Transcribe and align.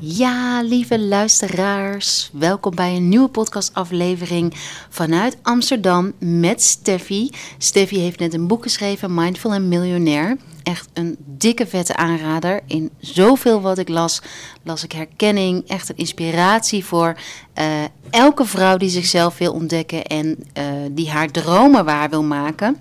Ja, 0.00 0.62
lieve 0.62 1.00
luisteraars, 1.00 2.30
welkom 2.32 2.74
bij 2.74 2.96
een 2.96 3.08
nieuwe 3.08 3.28
podcastaflevering 3.28 4.52
vanuit 4.88 5.36
Amsterdam 5.42 6.12
met 6.18 6.62
Steffi. 6.62 7.30
Steffi 7.58 7.98
heeft 7.98 8.18
net 8.18 8.34
een 8.34 8.46
boek 8.46 8.62
geschreven, 8.62 9.14
Mindful 9.14 9.52
en 9.52 9.68
Miljonair. 9.68 10.36
Echt 10.62 10.88
een 10.92 11.16
dikke 11.18 11.66
vette 11.66 11.96
aanrader. 11.96 12.60
In 12.66 12.90
zoveel 12.98 13.60
wat 13.60 13.78
ik 13.78 13.88
las, 13.88 14.22
las 14.62 14.84
ik 14.84 14.92
herkenning, 14.92 15.68
echt 15.68 15.88
een 15.88 15.96
inspiratie 15.96 16.84
voor 16.84 17.16
uh, 17.58 17.66
elke 18.10 18.44
vrouw 18.44 18.76
die 18.76 18.88
zichzelf 18.88 19.38
wil 19.38 19.52
ontdekken 19.52 20.04
en 20.04 20.26
uh, 20.58 20.64
die 20.90 21.10
haar 21.10 21.30
dromen 21.30 21.84
waar 21.84 22.10
wil 22.10 22.22
maken. 22.22 22.76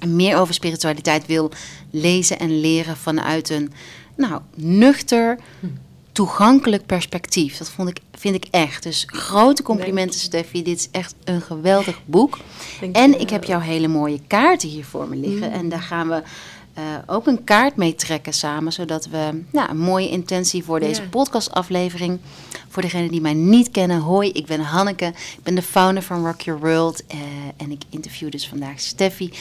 En 0.00 0.16
meer 0.16 0.36
over 0.36 0.54
spiritualiteit 0.54 1.26
wil 1.26 1.50
lezen 1.90 2.38
en 2.38 2.60
leren 2.60 2.96
vanuit 2.96 3.50
een 3.50 3.72
nou, 4.16 4.40
nuchter, 4.54 5.38
toegankelijk 6.14 6.86
perspectief. 6.86 7.56
Dat 7.56 7.70
vond 7.70 7.88
ik, 7.88 7.98
vind 8.12 8.34
ik 8.34 8.46
echt. 8.50 8.82
Dus 8.82 9.04
grote 9.06 9.62
complimenten, 9.62 10.20
Steffi. 10.20 10.62
Dit 10.62 10.78
is 10.78 10.88
echt 10.90 11.14
een 11.24 11.40
geweldig 11.40 12.00
boek. 12.04 12.38
en 12.92 13.20
ik 13.20 13.30
heb 13.30 13.44
jouw 13.44 13.60
hele 13.60 13.88
mooie 13.88 14.20
kaarten 14.26 14.68
hier 14.68 14.84
voor 14.84 15.08
me 15.08 15.16
liggen. 15.16 15.48
Mm. 15.48 15.54
En 15.54 15.68
daar 15.68 15.82
gaan 15.82 16.08
we 16.08 16.22
uh, 16.78 16.82
ook 17.06 17.26
een 17.26 17.44
kaart 17.44 17.76
mee 17.76 17.94
trekken 17.94 18.32
samen. 18.32 18.72
Zodat 18.72 19.06
we 19.06 19.42
nou, 19.52 19.70
een 19.70 19.78
mooie 19.78 20.08
intentie 20.08 20.64
voor 20.64 20.80
deze 20.80 21.02
Ja. 21.02 21.08
podcastaflevering. 21.08 22.18
Voor 22.68 22.82
degenen 22.82 23.10
die 23.10 23.20
mij 23.20 23.34
niet 23.34 23.70
kennen. 23.70 24.00
Hoi, 24.00 24.30
ik 24.30 24.46
ben 24.46 24.60
Hanneke. 24.60 25.06
Ik 25.06 25.42
ben 25.42 25.54
de 25.54 25.62
founder 25.62 26.02
van 26.02 26.26
Rock 26.26 26.40
Your 26.40 26.60
World. 26.60 27.06
eh, 27.06 27.18
en 27.56 27.70
ik 27.70 27.82
interview 27.90 28.30
dus 28.30 28.48
vandaag 28.48 28.80
Steffi. 28.80 29.32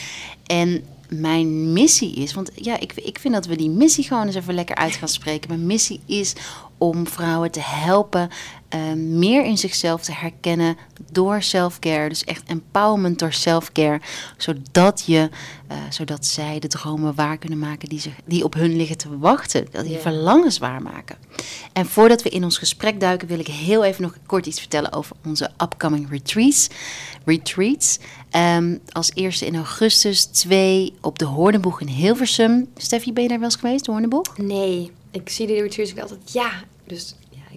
En 0.45 0.84
mijn 1.20 1.73
missie 1.73 2.16
is, 2.16 2.34
want 2.34 2.52
ja, 2.55 2.80
ik, 2.80 2.94
ik 2.94 3.20
vind 3.20 3.34
dat 3.34 3.45
we 3.45 3.55
die 3.55 3.70
missie 3.70 4.03
gewoon 4.03 4.26
eens 4.26 4.35
even 4.35 4.53
lekker 4.53 4.76
uit 4.76 4.95
gaan 4.95 5.08
spreken. 5.08 5.49
Mijn 5.49 5.66
missie 5.66 5.99
is 6.05 6.34
om 6.77 7.08
vrouwen 7.08 7.52
te 7.52 7.62
helpen 7.63 8.30
eh, 8.70 8.94
meer 8.94 9.45
in 9.45 9.58
zichzelf 9.58 10.02
te 10.02 10.12
herkennen 10.12 10.78
door 11.11 11.42
self-care. 11.42 12.09
Dus 12.09 12.23
echt 12.23 12.44
empowerment 12.47 13.20
door 13.20 13.33
self-care. 13.33 14.02
Zodat, 14.38 15.03
je, 15.05 15.30
eh, 15.67 15.78
zodat 15.89 16.25
zij 16.25 16.59
de 16.59 16.67
dromen 16.67 17.16
waar 17.16 17.38
kunnen 17.38 17.59
maken 17.59 17.89
die, 17.89 18.00
zich, 18.00 18.14
die 18.25 18.44
op 18.44 18.53
hun 18.53 18.75
liggen 18.75 18.98
te 18.98 19.17
wachten. 19.17 19.67
Dat 19.72 19.83
die 19.83 19.94
Ja. 19.94 20.00
verlangens 20.00 20.58
waarmaken. 20.58 21.16
En 21.73 21.86
voordat 21.86 22.22
we 22.23 22.30
in 22.30 22.44
ons 22.44 22.58
gesprek 22.58 23.00
duiken, 23.00 23.27
wil 23.27 23.39
ik 23.39 23.48
heel 23.48 23.83
even 23.83 24.02
nog 24.02 24.16
kort 24.25 24.45
iets 24.45 24.59
vertellen 24.59 24.94
over 24.94 25.16
onze 25.25 25.52
upcoming 25.64 26.09
retreats. 26.09 26.70
retreats. 27.25 28.00
Ehm, 28.34 28.78
als 28.92 29.12
eerste 29.14 29.45
in 29.45 29.56
augustus 29.56 30.26
twee 30.26 30.94
op 31.02 31.20
de 31.20 31.26
Hoornboeg 31.26 31.81
in 31.81 31.88
Hilversum. 31.88 32.67
Steffi, 32.78 33.14
ben 33.14 33.23
je 33.23 33.30
daar 33.30 33.39
wel 33.39 33.48
eens 33.48 33.59
geweest, 33.59 33.86
de 33.86 33.92
Hoornboeg? 33.92 34.38
Nee, 34.38 34.92
ik 35.12 35.30
zie 35.30 35.48
retreats 35.48 35.92
ook 35.92 36.00
altijd 36.00 36.31
ja. 36.31 36.52
Dus 36.88 37.16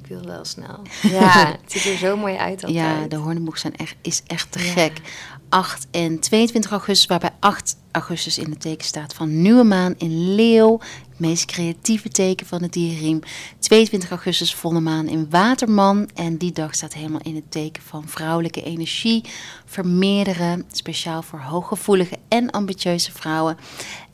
ik 0.09 0.13
wil 0.17 0.27
wel 0.27 0.45
snel. 0.45 0.83
Ja, 1.03 1.47
het 1.63 1.73
ziet 1.73 1.85
er 1.85 1.99
zo 1.99 2.17
mooi 2.17 2.37
uit 2.37 2.65
altijd. 2.65 2.75
Ja, 2.75 3.07
de 3.09 3.17
Hoornboeg 3.17 3.59
zijn 3.59 3.77
echt, 3.77 3.95
is 4.03 4.23
echt 4.27 4.53
te 4.53 4.59
Ja. 4.65 4.73
gek. 4.73 5.01
8 5.49 5.87
en 5.91 6.21
22 6.21 6.71
augustus, 6.71 7.07
waarbij 7.07 7.31
8 7.41 7.77
augustus 7.91 8.39
in 8.39 8.51
het 8.51 8.61
teken 8.61 8.85
staat 8.85 9.15
van 9.15 9.43
nieuwe 9.43 9.63
maan 9.65 9.95
in 9.99 10.35
Leeuw. 10.35 10.79
Het 11.09 11.19
meest 11.19 11.45
creatieve 11.45 12.09
teken 12.09 12.47
van 12.47 12.63
het 12.63 12.73
dierriem. 12.73 13.21
22 13.59 14.11
augustus 14.11 14.55
volle 14.55 14.81
maan 14.81 15.09
in 15.09 15.27
Waterman. 15.31 16.09
En 16.15 16.37
die 16.37 16.53
dag 16.53 16.75
staat 16.75 16.95
helemaal 16.95 17.21
in 17.23 17.35
het 17.35 17.51
teken 17.51 17.83
van 17.83 18.05
vrouwelijke 18.07 18.63
energie. 18.63 19.25
Vermeerderen, 19.65 20.65
speciaal 20.73 21.23
voor 21.23 21.39
hooggevoelige 21.41 22.17
en 22.29 22.51
ambitieuze 22.51 23.13
vrouwen. 23.13 23.57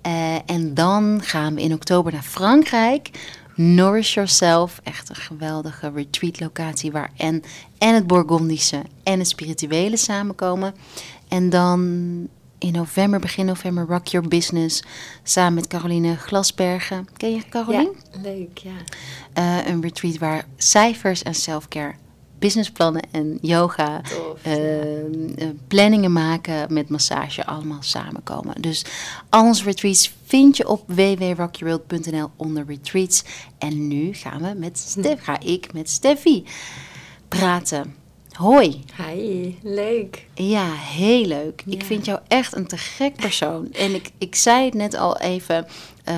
Eh, 0.03 0.35
en 0.47 0.75
dan 0.75 1.21
gaan 1.23 1.55
we 1.55 1.61
in 1.63 1.73
oktober 1.73 2.13
naar 2.13 2.23
Frankrijk. 2.23 3.11
Nourish 3.55 4.15
Yourself, 4.15 4.81
echt 4.83 5.09
een 5.09 5.17
geweldige 5.17 5.91
retreat 5.95 6.41
locatie 6.41 6.93
waar 6.93 7.11
en, 7.17 7.43
en 7.79 7.95
het 7.95 8.07
Bourgondische 8.07 8.83
en 9.03 9.19
het 9.19 9.29
spirituele 9.29 9.97
samenkomen. 9.97 10.75
En 11.29 11.51
dan 11.51 11.81
in 12.59 12.73
november, 12.73 13.21
begin 13.21 13.47
november, 13.47 13.87
Rock 13.87 14.07
Your 14.07 14.29
Business 14.29 14.83
samen 15.23 15.55
met 15.55 15.67
Caroline 15.67 16.17
Glasbergen. 16.17 17.09
Ken 17.17 17.35
je 17.35 17.49
Caroline? 17.49 17.93
Ja, 18.13 18.21
leuk, 18.21 18.59
ja. 18.59 18.71
Eh, 19.33 19.67
een 19.67 19.83
retreat 19.83 20.19
waar 20.19 20.45
cijfers 20.57 21.23
en 21.23 21.35
selfcare, 21.35 21.95
businessplannen 22.43 23.03
en 23.11 23.39
yoga, 23.41 24.01
Tof, 24.01 24.43
eh, 24.43 24.57
planningen 25.69 26.13
maken 26.13 26.73
met 26.73 26.89
massage 26.89 27.47
allemaal 27.47 27.83
samenkomen. 27.83 28.55
Dus 28.63 28.85
al 29.29 29.45
onze 29.45 29.65
retreats 29.65 30.13
vind 30.25 30.57
je 30.57 30.69
op 30.69 30.83
www.rockyourworld.nl 30.87 32.31
onder 32.37 32.65
retreats. 32.67 33.25
En 33.59 33.89
nu 33.89 34.15
gaan 34.15 34.43
we 34.43 34.55
met 34.59 34.79
Stef, 34.79 35.23
ga 35.25 35.41
ik 35.41 35.73
met 35.73 35.91
Steffi 35.91 36.45
praten. 37.29 37.95
Hoi. 38.33 38.85
Hi, 38.97 39.55
leuk. 39.63 40.27
Ja, 40.35 40.73
heel 40.75 41.25
leuk. 41.27 41.63
Ik 41.67 41.85
vind 41.85 42.05
jou 42.05 42.19
echt 42.29 42.57
een 42.57 42.67
te 42.67 42.77
gek 42.77 43.17
persoon. 43.17 43.73
En 43.73 43.95
ik, 43.95 44.11
ik 44.19 44.35
zei 44.35 44.65
het 44.65 44.75
net 44.75 44.95
al 44.95 45.19
even. 45.19 45.67
eh, 46.05 46.15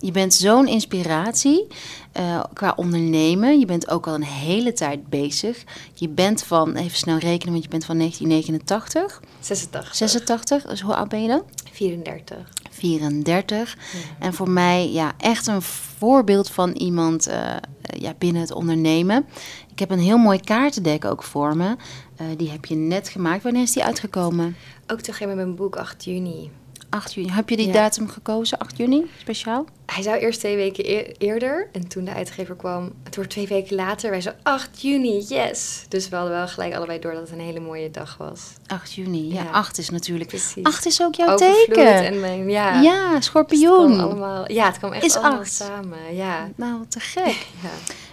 je 0.00 0.10
bent 0.10 0.34
zo'n 0.34 0.66
inspiratie 0.66 1.66
eh, 2.12 2.44
qua 2.52 2.72
ondernemen. 2.76 3.58
Je 3.58 3.66
bent 3.66 3.90
ook 3.90 4.06
al 4.06 4.14
een 4.14 4.24
hele 4.24 4.72
tijd 4.72 5.08
bezig. 5.08 5.64
Je 5.94 6.08
bent 6.08 6.42
van, 6.42 6.76
even 6.76 6.96
snel 6.96 7.18
rekenen, 7.18 7.52
want 7.52 7.64
je 7.64 7.70
bent 7.70 7.84
van 7.84 7.98
1989, 7.98 9.20
86. 9.40 9.96
86. 9.96 10.64
Dus 10.64 10.80
hoe 10.80 10.94
oud 10.94 11.08
ben 11.08 11.22
je 11.22 11.28
dan? 11.28 11.42
34. 11.72 12.36
34. 12.70 13.76
En 14.18 14.34
voor 14.34 14.50
mij 14.50 14.92
ja, 14.92 15.12
echt 15.18 15.46
een 15.46 15.62
voorbeeld 15.62 16.50
van 16.50 16.70
iemand 16.72 17.26
eh, 17.26 17.56
ja, 17.82 18.14
binnen 18.18 18.42
het 18.42 18.52
ondernemen. 18.52 19.26
Ik 19.70 19.78
heb 19.78 19.90
een 19.90 20.04
heel 20.04 20.18
mooi 20.18 20.40
kaartendek 20.40 21.04
ook 21.04 21.22
voor 21.22 21.56
me. 21.56 21.76
Eh, 22.16 22.26
die 22.36 22.50
heb 22.50 22.64
je 22.64 22.74
net 22.74 23.08
gemaakt. 23.08 23.42
Wanneer 23.42 23.62
is 23.62 23.72
die 23.72 23.84
uitgekomen? 23.84 24.56
Ook 24.86 25.00
toch 25.00 25.20
met 25.20 25.34
mijn 25.34 25.54
boek 25.54 25.76
8 25.76 26.04
juni. 26.04 26.50
8 26.90 27.14
juni. 27.14 27.30
Heb 27.30 27.48
je 27.48 27.56
die 27.56 27.66
Ja. 27.66 27.72
datum 27.72 28.08
gekozen? 28.08 28.58
8 28.58 28.76
juni, 28.76 29.10
speciaal? 29.18 29.64
Hij 29.86 30.02
zou 30.02 30.16
eerst 30.18 30.38
twee 30.38 30.56
weken 30.56 30.90
eer- 30.90 31.14
eerder. 31.18 31.68
En 31.72 31.88
toen 31.88 32.04
de 32.04 32.12
uitgever 32.14 32.54
kwam, 32.56 32.92
het 33.04 33.14
wordt 33.16 33.30
twee 33.30 33.46
weken 33.46 33.76
later. 33.76 34.10
Wij 34.10 34.20
zo 34.20 34.30
8 34.42 34.80
juni, 34.82 35.24
yes. 35.28 35.84
Dus 35.88 36.08
we 36.08 36.16
hadden 36.16 36.34
wel 36.34 36.48
gelijk 36.48 36.74
allebei 36.74 36.98
door 36.98 37.12
dat 37.12 37.20
het 37.20 37.30
een 37.30 37.40
hele 37.44 37.60
mooie 37.60 37.90
dag 37.90 38.16
was. 38.18 38.40
8 38.66 38.92
juni. 38.92 39.32
Ja, 39.34 39.42
Ja. 39.42 39.50
8 39.50 39.78
is 39.78 39.90
natuurlijk. 39.90 40.28
Precies. 40.28 40.62
8 40.64 40.86
is 40.86 41.02
ook 41.02 41.14
jouw 41.14 41.28
Overvloed 41.34 41.64
teken. 41.66 42.04
En 42.04 42.20
mijn, 42.20 42.48
ja, 42.50 42.80
ja, 42.80 43.04
Dus 43.06 43.14
het 43.14 43.24
schorpioen. 43.24 44.00
allemaal, 44.00 44.52
ja, 44.52 44.66
het 44.66 44.78
kwam 44.78 44.92
echt 44.92 45.04
Is 45.04 45.16
allemaal 45.16 45.44
samen. 45.44 46.14
Ja. 46.14 46.48
Nou, 46.56 46.84
te 46.88 47.00
gek. 47.00 47.46
ja. 47.62 47.68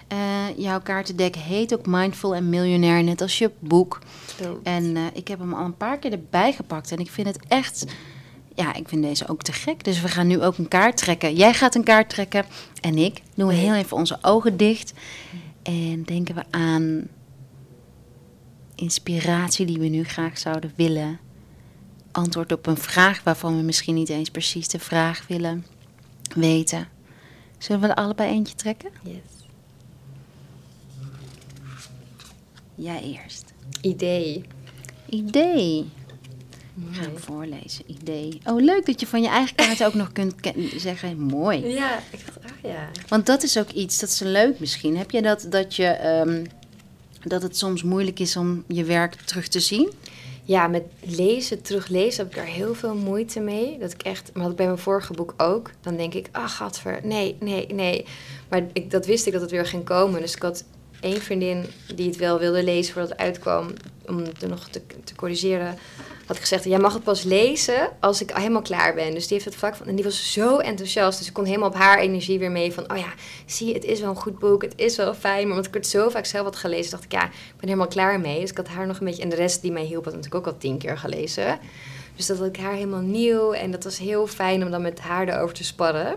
Eh, 0.07 0.17
jouw 0.57 0.81
kaartendek 0.81 1.35
heet 1.35 1.73
ook 1.73 1.85
Mindful 1.85 2.35
en 2.35 2.49
Miljonair, 2.49 3.03
net 3.03 3.21
als 3.21 3.37
je 3.37 3.51
boek. 3.59 3.99
klopt. 4.37 4.59
En 4.67 4.95
eh, 4.97 5.03
ik 5.13 5.27
heb 5.27 5.39
hem 5.39 5.53
al 5.53 5.66
een 5.66 5.77
paar 5.77 5.97
keer 5.97 6.11
erbij 6.11 6.53
gepakt. 6.53 6.91
En 6.91 6.97
ik 6.97 7.09
vind 7.11 7.27
het 7.27 7.39
echt. 7.47 7.85
Ja, 8.57 8.73
ik 8.73 8.90
vind 8.90 9.03
deze 9.03 9.28
ook 9.28 9.41
te 9.41 9.51
gek. 9.51 9.84
Dus 9.84 10.01
we 10.01 10.07
gaan 10.07 10.28
nu 10.28 10.41
ook 10.41 10.57
een 10.57 10.68
kaart 10.68 10.97
trekken. 10.97 11.35
Jij 11.35 11.53
gaat 11.53 11.75
een 11.75 11.84
kaart 11.84 12.09
trekken. 12.09 12.45
En 12.81 12.97
ik 12.97 13.22
doen 13.35 13.47
we 13.47 13.53
heel 13.53 13.75
even 13.75 13.97
onze 13.97 14.18
ogen 14.22 14.57
dicht. 14.57 14.94
En 15.63 16.03
denken 16.03 16.35
we 16.35 16.44
aan 16.50 17.07
inspiratie 18.75 19.66
die 19.66 19.79
we 19.79 19.88
nu 19.88 20.03
graag 20.03 20.38
zouden 20.38 20.73
willen. 20.75 21.19
Antwoord 22.12 22.51
op 22.51 22.66
een 22.66 22.78
vraag 22.78 23.23
waarvan 23.23 23.57
we 23.57 23.63
misschien 23.63 23.96
niet 23.96 24.09
eens 24.09 24.29
precies 24.29 24.67
de 24.67 24.79
vraag 24.79 25.28
willen 25.28 25.66
weten. 26.35 26.88
Zullen 27.57 27.81
we 27.81 27.88
er 27.88 27.96
allebei 27.96 28.31
eentje 28.31 28.56
trekken? 28.56 28.91
Yes. 29.03 29.47
Jij 32.75 33.01
eerst. 33.01 33.53
Idee. 33.81 34.44
Idee. 35.09 35.90
Voorlezen. 37.15 37.83
Idee. 37.88 38.39
Oh, 38.45 38.61
leuk 38.61 38.85
dat 38.85 38.99
je 38.99 39.07
van 39.07 39.21
je 39.21 39.27
eigen 39.27 39.55
kaart 39.55 39.83
ook 39.83 39.93
nog 39.93 40.11
kunt 40.11 40.35
zeggen. 40.75 41.19
Mooi. 41.19 41.67
Ja, 41.67 41.99
ik 42.11 42.25
dacht, 42.25 42.38
ah 42.43 42.71
ja. 42.71 42.89
Want 43.07 43.25
dat 43.25 43.43
is 43.43 43.57
ook 43.57 43.69
iets, 43.69 43.99
dat 43.99 44.09
is 44.09 44.19
leuk 44.19 44.59
misschien. 44.59 44.97
Heb 44.97 45.11
je 45.11 45.22
dat, 45.22 45.46
dat, 45.49 45.75
je, 45.75 45.85
ehm, 45.85 46.46
dat 47.23 47.41
het 47.41 47.57
soms 47.57 47.84
moeilijk 47.84 48.19
is 48.19 48.35
om 48.37 48.63
je 48.67 48.84
werk 48.84 49.16
terug 49.16 49.47
te 49.47 49.59
zien? 49.59 49.91
Ja, 50.43 50.67
met 50.67 50.84
lezen, 50.99 51.61
teruglezen 51.61 52.23
heb 52.23 52.35
ik 52.35 52.41
er 52.41 52.47
heel 52.47 52.75
veel 52.75 52.96
moeite 52.96 53.40
mee. 53.40 53.78
Dat 53.79 53.93
ik 53.93 54.03
echt, 54.03 54.31
maar 54.34 54.46
dat 54.46 54.55
bij 54.55 54.66
mijn 54.66 54.78
vorige 54.78 55.13
boek 55.13 55.34
ook. 55.37 55.72
Dan 55.81 55.97
denk 55.97 56.13
ik, 56.13 56.29
ah, 56.31 56.49
gadver, 56.49 56.99
nee, 57.03 57.35
nee, 57.40 57.67
nee. 57.73 58.05
Maar 58.49 58.63
ik, 58.73 58.91
dat 58.91 59.05
wist 59.05 59.25
ik 59.25 59.34
dat 59.34 59.41
het 59.41 59.52
weer 59.52 59.66
ging 59.66 59.84
komen. 59.84 60.22
Dus 60.22 60.35
ik 60.35 60.41
had 60.41 60.63
één 60.99 61.22
vriendin 61.22 61.66
die 61.96 62.07
het 62.07 62.17
wel 62.17 62.40
wilde 62.40 62.63
lezen 62.63 62.93
voordat 62.93 63.11
het 63.11 63.19
uitkwam. 63.19 63.73
Om 64.05 64.17
het 64.17 64.41
er 64.41 64.49
nog 64.49 64.69
te, 64.69 64.81
te 65.03 65.16
corrigeren. 65.16 65.78
Had 66.28 66.38
gezegd, 66.38 66.64
jij 66.64 66.79
mag 66.79 66.94
het 66.94 67.03
pas 67.03 67.24
lezen 67.24 67.90
als 68.00 68.22
ik 68.22 68.32
helemaal 68.32 68.62
klaar 68.62 68.94
ben. 68.94 69.14
Dus 69.14 69.28
die 69.28 69.34
heeft 69.34 69.46
het 69.46 69.56
vlak 69.56 69.76
van... 69.76 69.88
En 69.88 69.96
die 69.96 70.03
was 70.03 70.32
zo 70.34 70.58
enthousiast. 70.58 71.18
Dus 71.18 71.28
ik 71.28 71.34
kon 71.34 71.46
helemaal 71.46 71.70
op 71.70 71.76
haar 71.76 72.00
energie 72.00 72.40
weer 72.40 72.52
mee 72.52 72.74
van... 72.74 72.91
Oh 72.91 72.97
ja, 72.97 73.14
zie 73.46 73.74
het 73.74 73.84
is 73.84 74.00
wel 74.00 74.09
een 74.09 74.16
goed 74.16 74.40
boek. 74.40 74.62
Het 74.62 74.74
is 74.76 74.96
wel 74.96 75.14
fijn. 75.14 75.47
Maar 75.47 75.56
omdat 75.56 75.66
ik 75.66 75.74
het 75.74 75.88
zo 75.88 76.09
vaak 76.09 76.26
zelf 76.26 76.44
had 76.44 76.56
gelezen, 76.56 76.91
dacht 76.91 77.03
ik... 77.03 77.12
Ja, 77.12 77.24
ik 77.24 77.32
ben 77.32 77.70
helemaal 77.70 77.88
klaar 77.88 78.20
mee. 78.20 78.40
Dus 78.40 78.50
ik 78.50 78.58
had 78.58 78.68
haar 78.68 78.88
nog 78.88 79.00
een 79.00 79.06
beetje... 79.06 79.24
En 79.24 79.29
de 79.29 79.35
rest 79.35 79.62
die 79.62 79.72
mij 79.72 79.84
hielp, 79.84 80.06
had 80.06 80.14
natuurlijk 80.14 80.47
ook 80.47 80.53
al 80.53 80.59
tien 80.59 80.78
keer 80.78 80.97
gelezen. 80.97 81.59
Dus 82.16 82.26
dat 82.26 82.38
had 82.38 82.47
ik 82.47 82.58
haar 82.58 82.74
helemaal 82.74 83.02
nieuw. 83.02 83.52
En 83.52 83.72
dat 83.72 83.84
was 83.84 83.97
heel 83.97 84.28
fijn 84.28 84.64
om 84.64 84.72
dan 84.72 84.82
met 84.82 85.00
haar 85.00 85.28
erover 85.28 85.56
te 85.56 85.64
sparren. 85.64 86.16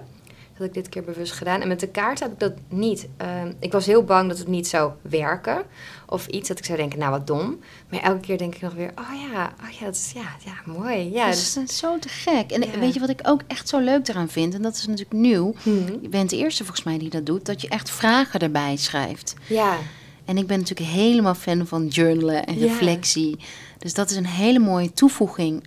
Had 0.60 0.68
ik 0.68 0.74
dit 0.74 0.88
keer 0.88 1.04
bewust 1.04 1.32
gedaan. 1.32 1.60
En 1.60 1.68
met 1.68 1.80
de 1.80 1.88
kaart 1.88 2.20
heb 2.20 2.32
ik 2.32 2.38
dat 2.38 2.52
niet. 2.68 3.08
Ehm, 3.16 3.52
ik 3.60 3.72
was 3.72 3.86
heel 3.86 4.04
bang 4.04 4.28
dat 4.28 4.38
het 4.38 4.48
niet 4.48 4.68
zou 4.68 4.92
werken. 5.02 5.62
Of 6.06 6.26
iets 6.26 6.48
dat 6.48 6.58
ik 6.58 6.64
zou 6.64 6.78
denken, 6.78 6.98
nou 6.98 7.10
wat 7.10 7.26
dom. 7.26 7.58
Maar 7.90 8.00
elke 8.00 8.20
keer 8.20 8.38
denk 8.38 8.54
ik 8.54 8.60
nog 8.60 8.74
weer, 8.74 8.90
oh 8.94 9.30
ja, 9.32 9.52
oh 9.62 9.70
ja, 9.78 9.84
dat 9.84 9.94
is 9.94 10.12
ja, 10.14 10.36
ja 10.44 10.72
mooi. 10.72 11.10
Ja, 11.12 11.24
dat 11.26 11.34
dus- 11.34 11.56
is 11.56 11.76
zo 11.76 11.98
te 11.98 12.08
gek. 12.08 12.50
En 12.50 12.60
Ja. 12.62 12.78
weet 12.78 12.94
je 12.94 13.00
wat 13.00 13.08
ik 13.08 13.20
ook 13.22 13.40
echt 13.46 13.68
zo 13.68 13.78
leuk 13.78 14.08
eraan 14.08 14.28
vind? 14.28 14.54
En 14.54 14.62
dat 14.62 14.74
is 14.76 14.86
natuurlijk 14.86 15.12
nieuw. 15.12 15.54
Mhm. 15.62 15.92
Je 16.02 16.08
bent 16.08 16.30
de 16.30 16.36
eerste 16.36 16.64
volgens 16.64 16.86
mij 16.86 16.98
die 16.98 17.10
dat 17.10 17.26
doet. 17.26 17.46
Dat 17.46 17.60
je 17.60 17.68
echt 17.68 17.90
vragen 17.90 18.40
erbij 18.40 18.76
schrijft. 18.76 19.34
ja, 19.48 19.76
En 20.24 20.38
ik 20.38 20.46
ben 20.46 20.58
natuurlijk 20.58 20.90
helemaal 20.90 21.34
fan 21.34 21.66
van 21.66 21.86
journalen 21.86 22.46
en 22.46 22.58
Ja. 22.58 22.66
reflectie. 22.66 23.38
Dus 23.78 23.94
dat 23.94 24.10
is 24.10 24.16
een 24.16 24.26
hele 24.26 24.58
mooie 24.58 24.92
toevoeging. 24.92 25.62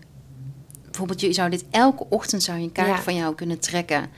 Bijvoorbeeld, 0.83 1.21
je 1.21 1.33
zou 1.33 1.49
dit 1.49 1.65
elke 1.71 2.05
ochtend 2.09 2.43
zou 2.43 2.57
je 2.57 2.63
een 2.63 2.71
kaart 2.71 2.87
Ja. 2.87 3.01
van 3.01 3.15
jou 3.15 3.35
kunnen 3.35 3.59
trekken. 3.59 4.09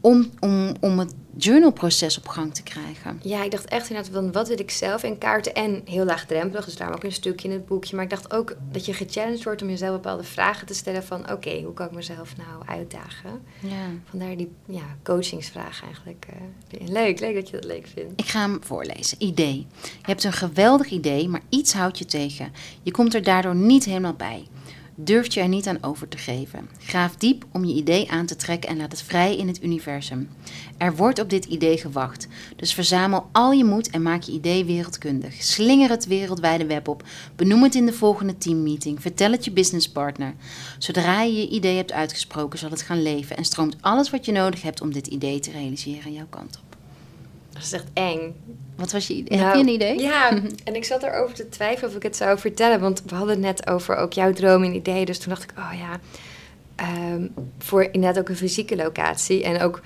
Om, 0.00 0.30
om, 0.40 0.74
om 0.80 0.98
het 0.98 1.14
journalproces 1.36 2.18
op 2.18 2.28
gang 2.28 2.54
te 2.54 2.62
krijgen. 2.62 3.20
ja, 3.22 3.44
ik 3.44 3.50
dacht 3.50 3.64
echt 3.64 3.88
inderdaad 3.90 4.12
van 4.12 4.32
wat 4.32 4.48
wil 4.48 4.58
ik 4.58 4.70
zelf 4.70 5.02
in 5.02 5.18
kaarten. 5.18 5.54
En 5.54 5.82
heel 5.84 6.04
laagdrempelig, 6.04 6.64
dus 6.64 6.76
daarom 6.76 6.96
ook 6.96 7.04
een 7.04 7.12
stukje 7.12 7.48
in 7.48 7.54
het 7.54 7.66
boekje. 7.66 7.94
Maar 7.96 8.04
ik 8.04 8.10
dacht 8.10 8.32
ook 8.32 8.56
dat 8.72 8.86
je 8.86 8.92
gechallenged 8.94 9.44
wordt 9.44 9.62
om 9.62 9.68
jezelf 9.68 9.92
bepaalde 9.92 10.24
vragen 10.24 10.66
te 10.66 10.74
stellen. 10.74 11.04
Van 11.04 11.30
oké, 11.32 11.60
hoe 11.62 11.74
kan 11.74 11.86
ik 11.86 11.92
mezelf 11.92 12.36
nou 12.36 12.78
uitdagen? 12.78 13.40
Ja. 13.60 13.86
Vandaar 14.04 14.36
die 14.36 14.50
ja, 14.66 14.96
coachingsvraag 15.02 15.82
eigenlijk. 15.84 16.26
eh, 16.70 16.88
leuk, 16.88 17.20
leuk 17.20 17.34
dat 17.34 17.46
je 17.48 17.52
dat 17.52 17.64
leuk 17.64 17.86
vindt. 17.94 18.20
Ik 18.20 18.26
ga 18.26 18.40
hem 18.40 18.58
voorlezen. 18.62 19.22
Idee. 19.22 19.66
Je 19.82 19.88
hebt 20.02 20.24
een 20.24 20.32
geweldig 20.32 20.88
idee, 20.90 21.28
maar 21.28 21.42
iets 21.48 21.72
houdt 21.72 21.98
je 21.98 22.04
tegen. 22.04 22.52
Je 22.82 22.90
komt 22.90 23.14
er 23.14 23.22
daardoor 23.22 23.54
niet 23.54 23.84
helemaal 23.84 24.14
bij. 24.14 24.46
Durft 25.02 25.34
je 25.34 25.40
er 25.40 25.48
niet 25.48 25.66
aan 25.66 25.82
over 25.82 26.08
te 26.08 26.16
geven. 26.16 26.68
Graaf 26.78 27.16
diep 27.16 27.44
om 27.52 27.64
je 27.64 27.74
idee 27.74 28.10
aan 28.10 28.26
te 28.26 28.36
trekken 28.36 28.70
en 28.70 28.76
laat 28.76 28.90
het 28.90 29.02
vrij 29.02 29.36
in 29.36 29.48
het 29.48 29.62
universum. 29.62 30.28
Er 30.76 30.96
wordt 30.96 31.18
op 31.18 31.30
dit 31.30 31.44
idee 31.44 31.78
gewacht. 31.78 32.28
Dus 32.56 32.74
verzamel 32.74 33.28
al 33.32 33.52
je 33.52 33.64
moed 33.64 33.90
en 33.90 34.02
maak 34.02 34.22
je 34.22 34.32
idee 34.32 34.64
wereldkundig. 34.64 35.42
Slinger 35.42 35.90
het 35.90 36.06
wereldwijde 36.06 36.66
web 36.66 36.88
op. 36.88 37.04
Benoem 37.36 37.62
het 37.62 37.74
in 37.74 37.86
de 37.86 37.92
volgende 37.92 38.38
teammeeting. 38.38 39.00
Vertel 39.00 39.30
het 39.30 39.44
je 39.44 39.50
businesspartner. 39.50 40.34
Zodra 40.78 41.22
je 41.22 41.34
je 41.34 41.48
idee 41.48 41.76
hebt 41.76 41.92
uitgesproken, 41.92 42.58
zal 42.58 42.70
het 42.70 42.82
gaan 42.82 43.02
leven 43.02 43.36
en 43.36 43.44
stroomt 43.44 43.76
alles 43.80 44.10
wat 44.10 44.24
je 44.24 44.32
nodig 44.32 44.62
hebt 44.62 44.80
om 44.80 44.92
dit 44.92 45.06
idee 45.06 45.40
te 45.40 45.50
realiseren 45.50 46.12
jouw 46.12 46.28
kant 46.30 46.58
op. 46.62 46.69
Dat 47.52 47.62
is 47.62 47.72
echt 47.72 47.86
eng. 47.92 48.34
Wat 48.76 48.92
was 48.92 49.06
je 49.06 49.14
idee? 49.14 49.38
Nou, 49.38 49.48
Heb 49.48 49.56
je 49.56 49.62
een 49.62 49.74
idee? 49.74 50.00
Ja, 50.00 50.30
en 50.64 50.74
ik 50.74 50.84
zat 50.84 51.02
erover 51.02 51.34
te 51.34 51.48
twijfelen 51.48 51.90
of 51.90 51.96
ik 51.96 52.02
het 52.02 52.16
zou 52.16 52.38
vertellen. 52.38 52.80
Want 52.80 53.02
we 53.06 53.14
hadden 53.14 53.34
het 53.34 53.44
net 53.44 53.68
over 53.68 53.96
ook 53.96 54.12
jouw 54.12 54.32
droom 54.32 54.64
en 54.64 54.74
idee. 54.74 55.04
Dus 55.04 55.18
toen 55.18 55.28
dacht 55.28 55.42
ik, 55.42 55.52
oh 55.58 55.72
ja, 55.78 56.00
ehm, 56.74 57.26
voor 57.58 57.82
inderdaad 57.82 58.18
ook 58.18 58.28
een 58.28 58.36
fysieke 58.36 58.76
locatie. 58.76 59.44
En 59.44 59.60
ook 59.60 59.80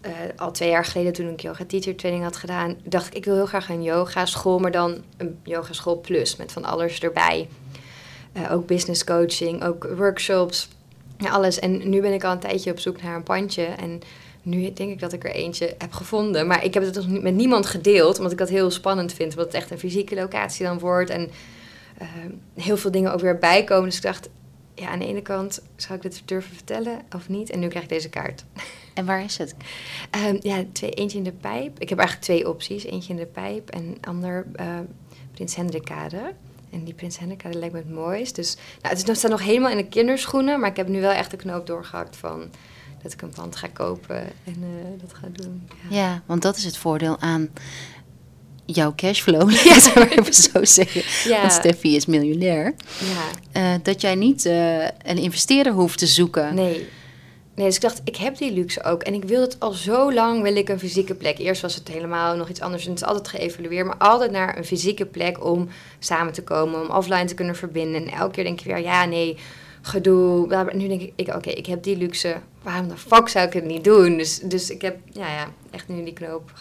eh, 0.00 0.12
al 0.36 0.52
twee 0.52 0.68
jaar 0.68 0.84
geleden 0.84 1.12
toen 1.12 1.28
ik 1.28 1.40
yoga 1.40 1.64
teacher 1.64 1.96
training 1.96 2.24
had 2.24 2.36
gedaan... 2.36 2.76
dacht 2.84 3.06
ik, 3.06 3.14
ik 3.14 3.24
wil 3.24 3.34
heel 3.34 3.46
graag 3.46 3.68
een 3.68 3.82
yoga 3.82 4.26
school, 4.26 4.58
maar 4.58 4.70
dan 4.70 5.02
een 5.16 5.38
yoga 5.42 5.72
school 5.72 6.00
plus. 6.00 6.36
Met 6.36 6.52
van 6.52 6.64
alles 6.64 7.00
erbij. 7.00 7.48
Eh, 8.32 8.52
ook 8.52 8.66
business 8.66 9.04
coaching, 9.04 9.64
ook 9.64 9.88
workshops, 9.96 10.68
alles. 11.30 11.58
En 11.58 11.88
nu 11.88 12.00
ben 12.00 12.12
ik 12.12 12.24
al 12.24 12.32
een 12.32 12.38
tijdje 12.38 12.70
op 12.70 12.78
zoek 12.78 13.02
naar 13.02 13.14
een 13.14 13.22
pandje. 13.22 13.64
En 13.64 14.00
nu 14.46 14.72
denk 14.72 14.90
ik 14.90 15.00
dat 15.00 15.12
ik 15.12 15.24
er 15.24 15.34
eentje 15.34 15.74
heb 15.78 15.92
gevonden. 15.92 16.46
Maar 16.46 16.64
ik 16.64 16.74
heb 16.74 16.82
het 16.82 16.94
nog 16.94 17.06
niet 17.06 17.22
met 17.22 17.34
niemand 17.34 17.66
gedeeld, 17.66 18.16
omdat 18.16 18.32
ik 18.32 18.38
dat 18.38 18.48
heel 18.48 18.70
spannend 18.70 19.12
vind. 19.12 19.30
Omdat 19.30 19.46
het 19.46 19.54
echt 19.54 19.70
een 19.70 19.78
fysieke 19.78 20.14
locatie 20.14 20.66
dan 20.66 20.78
wordt. 20.78 21.10
En 21.10 21.30
eh, 21.98 22.08
heel 22.54 22.76
veel 22.76 22.90
dingen 22.90 23.12
ook 23.12 23.20
weer 23.20 23.38
bijkomen. 23.38 23.84
Dus 23.84 23.96
ik 23.96 24.02
dacht, 24.02 24.28
ja, 24.74 24.88
aan 24.88 24.98
de 24.98 25.06
ene 25.06 25.22
kant 25.22 25.62
zou 25.76 25.94
ik 25.94 26.02
dit 26.02 26.22
durven 26.24 26.54
vertellen 26.54 27.00
of 27.14 27.28
niet. 27.28 27.50
En 27.50 27.58
nu 27.58 27.68
krijg 27.68 27.84
ik 27.84 27.90
deze 27.90 28.08
kaart. 28.08 28.44
En 28.94 29.06
waar 29.06 29.24
is 29.24 29.38
het? 29.38 29.54
Ehm, 30.10 30.36
ja, 30.40 30.64
twee, 30.72 30.90
eentje 30.90 31.18
in 31.18 31.24
de 31.24 31.32
pijp. 31.32 31.80
Ik 31.80 31.88
heb 31.88 31.98
eigenlijk 31.98 32.28
twee 32.28 32.48
opties. 32.48 32.84
Eentje 32.84 33.12
in 33.12 33.18
de 33.18 33.26
pijp 33.26 33.70
en 33.70 33.96
ander 34.00 34.46
eh, 34.54 34.78
Prins 35.32 35.56
Hendrikkade. 35.56 36.32
En 36.70 36.84
die 36.84 36.94
Prins 36.94 37.18
Hendrikkade 37.18 37.58
lijkt 37.58 37.74
me 37.74 37.80
het 37.80 37.90
mooist. 37.90 38.34
Dus 38.34 38.54
nou, 38.54 38.88
het 38.88 38.98
is 38.98 39.04
nog, 39.04 39.16
staat 39.16 39.30
nog 39.30 39.42
helemaal 39.42 39.70
in 39.70 39.76
de 39.76 39.88
kinderschoenen. 39.88 40.60
Maar 40.60 40.70
ik 40.70 40.76
heb 40.76 40.88
nu 40.88 41.00
wel 41.00 41.10
echt 41.10 41.30
de 41.30 41.36
knoop 41.36 41.66
doorgehakt 41.66 42.16
van 42.16 42.50
dat 43.08 43.12
ik 43.14 43.22
een 43.22 43.42
pand 43.42 43.56
ga 43.56 43.68
kopen 43.72 44.16
en 44.44 44.56
eh, 44.62 45.00
dat 45.00 45.14
ga 45.14 45.26
doen. 45.32 45.68
Ja. 45.88 45.96
Ja, 45.96 46.22
want 46.26 46.42
dat 46.42 46.56
is 46.56 46.64
het 46.64 46.76
voordeel 46.76 47.16
aan 47.20 47.48
jouw 48.66 48.92
cashflow, 48.96 49.50
laten 49.64 49.92
we 49.94 49.98
maar 49.98 50.10
even 50.10 50.34
zo 50.52 50.64
zeggen. 50.64 51.02
Ja. 51.30 51.40
Want 51.40 51.52
Steffi 51.52 51.96
is 51.96 52.06
miljonair. 52.06 52.74
Ja, 52.98 53.24
Eh, 53.52 53.74
dat 53.82 54.00
jij 54.00 54.14
niet 54.14 54.44
eh, 54.46 54.82
een 54.84 55.18
investeerder 55.18 55.72
hoeft 55.72 55.98
te 55.98 56.06
zoeken. 56.06 56.54
nee. 56.54 56.88
Nee, 57.54 57.66
dus 57.66 57.74
ik 57.76 57.82
dacht, 57.82 58.00
ik 58.04 58.16
heb 58.16 58.36
die 58.38 58.52
luxe 58.52 58.82
ook. 58.82 59.02
En 59.02 59.14
ik 59.14 59.24
wil 59.24 59.40
het 59.40 59.60
al 59.60 59.72
zo 59.72 60.12
lang, 60.12 60.42
wil 60.42 60.56
ik 60.56 60.68
een 60.68 60.78
fysieke 60.78 61.14
plek. 61.14 61.38
Eerst 61.38 61.62
was 61.62 61.74
het 61.74 61.88
helemaal 61.88 62.36
nog 62.36 62.48
iets 62.48 62.60
anders 62.60 62.84
en 62.84 62.90
het 62.90 63.00
is 63.00 63.06
altijd 63.06 63.28
geëvalueerd. 63.28 63.86
Maar 63.86 63.96
altijd 63.96 64.30
naar 64.30 64.58
een 64.58 64.64
fysieke 64.64 65.06
plek 65.06 65.44
om 65.44 65.68
samen 65.98 66.32
te 66.32 66.42
komen, 66.42 66.80
om 66.80 66.90
offline 66.96 67.24
te 67.24 67.34
kunnen 67.34 67.56
verbinden. 67.56 68.02
En 68.06 68.12
elke 68.12 68.32
keer 68.32 68.44
denk 68.44 68.60
je 68.60 68.68
weer, 68.68 68.80
ja, 68.82 69.04
nee, 69.04 69.36
gedoe. 69.86 70.70
Nu 70.72 70.88
denk 70.88 71.00
ik, 71.00 71.12
ik 71.16 71.34
oké, 71.34 71.50
ik 71.50 71.66
heb 71.66 71.82
die 71.82 71.96
luxe. 71.96 72.36
Waarom 72.62 72.88
de 72.88 72.96
fuck 72.96 73.28
zou 73.28 73.46
ik 73.46 73.52
het 73.52 73.64
niet 73.64 73.84
doen? 73.84 74.16
Dus, 74.16 74.38
dus 74.38 74.70
ik 74.70 74.82
heb, 74.82 74.98
ja, 75.12 75.32
ja, 75.32 75.48
echt 75.70 75.88
nu 75.88 76.04
die 76.04 76.12
knoop 76.12 76.52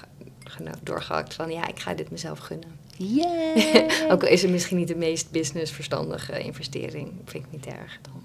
doorgehakt 0.83 1.33
van, 1.33 1.51
ja, 1.51 1.68
ik 1.68 1.80
ga 1.80 1.94
dit 1.94 2.12
mezelf 2.12 2.39
gunnen. 2.39 2.80
Yeah. 2.98 4.12
Ook 4.12 4.24
al 4.24 4.30
is 4.30 4.42
het 4.42 4.51
misschien 4.51 4.77
niet 4.77 4.88
de 4.88 4.95
meest 4.95 5.31
businessverstandige 5.31 6.39
investering, 6.39 7.12
vind 7.25 7.45
ik 7.45 7.51
niet 7.51 7.66
erg 7.66 8.00
dan. 8.01 8.24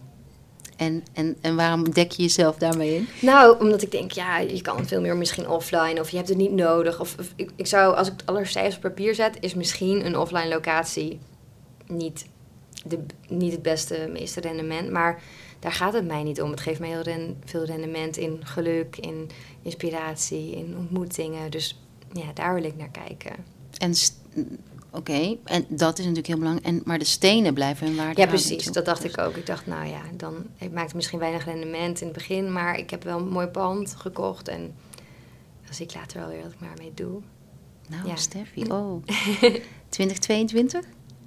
en, 0.77 1.05
en, 1.13 1.37
en 1.41 1.57
waarom 1.57 1.91
dek 1.91 2.11
je 2.11 2.23
jezelf 2.23 2.57
daarmee 2.57 2.95
in? 2.95 3.09
Nou, 3.21 3.61
omdat 3.61 3.83
ik 3.83 3.91
denk, 3.91 4.13
ja, 4.13 4.39
je 4.39 4.63
kan 4.63 4.87
veel 4.87 5.01
meer 5.01 5.17
misschien 5.17 5.49
offline 5.49 6.01
of 6.01 6.11
je 6.11 6.17
hebt 6.17 6.29
het 6.29 6.39
niet 6.39 6.53
nodig. 6.53 7.01
Of, 7.01 7.17
of 7.19 7.33
ik, 7.37 7.51
ik 7.57 7.67
zou, 7.67 7.95
als 7.95 8.07
ik 8.07 8.13
het 8.17 8.27
alle 8.27 8.45
cijfers 8.45 8.77
op 8.77 8.83
papier 8.83 9.15
zet, 9.15 9.37
is 9.41 9.55
misschien 9.55 10.07
een 10.07 10.19
offline 10.19 10.49
locatie 10.49 11.19
niet, 11.87 12.27
de, 12.87 12.99
niet 13.29 13.53
het 13.53 13.63
beste, 13.63 14.09
meeste 14.13 14.41
rendement. 14.41 14.91
Maar 14.91 15.23
daar 15.59 15.73
gaat 15.73 15.93
het 15.93 16.07
mij 16.07 16.23
niet 16.23 16.43
om. 16.43 16.51
Het 16.51 16.61
geeft 16.61 16.81
mij 16.81 16.89
heel 16.89 17.01
ren- 17.03 17.37
veel 17.45 17.65
rendement 17.65 18.17
in 18.17 18.41
geluk, 18.47 18.97
in 18.97 19.31
inspiratie, 19.63 20.51
in 20.57 20.75
ontmoetingen. 20.79 21.51
Dus 21.51 21.81
ja, 22.13 22.33
daar 22.35 22.55
wil 22.55 22.65
ik 22.65 22.77
naar 22.77 22.91
kijken. 22.91 23.33
En 23.79 23.95
st- 23.95 24.19
Oké, 24.93 25.37
en 25.45 25.65
dat 25.69 25.93
is 25.93 25.99
natuurlijk 25.99 26.27
heel 26.27 26.39
belangrijk. 26.39 26.67
En, 26.67 26.83
maar 26.85 26.99
de 26.99 27.05
stenen 27.05 27.55
blijven 27.55 27.87
hun 27.87 27.97
waarde 27.97 28.21
Ja, 28.21 28.27
precies. 28.27 28.65
Dat 28.65 28.85
dacht 28.85 29.05
ik 29.05 29.19
ook. 29.19 29.37
Ik 29.37 29.47
dacht, 29.47 29.67
nou 29.67 29.87
ja, 29.89 30.01
dan 30.17 30.35
het 30.57 30.73
maakt 30.73 30.95
misschien 30.95 31.19
weinig 31.19 31.45
rendement 31.45 32.01
in 32.01 32.07
het 32.07 32.17
begin, 32.17 32.53
maar 32.53 32.79
ik 32.79 32.91
heb 32.91 33.03
wel 33.05 33.19
een 33.19 33.29
mooi 33.29 33.47
pand 33.47 33.95
gekocht 33.95 34.49
en 34.49 34.75
dan 35.65 35.75
zie 35.75 35.85
ik 35.87 35.95
later 35.95 36.21
wel 36.21 36.29
weer 36.29 36.43
wat 36.43 36.53
ik 36.53 36.61
maar 36.61 36.75
mee 36.79 36.93
doe. 36.95 37.21
Nou, 37.89 38.07
Ja. 38.09 38.17
Steffi, 38.17 38.63
oh. 38.73 39.05
2022? 39.89 40.81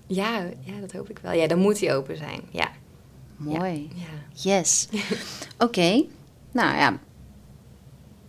Ja, 0.08 0.50
ja, 0.60 0.80
dat 0.80 0.92
hoop 0.92 1.10
ik 1.10 1.20
wel. 1.20 1.32
Ja, 1.32 1.48
dan 1.48 1.60
moet 1.60 1.80
hij 1.80 1.96
open 1.96 2.18
zijn. 2.18 2.42
Ja. 2.50 2.72
Mooi. 3.38 3.90
ja. 3.96 4.42
Yes. 4.52 4.88
Oké, 5.58 6.06
nou 6.52 6.78
ja. 6.78 7.00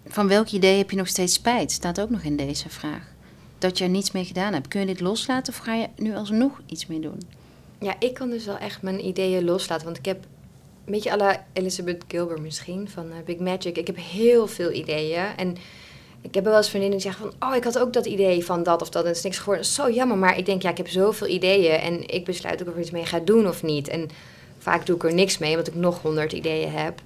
Van 0.07 0.29
welk 0.29 0.49
idee 0.49 0.79
heb 0.79 0.91
je 0.91 0.97
nog 0.97 1.09
steeds 1.09 1.35
spijt? 1.35 1.73
Staat 1.73 2.01
ook 2.01 2.11
nog 2.11 2.23
in 2.23 2.37
deze 2.37 2.69
vraag. 2.69 3.13
Dat 3.59 3.79
je 3.79 3.85
er 3.85 3.91
niets 3.91 4.11
mee 4.11 4.25
gedaan 4.25 4.53
hebt. 4.53 4.69
Kun 4.69 4.81
je 4.81 4.87
dit 4.87 5.01
loslaten 5.01 5.53
of 5.53 5.59
ga 5.59 5.75
je 5.75 5.89
nu 5.97 6.17
alsnog 6.17 6.61
iets 6.67 6.87
mee 6.87 7.01
doen? 7.01 7.23
Ja, 7.81 7.95
ik 7.99 8.15
kan 8.15 8.31
dus 8.31 8.45
wel 8.45 8.59
echt 8.59 8.83
mijn 8.83 9.07
ideeën 9.07 9.45
loslaten. 9.45 9.85
Want 9.85 9.99
ik 9.99 10.05
heb 10.05 10.25
een 10.85 10.93
beetje 10.93 11.11
à 11.13 11.17
la 11.17 11.47
Elizabeth 11.53 12.05
Gilbert 12.09 12.41
misschien, 12.41 12.89
van 12.89 13.11
eh, 13.11 13.17
Big 13.25 13.39
Magic. 13.39 13.77
Ik 13.77 13.87
heb 13.87 13.97
heel 13.97 14.47
veel 14.47 14.73
ideeën. 14.73 15.27
En 15.37 15.57
ik 16.25 16.35
heb 16.35 16.45
wel 16.45 16.57
eens 16.57 16.69
vriendinnen 16.69 16.99
die 16.99 17.11
zeggen 17.11 17.33
van... 17.39 17.49
Oh, 17.49 17.57
ik 17.57 17.65
had 17.65 17.79
ook 17.79 17.93
dat 17.93 18.07
idee 18.07 18.45
van 18.45 18.63
dat 18.63 18.83
of 18.83 18.89
dat. 18.89 19.03
En 19.03 19.09
het 19.09 19.17
is 19.17 19.23
niks 19.23 19.39
geworden. 19.39 19.65
Zo 19.65 19.91
jammer. 19.91 20.19
Maar 20.19 20.39
ik 20.39 20.47
denk, 20.47 20.63
ja, 20.63 20.71
ik 20.71 20.77
heb 20.77 20.89
zoveel 20.89 21.27
ideeën. 21.27 21.81
En 21.81 22.09
ik 22.09 22.25
besluit 22.25 22.63
ook 22.63 22.69
of 22.69 22.73
ik 22.73 22.75
er 22.75 22.81
iets 22.81 22.91
mee 22.91 23.07
ga 23.07 23.19
doen 23.19 23.49
of 23.49 23.63
niet. 23.63 23.89
En 23.89 24.09
vaak 24.59 24.87
doe 24.87 24.97
ik 24.97 25.05
er 25.05 25.15
niks 25.15 25.39
mee, 25.39 25.51
omdat 25.51 25.67
ik 25.67 25.75
nog 25.75 26.03
honderd 26.03 26.33
ideeën 26.33 26.71
heb. 26.71 27.01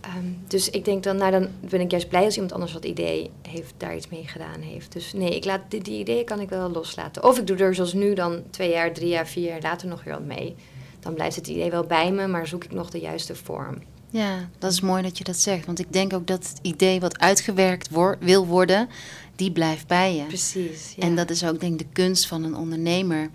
Ehm, 0.00 0.24
dus 0.46 0.70
ik 0.70 0.84
denk 0.84 1.02
dan, 1.02 1.16
nou, 1.16 1.30
dan 1.30 1.48
ben 1.60 1.80
ik 1.80 1.90
juist 1.90 2.08
blij 2.08 2.24
als 2.24 2.34
iemand 2.34 2.52
anders 2.52 2.72
wat 2.72 2.84
idee 2.84 3.30
heeft, 3.48 3.74
daar 3.76 3.96
iets 3.96 4.08
mee 4.08 4.26
gedaan 4.26 4.60
heeft. 4.60 4.92
Dus 4.92 5.12
nee, 5.12 5.36
ik 5.36 5.44
laat, 5.44 5.60
die, 5.68 5.82
die 5.82 5.98
ideeën 5.98 6.24
kan 6.24 6.40
ik 6.40 6.48
wel 6.48 6.70
loslaten. 6.70 7.24
Of 7.24 7.38
ik 7.38 7.46
doe 7.46 7.56
er 7.56 7.74
zoals 7.74 7.92
nu 7.92 8.14
dan 8.14 8.42
twee 8.50 8.70
jaar, 8.70 8.92
drie 8.92 9.08
jaar, 9.08 9.26
vier 9.26 9.48
jaar 9.48 9.62
later 9.62 9.88
nog 9.88 10.04
weer 10.04 10.14
wat 10.14 10.24
mee. 10.24 10.54
Dan 11.00 11.14
blijft 11.14 11.36
het 11.36 11.48
idee 11.48 11.70
wel 11.70 11.84
bij 11.84 12.12
me, 12.12 12.26
maar 12.26 12.46
zoek 12.46 12.64
ik 12.64 12.72
nog 12.72 12.90
de 12.90 13.00
juiste 13.00 13.34
vorm. 13.34 13.82
Ja, 14.18 14.48
dat 14.58 14.72
is 14.72 14.80
mooi 14.80 15.02
dat 15.02 15.18
je 15.18 15.24
dat 15.24 15.36
zegt. 15.36 15.66
Want 15.66 15.78
ik 15.78 15.92
denk 15.92 16.12
ook 16.12 16.26
dat 16.26 16.48
het 16.48 16.58
idee 16.62 17.00
wat 17.00 17.18
uitgewerkt 17.18 17.88
wor- 17.90 18.16
wil 18.20 18.46
worden, 18.46 18.88
die 19.36 19.52
blijft 19.52 19.86
bij 19.86 20.16
je. 20.16 20.22
Precies. 20.24 20.92
Ja. 20.96 21.02
En 21.02 21.16
dat 21.16 21.30
is 21.30 21.44
ook 21.44 21.60
denk 21.60 21.72
ik 21.72 21.78
de 21.78 21.92
kunst 21.92 22.26
van 22.26 22.44
een 22.44 22.56
ondernemer. 22.56 23.30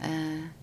Eh, 0.00 0.08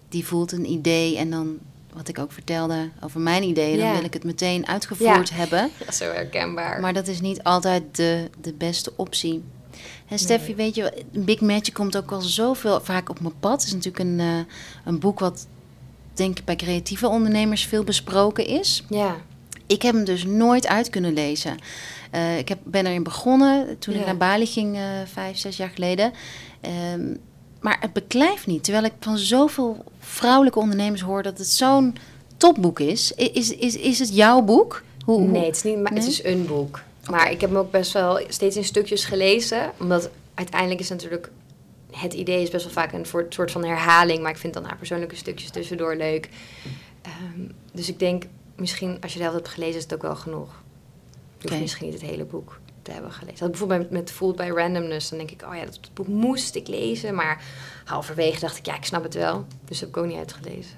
die 0.10 0.26
voelt 0.26 0.52
een 0.52 0.70
idee 0.72 1.18
en 1.18 1.30
dan, 1.30 1.58
wat 1.94 2.08
ik 2.08 2.20
ook 2.20 2.32
vertelde 2.32 2.90
over 3.04 3.20
mijn 3.20 3.44
ideeën, 3.44 3.80
dan 3.80 3.94
wil 3.94 4.04
ik 4.04 4.14
het 4.14 4.24
meteen 4.24 4.68
uitgevoerd 4.68 5.30
hebben. 5.42 5.72
Ja, 5.86 5.92
zo 5.92 6.04
herkenbaar. 6.06 6.80
Maar 6.82 6.94
dat 6.94 7.08
is 7.08 7.22
niet 7.22 7.44
altijd 7.44 7.84
de, 7.96 8.30
de 8.42 8.54
beste 8.54 8.94
optie. 8.96 9.44
En 10.08 10.20
Steffi, 10.20 10.48
Nee. 10.48 10.56
weet 10.56 10.76
je, 10.76 11.04
Big 11.12 11.42
Magic 11.42 11.74
komt 11.74 11.98
ook 11.98 12.12
al 12.12 12.22
zoveel 12.22 12.82
vaak 12.82 13.10
op 13.10 13.20
mijn 13.20 13.40
pad. 13.40 13.52
Het 13.60 13.64
is 13.68 13.74
natuurlijk 13.74 14.04
een, 14.04 14.20
eh, 14.20 14.38
een 14.86 15.00
boek 15.00 15.20
wat, 15.20 15.48
denk 16.14 16.40
ik, 16.40 16.46
bij 16.46 16.56
creatieve 16.56 17.08
ondernemers 17.08 17.66
veel 17.66 17.84
besproken 17.84 18.46
is. 18.46 18.84
ja, 18.90 19.16
Ik 19.68 19.82
heb 19.82 19.94
hem 19.94 20.04
dus 20.04 20.26
nooit 20.26 20.68
uit 20.68 20.90
kunnen 20.90 21.14
lezen. 21.14 21.58
Uh, 22.16 22.38
ik 22.38 22.50
heb, 22.50 22.60
ben 22.64 22.86
erin 22.86 23.04
begonnen 23.04 23.80
toen 23.80 23.96
ik 23.96 24.06
naar 24.06 24.18
Bali 24.18 24.46
ging, 24.46 24.76
uh, 24.76 24.82
vijf, 25.06 25.38
zes 25.38 25.58
jaar 25.58 25.70
geleden. 25.70 26.14
Um, 26.94 27.18
maar 27.60 27.78
het 27.80 27.94
beklijft 27.94 28.48
niet. 28.48 28.64
Terwijl 28.64 28.86
ik 28.86 28.94
van 29.00 29.18
zoveel 29.18 29.84
vrouwelijke 30.00 30.60
ondernemers 30.60 31.02
hoor 31.02 31.24
dat 31.24 31.38
het 31.38 31.48
zo'n 31.48 31.96
topboek 32.38 32.80
is. 32.80 33.12
Is, 33.12 33.56
is, 33.56 33.76
is 33.76 34.00
het 34.00 34.16
jouw 34.16 34.42
boek? 34.42 34.84
Hoe, 35.06 35.22
nee, 35.22 35.46
het 35.46 35.56
is, 35.56 35.64
niet, 35.64 35.82
maar 35.82 35.94
het 35.94 36.08
is 36.08 36.24
een 36.24 36.46
boek. 36.46 36.82
Maar 37.10 37.32
ik 37.32 37.42
heb 37.42 37.50
hem 37.50 37.60
ook 37.60 37.72
best 37.72 37.92
wel 37.92 38.20
steeds 38.28 38.56
in 38.56 38.64
stukjes 38.64 39.06
gelezen. 39.06 39.72
Omdat 39.80 40.10
uiteindelijk 40.34 40.80
is 40.80 40.90
natuurlijk... 40.90 41.32
Het 41.92 42.14
idee 42.14 42.42
is 42.42 42.50
best 42.50 42.64
wel 42.64 42.74
vaak 42.74 42.94
een 42.94 43.06
soort 43.30 43.52
van 43.52 43.66
herhaling. 43.66 44.22
Maar 44.22 44.32
ik 44.32 44.38
vind 44.38 44.54
dan 44.54 44.66
haar 44.66 44.78
persoonlijke 44.78 45.16
stukjes 45.16 45.50
tussendoor 45.50 45.96
leuk. 45.96 46.30
Um, 47.36 47.52
dus 47.72 47.90
ik 47.90 48.00
denk, 48.00 48.24
misschien 48.56 48.98
als 49.02 49.14
je 49.14 49.20
dat 49.20 49.34
hebt 49.34 49.48
gelezen, 49.48 49.76
is 49.76 49.84
het 49.84 49.94
ook 49.94 50.02
wel 50.02 50.16
genoeg. 50.16 50.64
Je 51.38 51.48
hoeft 51.50 51.62
misschien 51.62 51.86
niet 51.90 52.02
het 52.02 52.10
hele 52.10 52.26
boek 52.26 52.60
te 52.86 52.92
hebben 52.92 53.12
gelezen. 53.12 53.40
Dat 53.40 53.50
bijvoorbeeld 53.50 53.82
met, 53.82 53.92
met 53.92 54.12
Fooled 54.12 54.36
by 54.36 54.50
Randomness. 54.56 55.10
Dan 55.10 55.18
denk 55.18 55.32
ik, 55.32 55.44
oh 55.48 55.56
ja, 55.56 55.66
dat, 55.66 55.80
boek 55.94 56.08
moest 56.08 56.56
ik 56.56 56.68
lezen. 56.68 57.16
Maar 57.16 57.44
halverwege 57.86 58.40
dacht 58.40 58.58
ik, 58.58 58.66
ja, 58.66 58.76
ik 58.76 58.86
snap 58.86 59.04
het 59.04 59.14
wel. 59.14 59.46
Dus 59.66 59.80
heb 59.80 59.90
ik 59.90 59.98
ook 59.98 60.06
niet 60.06 60.18
uitgelezen. 60.18 60.76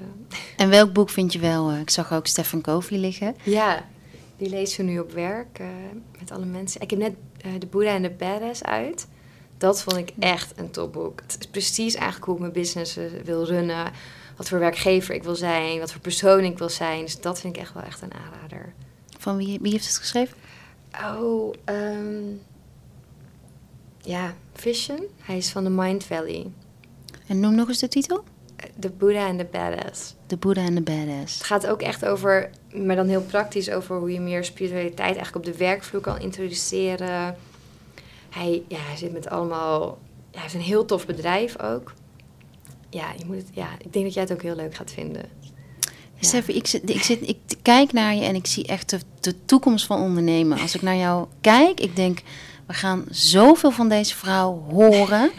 En 0.57 0.69
welk 0.69 0.93
boek 0.93 1.09
vind 1.09 1.33
je 1.33 1.39
wel? 1.39 1.71
Uh, 1.71 1.79
ik 1.79 1.89
zag 1.89 2.13
ook 2.13 2.27
Stefan 2.27 2.61
Covey 2.61 2.97
liggen. 2.97 3.35
Ja, 3.43 3.85
die 4.37 4.49
lezen 4.49 4.85
we 4.85 4.91
nu 4.91 4.99
op 4.99 5.11
werk 5.11 5.59
uh, 5.59 5.67
met 6.19 6.31
alle 6.31 6.45
mensen. 6.45 6.81
Ik 6.81 6.89
heb 6.89 6.99
net 6.99 7.13
uh, 7.45 7.51
De 7.59 7.65
Boeddha 7.65 7.91
en 7.91 8.01
de 8.01 8.09
Badass 8.09 8.63
uit. 8.63 9.07
Dat 9.57 9.83
vond 9.83 9.97
ik 9.97 10.13
echt 10.19 10.53
een 10.55 10.71
topboek. 10.71 11.21
Het 11.21 11.37
is 11.39 11.47
precies 11.47 11.95
eigenlijk 11.95 12.25
hoe 12.25 12.35
ik 12.35 12.41
mijn 12.41 12.53
business 12.53 12.97
wil 13.23 13.45
runnen. 13.45 13.91
Wat 14.37 14.49
voor 14.49 14.59
werkgever 14.59 15.15
ik 15.15 15.23
wil 15.23 15.35
zijn. 15.35 15.79
Wat 15.79 15.91
voor 15.91 16.01
persoon 16.01 16.43
ik 16.43 16.57
wil 16.57 16.69
zijn. 16.69 17.01
Dus 17.01 17.21
dat 17.21 17.39
vind 17.39 17.55
ik 17.55 17.61
echt 17.61 17.73
wel 17.73 17.83
echt 17.83 18.01
een 18.01 18.13
aanrader. 18.13 18.73
Van 19.17 19.37
wie, 19.37 19.59
wie 19.61 19.71
heeft 19.71 19.87
het 19.87 19.97
geschreven? 19.97 20.37
Oh, 21.19 21.53
um, 21.65 22.41
ja, 24.01 24.33
Vision. 24.53 25.03
Hij 25.21 25.37
is 25.37 25.49
van 25.49 25.63
de 25.63 25.69
Mind 25.69 26.03
Valley. 26.03 26.51
En 27.27 27.39
noem 27.39 27.55
nog 27.55 27.67
eens 27.67 27.79
de 27.79 27.87
titel? 27.87 28.23
The 28.79 28.89
Buddha 28.89 29.27
and 29.27 29.39
the 29.39 29.47
Badass. 29.51 30.15
The 30.25 30.37
Buddha 30.37 30.65
and 30.65 30.75
the 30.75 30.81
Badass. 30.81 31.33
Het 31.33 31.43
gaat 31.43 31.67
ook 31.67 31.81
echt 31.81 32.05
over, 32.05 32.49
maar 32.73 32.95
dan 32.95 33.07
heel 33.07 33.21
praktisch, 33.21 33.69
over 33.69 33.97
hoe 33.97 34.11
je 34.11 34.19
meer 34.19 34.43
spiritualiteit 34.43 35.15
eigenlijk 35.15 35.35
op 35.35 35.53
de 35.53 35.57
werkvloer 35.57 36.01
kan 36.01 36.19
introduceren. 36.19 37.35
Hij, 38.29 38.63
ja, 38.67 38.77
hij 38.77 38.97
zit 38.97 39.13
met 39.13 39.29
allemaal, 39.29 39.97
hij 40.31 40.41
heeft 40.41 40.53
een 40.53 40.59
heel 40.59 40.85
tof 40.85 41.05
bedrijf 41.05 41.59
ook. 41.59 41.93
Ja, 42.89 43.13
je 43.17 43.25
moet 43.25 43.35
het, 43.35 43.49
ja, 43.51 43.69
ik 43.83 43.93
denk 43.93 44.05
dat 44.05 44.13
jij 44.13 44.23
het 44.23 44.31
ook 44.31 44.41
heel 44.41 44.55
leuk 44.55 44.75
gaat 44.75 44.91
vinden. 44.91 45.25
Ja. 46.19 46.41
ik, 46.47 46.67
zit, 46.67 46.89
ik, 46.89 47.03
zit, 47.03 47.27
ik 47.27 47.37
kijk 47.61 47.93
naar 47.93 48.15
je 48.15 48.23
en 48.23 48.35
ik 48.35 48.45
zie 48.45 48.67
echt 48.67 48.89
de, 48.89 48.99
de 49.19 49.45
toekomst 49.45 49.85
van 49.85 50.01
ondernemen. 50.01 50.59
Als 50.59 50.75
ik 50.75 50.81
naar 50.81 50.95
jou 50.95 51.27
kijk, 51.41 51.79
ik 51.79 51.95
denk, 51.95 52.21
we 52.65 52.73
gaan 52.73 53.05
zoveel 53.09 53.71
van 53.71 53.89
deze 53.89 54.15
vrouw 54.15 54.63
horen. 54.69 55.31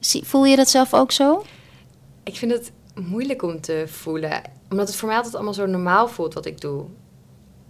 Voel 0.22 0.44
je 0.44 0.56
dat 0.56 0.68
zelf 0.68 0.94
ook 0.94 1.12
zo? 1.12 1.44
Ik 2.22 2.36
vind 2.36 2.52
het 2.52 2.72
moeilijk 2.94 3.42
om 3.42 3.60
te 3.60 3.84
voelen. 3.86 4.42
Omdat 4.70 4.88
het 4.88 4.96
voor 4.96 5.08
mij 5.08 5.16
altijd 5.16 5.34
allemaal 5.34 5.54
zo 5.54 5.66
normaal 5.66 6.08
voelt 6.08 6.34
wat 6.34 6.46
ik 6.46 6.60
doe. 6.60 6.84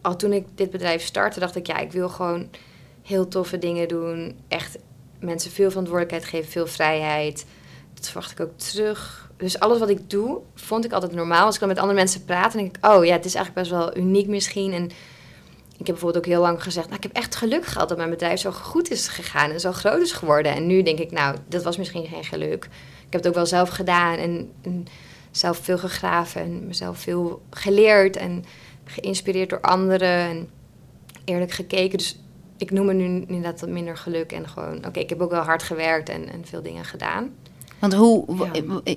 Al 0.01 0.17
toen 0.17 0.33
ik 0.33 0.47
dit 0.55 0.71
bedrijf 0.71 1.05
startte, 1.05 1.41
dacht 1.41 1.57
ik, 1.57 1.67
ja, 1.67 1.79
ik 1.79 1.93
wil 1.93 2.09
gewoon 2.09 2.49
heel 3.03 3.29
toffe 3.29 3.59
dingen 3.59 3.89
doen. 3.89 4.39
Echt 4.49 4.79
mensen 5.21 5.51
veel 5.51 5.69
verantwoordelijkheid 5.69 6.25
geven, 6.25 6.51
veel 6.51 6.67
vrijheid. 6.67 7.45
Dat 8.03 8.11
verwacht 8.11 8.31
ik 8.31 8.41
ook 8.41 8.59
terug 8.59 9.23
dus 9.43 9.59
alles 9.59 9.79
wat 9.79 9.89
ik 9.89 10.11
doe, 10.11 10.41
vond 10.55 10.85
ik 10.85 10.93
altijd 10.93 11.13
normaal. 11.13 11.45
Als 11.45 11.55
ik 11.55 11.61
dan 11.61 11.69
met 11.69 11.79
andere 11.79 11.99
mensen 11.99 12.25
praat, 12.25 12.53
dan 12.53 12.63
denk 12.63 12.77
ik, 12.77 12.87
oh 12.87 13.05
ja, 13.05 13.13
het 13.13 13.25
is 13.25 13.35
eigenlijk 13.35 13.69
best 13.69 13.81
wel 13.81 13.97
uniek 13.97 14.27
misschien. 14.27 14.73
En 14.73 14.85
ik 15.79 15.87
heb 15.87 15.87
bijvoorbeeld 15.87 16.25
ook 16.25 16.31
heel 16.31 16.41
lang 16.41 16.63
gezegd, 16.63 16.87
nou, 16.87 16.97
ik 16.97 17.03
heb 17.03 17.17
echt 17.17 17.37
geluk 17.37 17.65
gehad 17.65 17.89
dat 17.89 17.99
mijn 17.99 18.11
bedrijf 18.11 18.41
zo 18.41 18.51
goed 18.51 18.91
is 18.91 19.09
gegaan 19.09 19.51
en 19.51 19.61
zo 19.61 19.73
groot 19.73 20.01
is 20.01 20.13
geworden. 20.13 20.55
En 20.55 20.67
nu 20.67 20.83
denk 20.83 20.99
ik, 20.99 21.11
nou, 21.11 21.37
dat 21.49 21.63
was 21.63 21.77
misschien 21.77 22.07
geen 22.07 22.25
geluk. 22.25 22.65
Ik 23.07 23.13
heb 23.13 23.21
het 23.21 23.27
ook 23.27 23.35
wel 23.35 23.47
zelf 23.47 23.69
gedaan 23.69 24.17
en, 24.17 24.51
en 24.63 24.87
zelf 25.31 25.59
veel 25.59 25.79
gegraven 25.79 26.43
en 26.43 26.67
mezelf 26.67 26.99
veel 26.99 27.43
geleerd 27.51 28.17
en 28.17 28.45
geïnspireerd 28.85 29.51
door 29.51 29.61
anderen 29.61 30.29
en 30.29 30.49
eerlijk 31.25 31.53
gekeken. 31.53 31.99
Dus 31.99 32.19
ik 32.57 32.71
noem 32.71 32.89
het 32.89 32.97
nu 32.97 33.05
inderdaad 33.05 33.67
minder 33.67 33.97
geluk 33.97 34.33
en 34.33 34.49
gewoon, 34.49 34.87
oké, 34.87 35.01
ik 35.01 35.09
heb 35.09 35.21
ook 35.21 35.31
wel 35.31 35.43
hard 35.43 35.63
gewerkt 35.63 36.09
en, 36.09 36.29
en 36.29 36.47
veel 36.47 36.63
dingen 36.63 36.85
gedaan. 36.85 37.35
Want 37.83 37.95
hoe, 37.95 38.25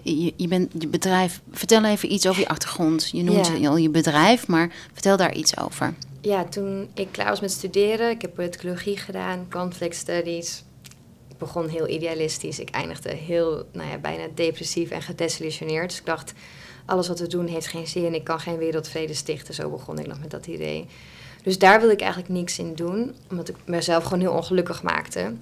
je, 0.03 0.33
je, 0.35 0.47
bent 0.47 0.71
je 0.79 0.87
bedrijf, 0.87 1.41
vertel 1.51 1.83
even 1.83 2.13
iets 2.13 2.27
over 2.27 2.41
je 2.41 2.47
achtergrond. 2.47 3.09
Je 3.09 3.23
noemt 3.23 3.51
ja. 3.59 3.69
al 3.69 3.77
je 3.77 3.89
bedrijf, 3.89 4.47
maar 4.47 4.71
vertel 4.93 5.17
daar 5.17 5.33
iets 5.33 5.57
over. 5.57 5.93
Ja, 6.21 6.43
toen 6.43 6.87
ik 6.93 7.07
klaar 7.11 7.29
was 7.29 7.39
met 7.39 7.51
studeren, 7.51 8.09
ik 8.09 8.21
heb 8.21 8.33
politicologie 8.33 8.97
gedaan, 8.97 9.45
conflict 9.51 9.95
studies. 9.95 10.63
Ik 11.29 11.37
begon 11.37 11.67
heel 11.67 11.87
idealistisch. 11.87 12.59
Ik 12.59 12.69
eindigde 12.69 13.15
heel, 13.15 13.65
nou 13.71 13.89
ja, 13.89 13.97
bijna 13.97 14.23
depressief 14.33 14.89
en 14.89 15.01
gedesillusioneerd. 15.01 15.89
Dus 15.89 15.99
ik 15.99 16.05
dacht, 16.05 16.33
alles 16.85 17.07
wat 17.07 17.19
we 17.19 17.27
doen 17.27 17.47
heeft 17.47 17.67
geen 17.67 17.87
zin. 17.87 18.13
Ik 18.13 18.23
kan 18.23 18.39
geen 18.39 18.57
wereldvrede 18.57 19.13
stichten. 19.13 19.53
Zo 19.53 19.69
begon 19.69 19.99
ik 19.99 20.07
nog 20.07 20.19
met 20.19 20.31
dat 20.31 20.47
idee. 20.47 20.85
Dus 21.43 21.59
daar 21.59 21.79
wilde 21.79 21.93
ik 21.93 22.01
eigenlijk 22.01 22.33
niks 22.33 22.59
in 22.59 22.75
doen, 22.75 23.15
omdat 23.29 23.49
ik 23.49 23.55
mezelf 23.65 24.03
gewoon 24.03 24.19
heel 24.19 24.33
ongelukkig 24.33 24.83
maakte. 24.83 25.33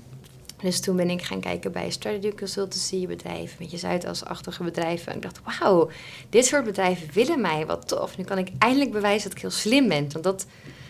Dus 0.64 0.80
toen 0.80 0.96
ben 0.96 1.10
ik 1.10 1.22
gaan 1.22 1.40
kijken 1.40 1.72
bij 1.72 1.90
strategy 1.90 2.36
consultancy 2.36 3.08
bedrijven, 3.08 3.56
met 3.60 3.72
je 3.72 3.78
Zuidas-achtige 3.78 4.64
bedrijven. 4.64 5.12
En 5.12 5.16
ik 5.16 5.22
dacht, 5.22 5.40
wauw, 5.44 5.90
dit 6.30 6.46
soort 6.46 6.64
bedrijven 6.64 7.14
willen 7.14 7.42
mij, 7.42 7.66
wat 7.66 7.88
tof. 7.88 8.18
Nu 8.18 8.24
kan 8.24 8.38
ik 8.38 8.50
eindelijk 8.58 8.92
bewijzen 8.92 9.24
dat 9.24 9.38
ik 9.38 9.42
heel 9.42 9.52
slim 9.52 9.88
ben. 9.88 10.12
Want 10.12 10.24
dat 10.24 10.46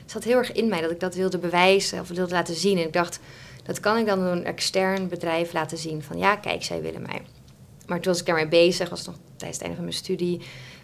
zat 0.06 0.24
heel 0.24 0.38
erg 0.38 0.52
in 0.52 0.70
mij, 0.70 0.82
dat 0.82 0.92
ik 0.92 1.00
dat 1.00 1.16
wilde 1.16 1.38
bewijzen 1.38 2.00
of 2.00 2.08
wilde 2.08 2.34
laten 2.34 2.56
zien. 2.56 2.78
En 2.78 2.86
ik 2.86 2.94
dacht, 2.94 3.20
dat 3.64 3.80
kan 3.80 3.98
ik 3.98 4.06
dan 4.06 4.20
een 4.20 4.46
extern 4.46 5.08
bedrijf 5.08 5.54
laten 5.54 5.78
zien. 5.78 6.04
Van 6.04 6.18
ja, 6.18 6.36
kijk, 6.36 6.64
zij 6.64 6.82
willen 6.82 7.02
mij. 7.02 7.22
Maar 7.86 8.00
toen 8.00 8.12
was 8.12 8.20
ik 8.20 8.28
daarmee 8.28 8.48
bezig, 8.48 8.90
was 8.90 9.06
nog 9.06 9.16
tijdens 9.36 9.52
het 9.52 9.62
einde 9.62 9.76
van 9.76 9.86
mijn 9.86 9.98
studie, 9.98 10.42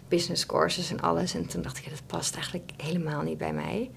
business 0.08 0.46
courses 0.46 0.90
en 0.90 1.00
alles. 1.00 1.34
En 1.34 1.46
toen 1.46 1.62
dacht 1.62 1.78
ik, 1.78 1.90
dat 1.90 2.02
past 2.06 2.34
eigenlijk 2.34 2.70
helemaal 2.76 3.22
niet 3.22 3.38
bij 3.38 3.52
mij. 3.52 3.90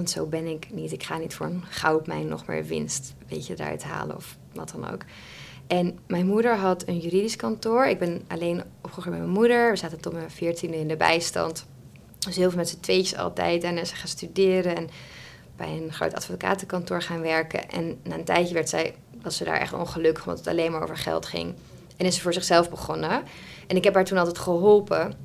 Want 0.00 0.12
zo 0.12 0.26
ben 0.26 0.46
ik 0.46 0.66
niet. 0.72 0.92
Ik 0.92 1.02
ga 1.02 1.18
niet 1.18 1.34
voor 1.34 1.46
een 1.46 1.64
goudmijn 1.68 2.28
nog 2.28 2.46
meer 2.46 2.64
winst 2.64 3.14
weet 3.28 3.46
je, 3.46 3.54
eruit 3.54 3.82
halen 3.82 4.16
of 4.16 4.36
wat 4.52 4.72
dan 4.74 4.92
ook. 4.92 5.02
En 5.66 5.98
mijn 6.06 6.26
moeder 6.26 6.56
had 6.56 6.88
een 6.88 6.98
juridisch 6.98 7.36
kantoor. 7.36 7.86
Ik 7.86 7.98
ben 7.98 8.22
alleen 8.28 8.62
opgegroeid 8.82 9.16
met 9.16 9.26
mijn 9.26 9.38
moeder. 9.38 9.70
We 9.70 9.76
zaten 9.76 10.00
tot 10.00 10.12
mijn 10.12 10.30
veertiende 10.30 10.76
in 10.76 10.88
de 10.88 10.96
bijstand. 10.96 11.66
Dus 12.18 12.36
heel 12.36 12.48
veel 12.48 12.58
met 12.58 12.68
z'n 12.68 12.80
tweetjes 12.80 13.18
altijd. 13.18 13.64
En 13.64 13.86
ze 13.86 13.94
gaan 13.94 14.08
studeren 14.08 14.76
en 14.76 14.88
bij 15.56 15.68
een 15.82 15.92
groot 15.92 16.14
advocatenkantoor 16.14 17.02
gaan 17.02 17.20
werken. 17.20 17.70
En 17.70 18.00
na 18.02 18.14
een 18.14 18.24
tijdje 18.24 18.54
werd 18.54 18.68
zij, 18.68 18.94
was 19.22 19.36
ze 19.36 19.44
daar 19.44 19.60
echt 19.60 19.72
ongelukkig, 19.72 20.24
omdat 20.26 20.38
het 20.38 20.48
alleen 20.48 20.72
maar 20.72 20.82
over 20.82 20.96
geld 20.96 21.26
ging. 21.26 21.54
En 21.96 22.06
is 22.06 22.14
ze 22.14 22.20
voor 22.20 22.32
zichzelf 22.32 22.70
begonnen. 22.70 23.22
En 23.66 23.76
ik 23.76 23.84
heb 23.84 23.94
haar 23.94 24.04
toen 24.04 24.18
altijd 24.18 24.38
geholpen 24.38 25.16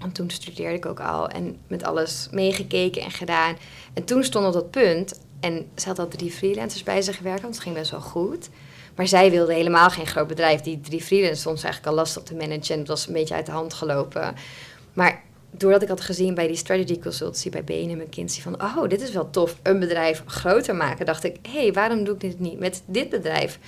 want 0.00 0.14
toen 0.14 0.30
studeerde 0.30 0.76
ik 0.76 0.86
ook 0.86 1.00
al 1.00 1.28
en 1.28 1.56
met 1.66 1.84
alles 1.84 2.28
meegekeken 2.30 3.02
en 3.02 3.10
gedaan. 3.10 3.56
En 3.92 4.04
toen 4.04 4.24
stond 4.24 4.46
op 4.46 4.52
dat 4.52 4.70
punt, 4.70 5.20
en 5.40 5.70
ze 5.74 5.88
had 5.88 5.98
al 5.98 6.08
drie 6.08 6.30
freelancers 6.30 6.82
bij 6.82 7.02
zich 7.02 7.16
gewerkt, 7.16 7.42
want 7.42 7.54
het 7.54 7.62
ging 7.62 7.74
best 7.74 7.90
wel 7.90 8.00
goed. 8.00 8.48
Maar 8.94 9.06
zij 9.06 9.30
wilde 9.30 9.54
helemaal 9.54 9.90
geen 9.90 10.06
groot 10.06 10.26
bedrijf. 10.26 10.60
Die 10.60 10.80
drie 10.80 11.02
freelancers 11.02 11.40
stond 11.40 11.64
eigenlijk 11.64 11.92
al 11.92 11.98
lastig 11.98 12.22
te 12.22 12.34
managen 12.34 12.74
en 12.74 12.78
het 12.78 12.88
was 12.88 13.06
een 13.06 13.12
beetje 13.12 13.34
uit 13.34 13.46
de 13.46 13.52
hand 13.52 13.74
gelopen. 13.74 14.34
Maar 14.92 15.22
doordat 15.50 15.82
ik 15.82 15.88
had 15.88 16.00
gezien 16.00 16.34
bij 16.34 16.46
die 16.46 16.56
strategy 16.56 16.98
consultancy 16.98 17.50
bij 17.50 17.64
BNM 17.64 17.98
McKinsey 17.98 18.42
van... 18.42 18.62
oh, 18.62 18.88
dit 18.88 19.00
is 19.00 19.12
wel 19.12 19.30
tof, 19.30 19.56
een 19.62 19.78
bedrijf 19.78 20.22
groter 20.26 20.76
maken, 20.76 21.06
dacht 21.06 21.24
ik... 21.24 21.36
hé, 21.42 21.60
hey, 21.60 21.72
waarom 21.72 22.04
doe 22.04 22.14
ik 22.14 22.20
dit 22.20 22.40
niet 22.40 22.58
met 22.58 22.82
dit 22.86 23.08
bedrijf? 23.08 23.58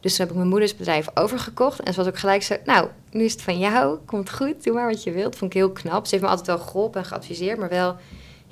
Dus 0.00 0.10
toen 0.10 0.20
heb 0.20 0.30
ik 0.30 0.36
mijn 0.36 0.48
moeders 0.48 0.76
bedrijf 0.76 1.06
overgekocht. 1.14 1.80
En 1.80 1.92
ze 1.92 1.98
was 1.98 2.08
ook 2.08 2.18
gelijk 2.18 2.42
zo, 2.42 2.56
nou, 2.64 2.88
nu 3.10 3.24
is 3.24 3.32
het 3.32 3.42
van 3.42 3.58
jou, 3.58 3.98
komt 4.04 4.30
goed, 4.30 4.64
doe 4.64 4.74
maar 4.74 4.88
wat 4.88 5.02
je 5.02 5.10
wilt. 5.10 5.36
Vond 5.36 5.54
ik 5.54 5.56
heel 5.56 5.70
knap. 5.70 6.04
Ze 6.04 6.10
heeft 6.10 6.22
me 6.22 6.30
altijd 6.30 6.46
wel 6.46 6.58
geholpen 6.58 7.00
en 7.00 7.06
geadviseerd, 7.06 7.58
maar 7.58 7.68
wel 7.68 7.96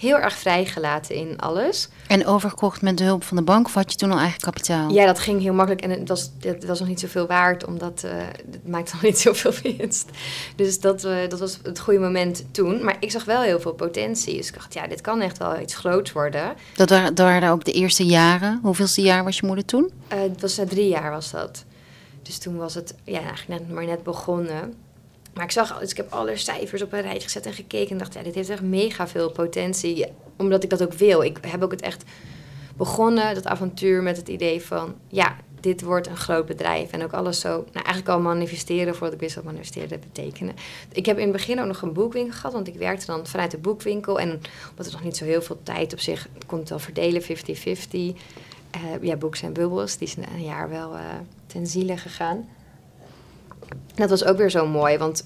heel 0.01 0.19
erg 0.19 0.35
vrijgelaten 0.35 1.15
in 1.15 1.39
alles. 1.39 1.89
En 2.07 2.27
overgekocht 2.27 2.83
met 2.83 2.99
de 2.99 3.05
hulp 3.05 3.25
van 3.25 3.37
de 3.37 3.43
bank 3.43 3.67
of 3.67 3.75
had 3.75 3.91
je 3.93 3.99
toen 3.99 4.13
al 4.13 4.19
eigen 4.19 4.41
kapitaal? 4.41 4.91
Ja, 4.91 5.07
dat 5.07 5.19
ging 5.19 5.41
heel 5.41 5.53
makkelijk 5.53 5.83
en 5.83 5.91
het 5.91 6.09
was, 6.09 6.31
het 6.41 6.65
was 6.65 6.79
nog 6.79 6.89
niet 6.89 7.01
zoveel 7.01 7.27
waard, 7.27 7.65
omdat 7.65 8.03
uh, 8.05 8.11
het 8.51 8.69
maakte 8.69 8.93
nog 8.95 9.03
niet 9.03 9.19
zoveel 9.19 9.53
winst. 9.63 10.11
Dus 10.57 10.81
dat, 10.81 11.05
uh, 11.05 11.17
dat 11.29 11.39
was 11.39 11.59
het 11.63 11.81
goede 11.81 12.01
moment 12.01 12.45
toen. 12.51 12.85
Maar 12.85 12.97
ik 13.01 13.11
zag 13.11 13.25
wel 13.25 13.41
heel 13.41 13.61
veel 13.61 13.73
potentie. 13.73 14.37
Dus 14.37 14.49
ik 14.49 14.55
dacht, 14.55 14.75
ja, 14.75 14.87
dit 14.87 15.01
kan 15.01 15.21
echt 15.21 15.39
wel 15.39 15.61
iets 15.61 15.75
groots 15.75 16.13
worden. 16.13 16.55
Dat 16.75 16.91
waren, 16.91 17.15
dat 17.15 17.27
waren 17.27 17.51
ook 17.51 17.65
de 17.65 17.73
eerste 17.73 18.07
jaren. 18.07 18.59
Hoeveelste 18.63 19.03
jaar 19.03 19.25
was 19.25 19.39
je 19.39 19.47
moeder 19.47 19.65
toen? 19.65 19.91
Uh, 20.13 20.21
het 20.21 20.41
was 20.41 20.57
na 20.57 20.67
drie 20.67 20.89
jaar 20.89 21.11
was 21.11 21.31
dat. 21.31 21.65
Dus 22.23 22.39
toen 22.39 22.57
was 22.57 22.75
het 22.75 22.95
ja, 23.05 23.21
eigenlijk 23.21 23.61
net, 23.61 23.71
maar 23.71 23.85
net 23.85 24.03
begonnen. 24.03 24.75
Maar 25.41 25.49
ik 25.49 25.55
zag, 25.55 25.79
dus 25.79 25.91
ik 25.91 25.97
heb 25.97 26.13
alle 26.13 26.37
cijfers 26.37 26.83
op 26.83 26.93
een 26.93 27.01
rijtje 27.01 27.23
gezet 27.23 27.47
en 27.47 27.53
gekeken 27.53 27.91
en 27.91 27.99
dacht, 27.99 28.15
ja, 28.15 28.23
dit 28.23 28.35
heeft 28.35 28.49
echt 28.49 28.63
mega 28.63 29.09
veel 29.09 29.31
potentie. 29.31 30.07
Omdat 30.37 30.63
ik 30.63 30.71
dat 30.71 30.83
ook 30.83 30.93
wil. 30.93 31.23
Ik 31.23 31.39
heb 31.47 31.63
ook 31.63 31.71
het 31.71 31.81
echt 31.81 32.05
begonnen, 32.77 33.35
dat 33.35 33.47
avontuur, 33.47 34.03
met 34.03 34.17
het 34.17 34.29
idee 34.29 34.63
van, 34.63 34.95
ja, 35.09 35.37
dit 35.61 35.83
wordt 35.83 36.07
een 36.07 36.17
groot 36.17 36.47
bedrijf. 36.47 36.91
En 36.91 37.03
ook 37.03 37.13
alles 37.13 37.41
zo, 37.41 37.49
nou 37.49 37.85
eigenlijk 37.85 38.09
al 38.09 38.21
manifesteren 38.21 38.95
voordat 38.95 39.15
ik 39.15 39.21
wist 39.21 39.35
wat 39.35 39.45
manifesteren 39.45 40.01
betekende. 40.01 40.53
Ik 40.93 41.07
heb 41.07 41.17
in 41.17 41.23
het 41.23 41.33
begin 41.33 41.61
ook 41.61 41.67
nog 41.67 41.83
een 41.83 41.93
boekwinkel 41.93 42.35
gehad, 42.35 42.53
want 42.53 42.69
ik 42.69 42.75
werkte 42.75 43.07
dan 43.07 43.27
vanuit 43.27 43.51
de 43.51 43.59
boekwinkel. 43.59 44.21
En 44.21 44.41
omdat 44.71 44.87
er 44.87 44.93
nog 44.93 45.05
niet 45.05 45.17
zo 45.17 45.25
heel 45.25 45.43
veel 45.43 45.61
tijd 45.63 45.93
op 45.93 46.01
zich 46.01 46.29
kon 46.47 46.59
het 46.59 46.73
verdelen, 46.77 47.23
50-50. 47.23 47.27
Uh, 47.27 48.13
ja, 49.01 49.17
Books 49.17 49.43
en 49.43 49.53
Bubbles, 49.53 49.97
die 49.97 50.09
zijn 50.09 50.27
een 50.35 50.45
jaar 50.45 50.69
wel 50.69 50.95
uh, 50.95 51.01
ten 51.47 51.67
ziele 51.67 51.97
gegaan. 51.97 52.49
Dat 53.95 54.11
was 54.11 54.25
ook 54.25 54.37
weer 54.37 54.51
zo 54.51 54.67
mooi, 54.67 54.99
want 54.99 55.25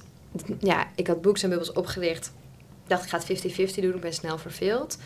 ja, 0.58 0.86
ik 0.94 1.06
had 1.06 1.22
Books 1.22 1.42
en 1.42 1.48
Bubbles 1.48 1.72
opgericht. 1.72 2.32
Ik 2.58 2.90
dacht, 2.90 3.04
ik 3.04 3.10
ga 3.10 3.18
het 3.18 3.72
50-50 3.72 3.74
doen, 3.74 3.94
ik 3.94 4.00
ben 4.00 4.14
snel 4.14 4.38
verveeld. 4.38 4.98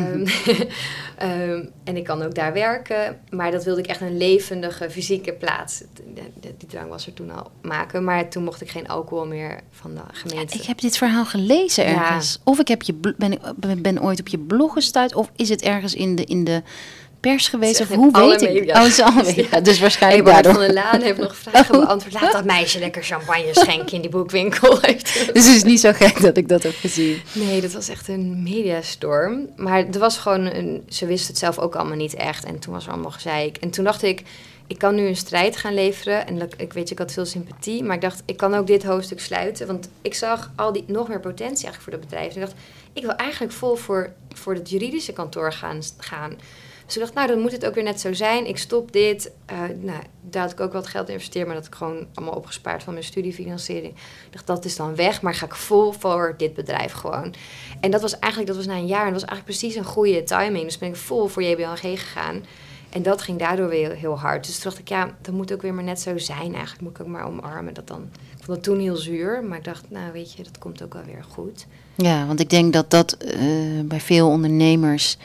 Um, 0.00 0.26
um, 1.22 1.70
en 1.84 1.96
ik 1.96 2.04
kan 2.04 2.22
ook 2.22 2.34
daar 2.34 2.52
werken. 2.52 3.20
Maar 3.30 3.50
dat 3.50 3.64
wilde 3.64 3.80
ik 3.80 3.86
echt 3.86 4.00
een 4.00 4.16
levendige 4.16 4.90
fysieke 4.90 5.32
plaats. 5.32 5.82
Die, 6.14 6.54
die 6.58 6.68
drang 6.68 6.88
was 6.88 7.06
er 7.06 7.14
toen 7.14 7.30
al 7.30 7.50
maken. 7.62 8.04
Maar 8.04 8.28
toen 8.28 8.44
mocht 8.44 8.60
ik 8.60 8.70
geen 8.70 8.88
alcohol 8.88 9.26
meer 9.26 9.60
van 9.70 9.94
de 9.94 10.00
gemeente. 10.12 10.54
Ja, 10.54 10.60
ik 10.60 10.66
heb 10.66 10.80
dit 10.80 10.96
verhaal 10.96 11.24
gelezen 11.24 11.86
ergens. 11.86 12.32
Ja. 12.32 12.40
Of 12.44 12.58
ik 12.58 12.68
heb 12.68 12.82
je, 12.82 12.94
ben, 13.16 13.82
ben 13.82 14.02
ooit 14.02 14.20
op 14.20 14.28
je 14.28 14.38
blog 14.38 14.72
gestuurd. 14.72 15.14
Of 15.14 15.30
is 15.36 15.48
het 15.48 15.62
ergens 15.62 15.94
in 15.94 16.16
de, 16.16 16.24
in 16.24 16.44
de 16.44 16.62
pers 17.22 17.48
geweest? 17.48 17.80
Of 17.80 17.88
hoe 17.88 18.10
weet 18.12 18.42
ik? 18.42 18.68
Oh, 18.68 18.82
het 18.82 18.86
is 18.86 19.00
alle 19.00 19.22
media. 19.22 19.60
Dus 19.70 19.80
waarschijnlijk 19.80 20.24
hey, 20.24 20.32
daardoor. 20.32 20.52
van 20.52 20.62
der 20.62 20.72
Laan 20.72 21.00
heeft 21.00 21.18
nog 21.18 21.36
vragen 21.36 21.74
oh. 21.74 21.80
beantwoord. 21.80 22.14
Laat 22.14 22.32
dat 22.32 22.44
meisje 22.44 22.78
lekker 22.78 23.02
champagne 23.02 23.50
schenken 23.52 23.92
in 23.92 24.00
die 24.00 24.10
boekwinkel. 24.10 24.80
dus 24.80 25.46
het 25.46 25.56
is 25.56 25.62
niet 25.62 25.80
zo 25.80 25.92
gek 25.92 26.20
dat 26.20 26.36
ik 26.36 26.48
dat 26.48 26.62
heb 26.62 26.74
gezien. 26.74 27.20
Nee, 27.32 27.60
dat 27.60 27.72
was 27.72 27.88
echt 27.88 28.08
een 28.08 28.42
mediastorm. 28.42 29.48
Maar 29.56 29.86
er 29.92 29.98
was 29.98 30.18
gewoon 30.18 30.44
een... 30.44 30.82
Ze 30.88 31.06
wisten 31.06 31.28
het 31.28 31.38
zelf 31.38 31.58
ook 31.58 31.74
allemaal 31.74 31.96
niet 31.96 32.14
echt. 32.14 32.44
En 32.44 32.58
toen 32.58 32.72
was 32.72 32.86
er 32.86 32.92
allemaal 32.92 33.10
gezeik. 33.10 33.56
En 33.56 33.70
toen 33.70 33.84
dacht 33.84 34.02
ik... 34.02 34.22
Ik 34.66 34.78
kan 34.78 34.94
nu 34.94 35.06
een 35.06 35.16
strijd 35.16 35.56
gaan 35.56 35.74
leveren. 35.74 36.26
En 36.26 36.38
dat, 36.38 36.54
ik 36.56 36.72
weet, 36.72 36.90
ik 36.90 36.98
had 36.98 37.12
veel 37.12 37.24
sympathie. 37.24 37.84
Maar 37.84 37.94
ik 37.94 38.02
dacht, 38.02 38.22
ik 38.26 38.36
kan 38.36 38.54
ook 38.54 38.66
dit 38.66 38.84
hoofdstuk 38.84 39.20
sluiten. 39.20 39.66
Want 39.66 39.88
ik 40.02 40.14
zag 40.14 40.50
al 40.56 40.72
die 40.72 40.84
nog 40.86 41.08
meer 41.08 41.20
potentie 41.20 41.64
eigenlijk 41.66 41.82
voor 41.82 41.92
dat 41.92 42.00
bedrijf. 42.00 42.34
En 42.34 42.40
ik 42.40 42.46
dacht, 42.46 42.60
ik 42.92 43.02
wil 43.02 43.14
eigenlijk 43.14 43.52
vol 43.52 43.76
voor, 43.76 44.12
voor 44.34 44.54
het 44.54 44.70
juridische 44.70 45.12
kantoor 45.12 45.52
gaan. 45.52 45.80
gaan. 45.98 46.36
Dus 46.92 47.00
ik 47.00 47.06
dacht, 47.06 47.26
nou, 47.26 47.34
dan 47.34 47.42
moet 47.42 47.52
het 47.52 47.66
ook 47.66 47.74
weer 47.74 47.84
net 47.84 48.00
zo 48.00 48.12
zijn. 48.12 48.46
Ik 48.46 48.58
stop 48.58 48.92
dit. 48.92 49.32
Uh, 49.52 49.58
nou, 49.80 50.02
daar 50.20 50.42
had 50.42 50.52
ik 50.52 50.60
ook 50.60 50.72
wat 50.72 50.86
geld 50.86 51.08
in 51.08 51.14
investeerd, 51.14 51.46
maar 51.46 51.56
dat 51.56 51.66
ik 51.66 51.74
gewoon 51.74 52.06
allemaal 52.14 52.34
opgespaard 52.34 52.82
van 52.82 52.92
mijn 52.92 53.04
studiefinanciering. 53.04 53.92
Ik 53.94 54.32
dacht, 54.32 54.46
dat 54.46 54.64
is 54.64 54.76
dan 54.76 54.94
weg, 54.94 55.22
maar 55.22 55.34
ga 55.34 55.46
ik 55.46 55.54
vol 55.54 55.92
voor 55.92 56.34
dit 56.36 56.54
bedrijf 56.54 56.92
gewoon. 56.92 57.34
En 57.80 57.90
dat 57.90 58.00
was 58.00 58.18
eigenlijk, 58.18 58.46
dat 58.46 58.56
was 58.56 58.66
na 58.66 58.74
een 58.74 58.86
jaar, 58.86 59.06
en 59.06 59.12
dat 59.12 59.20
was 59.20 59.30
eigenlijk 59.30 59.58
precies 59.58 59.78
een 59.78 59.92
goede 59.92 60.22
timing. 60.22 60.64
Dus 60.64 60.78
ben 60.78 60.88
ik 60.88 60.96
vol 60.96 61.26
voor 61.26 61.42
JBLG 61.42 61.80
gegaan. 61.80 62.44
En 62.90 63.02
dat 63.02 63.22
ging 63.22 63.38
daardoor 63.38 63.68
weer 63.68 63.94
heel 63.94 64.18
hard. 64.18 64.46
Dus 64.46 64.54
toen 64.54 64.64
dacht 64.64 64.78
ik, 64.78 64.88
ja, 64.88 65.14
dat 65.20 65.34
moet 65.34 65.52
ook 65.52 65.62
weer 65.62 65.74
maar 65.74 65.84
net 65.84 66.00
zo 66.00 66.18
zijn. 66.18 66.54
Eigenlijk 66.54 66.80
moet 66.80 66.90
ik 66.90 67.00
ook 67.00 67.06
maar 67.06 67.26
omarmen 67.26 67.74
dat 67.74 67.86
dan. 67.86 68.08
Ik 68.12 68.44
vond 68.44 68.56
het 68.56 68.62
toen 68.62 68.78
heel 68.78 68.96
zuur, 68.96 69.44
maar 69.44 69.58
ik 69.58 69.64
dacht, 69.64 69.84
nou 69.88 70.12
weet 70.12 70.32
je, 70.32 70.42
dat 70.42 70.58
komt 70.58 70.82
ook 70.82 70.92
wel 70.92 71.04
weer 71.04 71.24
goed. 71.28 71.66
Ja, 71.94 72.26
want 72.26 72.40
ik 72.40 72.50
denk 72.50 72.72
dat 72.72 72.90
dat 72.90 73.16
uh, 73.20 73.80
bij 73.84 74.00
veel 74.00 74.28
ondernemers 74.28 75.16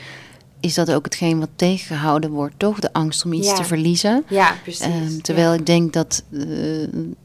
is 0.59 0.73
dat 0.73 0.91
ook 0.91 1.03
hetgeen 1.05 1.39
wat 1.39 1.49
tegengehouden 1.55 2.29
wordt, 2.29 2.53
toch? 2.57 2.79
De 2.79 2.93
angst 2.93 3.25
om 3.25 3.33
iets 3.33 3.47
Ja. 3.47 3.53
te 3.55 3.63
verliezen. 3.63 4.23
Ja, 4.29 4.55
precies. 4.63 4.81
Ehm, 4.85 5.17
terwijl 5.21 5.51
Ja. 5.51 5.59
ik 5.59 5.65
denk 5.65 5.93
dat 5.93 6.23
eh, 6.33 6.41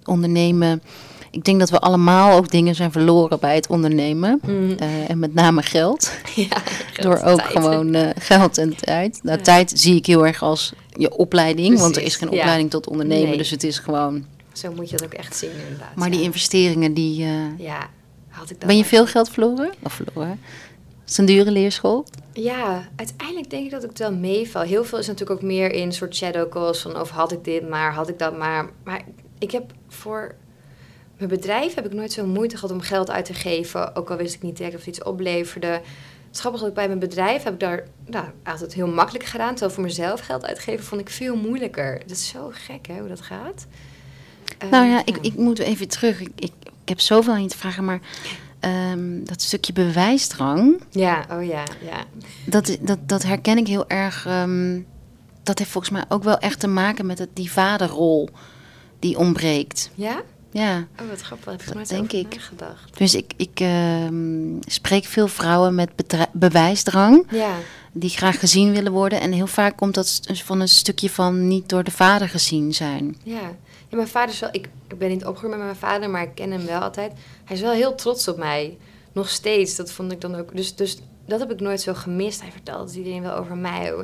ondernemen. 0.04 0.82
Ik 1.30 1.44
denk 1.44 1.58
dat 1.58 1.70
we 1.70 1.78
allemaal 1.80 2.36
ook 2.36 2.50
dingen 2.50 2.74
zijn 2.74 2.92
verloren 2.92 3.40
bij 3.40 3.54
het 3.54 3.66
ondernemen. 3.66 4.40
Mm. 4.46 4.70
Eh, 4.78 5.10
en 5.10 5.18
met 5.18 5.34
name 5.34 5.62
geld. 5.62 6.12
ja, 6.34 6.62
Door 7.00 7.16
ook 7.22 7.38
tijd. 7.40 7.50
gewoon 7.52 7.94
eh, 7.94 8.08
geld 8.18 8.58
en 8.58 8.76
tijd. 8.76 9.20
Nou, 9.22 9.40
tijd 9.40 9.72
zie 9.74 9.96
ik 9.96 10.06
heel 10.06 10.26
erg 10.26 10.42
als 10.42 10.72
je 10.96 11.16
opleiding. 11.16 11.78
Want 11.78 11.96
er 11.96 12.02
is 12.02 12.16
geen 12.16 12.30
opleiding 12.30 12.70
tot 12.70 12.86
ondernemen. 12.88 13.28
Nee. 13.28 13.36
Dus 13.38 13.50
het 13.50 13.64
is 13.64 13.78
gewoon. 13.78 14.24
Zo 14.52 14.72
moet 14.72 14.90
je 14.90 14.96
dat 14.96 15.04
ook 15.06 15.12
echt 15.14 15.36
zien, 15.36 15.50
inderdaad. 15.64 15.96
Maar 15.96 16.10
die 16.10 16.22
investeringen, 16.22 16.94
die. 16.94 17.24
Ja, 17.58 17.88
had 18.28 18.50
ik 18.50 18.58
dat 18.58 18.68
ben 18.68 18.76
je 18.76 18.84
veel 18.84 19.06
geld 19.06 19.28
verloren? 19.30 19.70
Of 19.82 19.92
verloren? 19.92 20.40
Is 21.12 21.18
een 21.18 21.26
dure 21.26 21.50
leerschool. 21.50 22.06
Ja, 22.32 22.88
uiteindelijk 22.96 23.50
denk 23.50 23.64
ik 23.64 23.70
dat 23.70 23.82
ik 23.82 23.88
het 23.88 23.98
wel 23.98 24.14
meeval. 24.14 24.62
Heel 24.62 24.84
veel 24.84 24.98
is 24.98 25.06
natuurlijk 25.06 25.40
ook 25.40 25.46
meer 25.46 25.72
in 25.72 25.92
soort 25.92 26.16
shadow 26.16 26.50
calls 26.50 26.80
van 26.80 27.00
of 27.00 27.10
had 27.10 27.32
ik 27.32 27.44
dit 27.44 27.68
maar, 27.68 27.94
had 27.94 28.08
ik 28.08 28.18
dat 28.18 28.38
maar. 28.38 28.70
Maar 28.84 29.02
ik 29.38 29.50
heb 29.50 29.72
voor 29.88 30.34
mijn 31.16 31.30
bedrijf 31.30 31.74
heb 31.74 31.86
ik 31.86 31.92
nooit 31.92 32.12
zo 32.12 32.26
moeite 32.26 32.56
gehad 32.56 32.70
om 32.70 32.80
geld 32.80 33.10
uit 33.10 33.24
te 33.24 33.34
geven. 33.34 33.96
Ook 33.96 34.10
al 34.10 34.16
wist 34.16 34.34
ik 34.34 34.42
niet 34.42 34.56
direct 34.56 34.74
of 34.74 34.80
het 34.80 34.88
iets 34.88 35.02
opleverde. 35.02 35.66
Het 35.66 35.82
is 36.32 36.40
grappig 36.40 36.60
dat 36.60 36.68
ik 36.68 36.74
bij 36.74 36.86
mijn 36.86 36.98
bedrijf 36.98 37.42
heb 37.42 37.52
ik 37.52 37.60
daar 37.60 37.84
nou, 38.06 38.26
altijd 38.44 38.74
heel 38.74 38.88
makkelijk 38.88 39.24
gedaan. 39.24 39.50
Terwijl 39.50 39.74
voor 39.74 39.84
mezelf 39.84 40.20
geld 40.20 40.44
uitgeven 40.44 40.84
vond 40.84 41.00
ik 41.00 41.10
veel 41.10 41.36
moeilijker. 41.36 41.98
Dat 41.98 42.10
is 42.10 42.28
zo 42.28 42.50
gek 42.52 42.86
hè, 42.86 42.98
hoe 42.98 43.08
dat 43.08 43.20
gaat. 43.20 43.66
Nou 44.70 44.86
ja, 44.86 45.02
ik, 45.04 45.18
ik 45.20 45.34
moet 45.36 45.58
even 45.58 45.88
terug. 45.88 46.20
Ik, 46.20 46.30
ik, 46.36 46.52
ik 46.82 46.88
heb 46.88 47.00
zoveel 47.00 47.32
aan 47.32 47.42
je 47.42 47.48
te 47.48 47.58
vragen, 47.58 47.84
maar 47.84 48.00
ehm, 48.62 49.24
dat 49.24 49.42
stukje 49.42 49.72
bewijsdrang, 49.72 50.80
Ja, 50.90 51.26
oh 51.30 51.44
ja, 51.44 51.62
ja. 51.84 52.04
dat, 52.46 52.76
dat, 52.80 52.98
dat 53.06 53.22
herken 53.22 53.58
ik 53.58 53.66
heel 53.66 53.88
erg. 53.88 54.26
ehm, 54.26 54.80
dat 55.42 55.58
heeft 55.58 55.70
volgens 55.70 55.92
mij 55.92 56.04
ook 56.08 56.22
wel 56.24 56.38
echt 56.38 56.60
te 56.60 56.66
maken 56.68 57.06
met 57.06 57.18
het, 57.18 57.28
die 57.32 57.50
vaderrol 57.52 58.28
die 58.98 59.18
ontbreekt. 59.18 59.90
Ja? 59.94 60.22
Ja, 60.50 60.86
Oh, 61.00 61.08
wat 61.08 61.20
grappig. 61.20 61.64
Heb 61.64 61.74
Dat 61.74 61.88
denk 61.88 62.12
ik. 62.12 62.34
nagedacht. 62.34 62.98
dus 62.98 63.14
ik, 63.14 63.32
ik 63.36 63.60
ehm, 63.60 64.60
spreek 64.60 65.04
veel 65.04 65.28
vrouwen 65.28 65.74
met 65.74 65.90
bewijsdrang, 66.32 67.26
Ja, 67.30 67.54
die 67.92 68.10
graag 68.10 68.38
gezien 68.38 68.72
willen 68.72 68.92
worden. 68.92 69.20
En 69.20 69.32
heel 69.32 69.46
vaak 69.46 69.76
komt 69.76 69.94
dat 69.94 70.20
van 70.44 70.60
een 70.60 70.68
stukje 70.68 71.10
van 71.10 71.48
niet 71.48 71.68
door 71.68 71.84
de 71.84 71.90
vader 71.90 72.28
gezien 72.28 72.74
zijn. 72.74 73.16
Ja. 73.22 73.56
Ja, 73.92 73.98
mijn 73.98 74.08
vader 74.08 74.34
is 74.34 74.40
wel... 74.40 74.48
Ik, 74.52 74.68
ik 74.88 74.98
ben 74.98 75.08
niet 75.08 75.24
opgegroeid 75.24 75.56
met 75.56 75.64
mijn 75.64 75.76
vader, 75.76 76.10
maar 76.10 76.22
ik 76.22 76.34
ken 76.34 76.50
hem 76.50 76.66
wel 76.66 76.80
altijd. 76.80 77.12
Hij 77.44 77.56
is 77.56 77.62
wel 77.62 77.72
heel 77.72 77.94
trots 77.94 78.28
op 78.28 78.36
mij. 78.36 78.78
Nog 79.12 79.28
steeds. 79.28 79.76
Dat 79.76 79.92
vond 79.92 80.12
ik 80.12 80.20
dan 80.20 80.34
ook... 80.34 80.56
Dus, 80.56 80.74
dus 80.74 80.98
dat 81.26 81.40
heb 81.40 81.50
ik 81.50 81.60
nooit 81.60 81.80
zo 81.80 81.94
gemist. 81.94 82.40
Hij 82.40 82.52
vertelde 82.52 82.92
iedereen 82.92 83.22
wel 83.22 83.36
over 83.36 83.56
mij. 83.56 83.94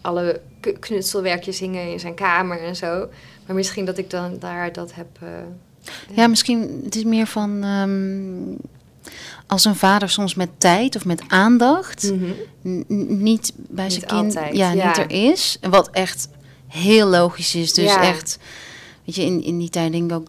Alle 0.00 0.40
knutselwerkjes 0.80 1.58
hingen 1.58 1.92
in 1.92 2.00
zijn 2.00 2.14
kamer 2.14 2.60
en 2.60 2.76
zo. 2.76 3.08
Maar 3.46 3.56
misschien 3.56 3.84
dat 3.84 3.98
ik 3.98 4.10
dan 4.10 4.38
daar 4.38 4.72
dat 4.72 4.94
heb... 4.94 5.06
eh, 5.20 6.16
Ja, 6.16 6.26
misschien 6.26 6.80
het 6.84 6.96
is 6.96 7.04
meer 7.04 7.26
van 7.26 7.62
ehm, 7.62 8.70
als 9.46 9.64
een 9.64 9.76
vader 9.76 10.08
soms 10.10 10.34
met 10.34 10.48
tijd 10.58 10.96
of 10.96 11.04
met 11.04 11.22
aandacht 11.28 12.12
mhm. 12.12 12.32
niet 13.22 13.52
bij 13.56 13.84
Niet 13.84 13.92
zijn 13.92 14.06
kind 14.06 14.36
altijd, 14.36 14.56
ja, 14.56 14.72
ja. 14.72 14.86
niet 14.86 14.96
er 14.96 15.10
is. 15.10 15.58
Wat 15.60 15.90
echt 15.90 16.28
heel 16.68 17.06
logisch 17.06 17.54
is. 17.54 17.72
Dus 17.72 17.92
Ja. 17.92 18.02
echt, 18.02 18.38
weet 19.04 19.14
je, 19.14 19.22
in, 19.24 19.42
in 19.42 19.58
die 19.58 19.68
tijd 19.70 19.92
denk 19.92 20.10
ik 20.10 20.16
ook, 20.16 20.26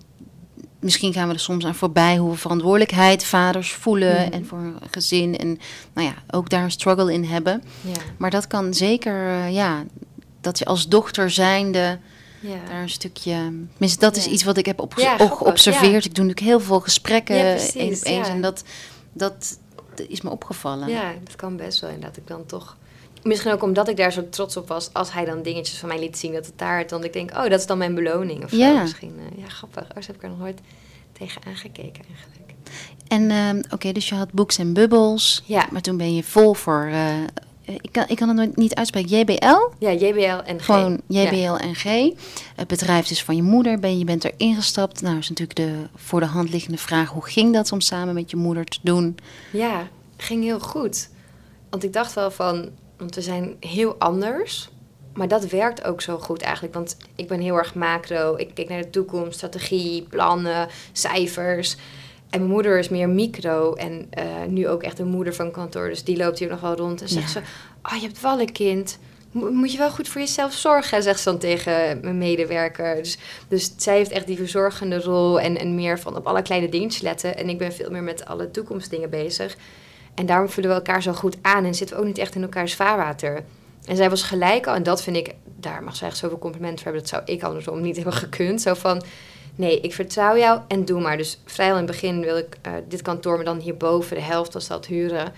misschien 0.80 1.14
gaan 1.14 1.28
we 1.28 1.34
er 1.34 1.40
soms 1.40 1.66
aan 1.66 1.76
voorbij 1.76 2.18
hoe 2.18 2.32
we 2.32 2.38
verantwoordelijkheid 2.38 3.26
vaders 3.26 3.72
voelen 3.74 4.22
Mhm. 4.22 4.32
en 4.32 4.46
voor 4.46 4.58
een 4.58 4.76
gezin 4.92 5.38
en 5.38 5.60
nou 5.94 6.08
ja, 6.08 6.14
ook 6.30 6.50
daar 6.50 6.64
een 6.64 6.72
struggle 6.72 7.14
in 7.14 7.24
hebben. 7.26 7.64
Ja, 7.82 7.92
Maar 8.18 8.30
dat 8.30 8.48
kan 8.48 8.74
zeker, 8.74 9.28
eh, 9.28 9.54
ja, 9.54 9.84
dat 10.42 10.60
je 10.60 10.66
als 10.66 10.88
dochter 10.88 11.30
zijnde 11.32 12.00
ja. 12.40 12.58
daar 12.70 12.82
een 12.82 12.90
stukje. 12.90 13.34
Tenminste, 13.72 14.00
dat 14.00 14.16
is 14.16 14.28
iets 14.28 14.44
wat 14.44 14.58
ik 14.58 14.66
heb 14.66 14.94
Ja, 14.96 15.16
grappig, 15.16 15.38
geobserveerd. 15.38 16.06
Ik 16.06 16.16
doe 16.16 16.26
natuurlijk 16.26 16.40
heel 16.52 16.60
veel 16.60 16.80
gesprekken 16.80 17.36
één 17.76 17.94
op 17.96 18.02
één. 18.02 18.24
En 18.24 18.42
dat, 18.42 18.64
dat 19.14 19.60
is 20.08 20.22
me 20.22 20.30
opgevallen. 20.30 20.88
Ja, 20.90 21.14
dat 21.24 21.36
kan 21.36 21.56
best 21.58 21.80
wel. 21.80 21.90
En 21.90 22.00
dat 22.00 22.18
ik 22.18 22.28
dan 22.28 22.46
toch... 22.46 22.78
Misschien 23.24 23.52
ook 23.52 23.64
omdat 23.64 23.88
ik 23.88 23.98
daar 23.98 24.12
zo 24.12 24.30
trots 24.30 24.58
op 24.58 24.68
was... 24.68 24.90
als 24.94 25.14
hij 25.14 25.26
dan 25.26 25.42
dingetjes 25.42 25.78
van 25.78 25.90
mij 25.90 26.00
liet 26.00 26.18
zien... 26.18 26.34
dat 26.34 26.46
het 26.46 26.58
daar... 26.58 26.88
dan 26.88 27.04
ik 27.04 27.14
denk, 27.14 27.32
oh, 27.32 27.44
dat 27.50 27.60
is 27.60 27.66
dan 27.66 27.78
mijn 27.78 27.96
beloning 27.96 28.44
of 28.44 28.50
zo. 28.50 28.56
Ja. 28.56 28.82
Misschien, 28.82 29.14
eh, 29.18 29.44
ja, 29.44 29.50
grappig. 29.50 29.84
Oh, 29.84 30.02
zo 30.02 30.08
heb 30.08 30.16
ik 30.16 30.24
er 30.24 30.30
nog 30.30 30.40
nooit 30.40 30.60
tegen 31.12 31.42
aangekeken 31.48 32.04
eigenlijk. 32.16 32.54
En 33.08 33.32
ehm, 33.32 33.62
oké, 33.74 33.92
dus 33.92 34.10
je 34.10 34.16
had 34.16 34.32
Books 34.32 34.58
en 34.58 34.74
Bubbles. 34.74 35.44
Ja. 35.46 35.68
Maar 35.72 35.82
toen 35.82 35.98
ben 35.98 36.16
je 36.16 36.24
vol 36.24 36.54
voor. 36.54 36.86
eh, 36.92 37.24
eh, 37.66 37.76
ik, 37.82 37.92
kan, 37.92 38.06
ik 38.08 38.16
kan 38.16 38.28
het 38.28 38.38
nooit 38.38 38.56
niet 38.56 38.76
uitspreken. 38.76 39.18
JBL? 39.20 39.60
Ja, 39.80 39.92
JBL 39.92 40.44
en 40.46 40.60
G. 40.60 40.66
Gewoon 40.66 41.02
Ja. 41.08 41.22
JBL 41.22 41.56
en 41.64 41.76
G. 41.76 41.84
Het 42.56 42.68
bedrijf 42.68 43.10
is 43.10 43.24
van 43.24 43.36
je 43.36 43.42
moeder. 43.42 43.80
Ben, 43.80 43.98
je 43.98 44.06
bent 44.06 44.24
er 44.24 44.32
ingestapt. 44.38 45.02
Nou, 45.02 45.18
is 45.18 45.30
natuurlijk 45.30 45.58
de 45.58 45.74
voor 45.96 46.20
de 46.20 46.26
hand 46.26 46.50
liggende 46.50 46.78
vraag: 46.78 47.10
hoe 47.10 47.26
ging 47.26 47.54
dat 47.54 47.72
om 47.72 47.82
samen 47.82 48.14
met 48.14 48.32
je 48.32 48.38
moeder 48.38 48.66
te 48.66 48.80
doen? 48.82 49.18
Ja, 49.52 49.88
ging 50.18 50.44
heel 50.44 50.60
goed. 50.60 51.10
Want 51.70 51.84
ik 51.84 51.94
dacht 51.94 52.14
wel 52.14 52.32
van, 52.32 52.70
want 53.04 53.16
we 53.16 53.22
zijn 53.22 53.56
heel 53.60 53.96
anders. 53.98 54.70
Maar 55.14 55.28
dat 55.28 55.46
werkt 55.50 55.84
ook 55.84 56.02
zo 56.02 56.18
goed 56.18 56.42
eigenlijk. 56.42 56.74
Want 56.74 56.98
ik 57.16 57.28
ben 57.28 57.40
heel 57.40 57.56
erg 57.58 57.76
macro. 57.76 58.36
Ik 58.38 58.52
kijk 58.54 58.70
naar 58.70 58.82
de 58.82 58.90
toekomst, 58.90 59.34
strategie, 59.38 60.02
plannen, 60.02 60.68
cijfers. 60.92 61.76
En 62.30 62.40
mijn 62.40 62.52
moeder 62.52 62.80
is 62.80 62.90
meer 62.90 63.10
micro. 63.10 63.74
En 63.74 64.08
eh, 64.10 64.26
nu 64.48 64.68
ook 64.68 64.84
echt 64.84 65.00
een 65.00 65.08
moeder 65.08 65.34
van 65.34 65.52
kantoor. 65.52 65.90
Dus 65.90 66.04
die 66.04 66.18
loopt 66.18 66.40
hier 66.40 66.50
nog 66.50 66.60
wel 66.60 66.76
rond 66.76 67.02
en 67.02 67.08
zegt 67.10 67.34
Ja. 67.34 67.42
ze... 67.42 67.48
Oh, 67.84 67.96
je 68.02 68.06
hebt 68.08 68.22
wel 68.22 68.40
een 68.40 68.52
kind. 68.52 69.00
Mo- 69.32 69.52
Moet 69.52 69.72
je 69.72 69.78
wel 69.78 69.90
goed 69.92 70.08
voor 70.08 70.22
jezelf 70.22 70.54
zorgen, 70.54 71.04
zegt 71.04 71.20
ze 71.20 71.30
dan 71.30 71.38
tegen 71.40 72.00
mijn 72.02 72.18
medewerker. 72.18 72.96
Dus, 72.96 73.18
dus 73.48 73.74
zij 73.78 73.96
heeft 73.98 74.12
echt 74.12 74.28
die 74.28 74.38
verzorgende 74.38 75.02
rol 75.02 75.40
en, 75.40 75.58
en 75.58 75.76
meer 75.76 76.00
van 76.00 76.16
op 76.16 76.28
alle 76.28 76.42
kleine 76.42 76.70
dingetjes 76.70 77.02
letten. 77.02 77.38
En 77.38 77.50
ik 77.50 77.58
ben 77.58 77.74
veel 77.74 77.90
meer 77.92 78.04
met 78.04 78.26
alle 78.26 78.52
toekomstdingen 78.52 79.10
bezig. 79.10 79.56
En 80.16 80.26
daarom 80.26 80.50
vullen 80.50 80.70
we 80.70 80.76
elkaar 80.76 81.02
zo 81.02 81.14
goed 81.14 81.38
aan 81.42 81.66
en 81.66 81.76
zitten 81.76 81.96
we 81.96 82.02
ook 82.02 82.08
niet 82.08 82.18
echt 82.18 82.36
in 82.36 82.42
elkaars 82.42 82.76
vaarwater. 82.76 83.44
En 83.86 83.96
zij 83.96 84.10
was 84.10 84.24
gelijk 84.24 84.68
al, 84.68 84.76
en 84.76 84.84
dat 84.84 85.04
vind 85.04 85.16
ik, 85.16 85.36
daar 85.60 85.84
mag 85.84 85.96
zij 85.96 86.08
echt 86.08 86.18
zoveel 86.18 86.40
complimenten 86.40 86.84
voor 86.84 86.92
hebben. 86.92 87.10
Dat 87.10 87.20
zou 87.20 87.38
ik 87.38 87.44
andersom 87.44 87.82
niet 87.82 87.96
hebben 88.00 88.14
gekund. 88.14 88.62
Zo 88.62 88.74
van, 88.74 89.04
nee, 89.56 89.80
ik 89.80 89.94
vertrouw 89.94 90.38
jou 90.38 90.60
en 90.68 90.86
doe 90.86 91.02
maar. 91.02 91.18
Dus 91.18 91.42
vrij 91.46 91.68
al 91.68 91.78
in 91.78 91.78
het 91.78 91.92
begin 91.92 92.22
wil 92.22 92.38
ik 92.38 92.58
uh, 92.68 92.74
dit 92.88 93.02
kantoor, 93.02 93.36
maar 93.36 93.46
dan 93.46 93.60
hierboven 93.60 94.16
de 94.16 94.22
helft 94.22 94.54
was 94.54 94.68
dat 94.68 94.86
huren. 94.86 95.34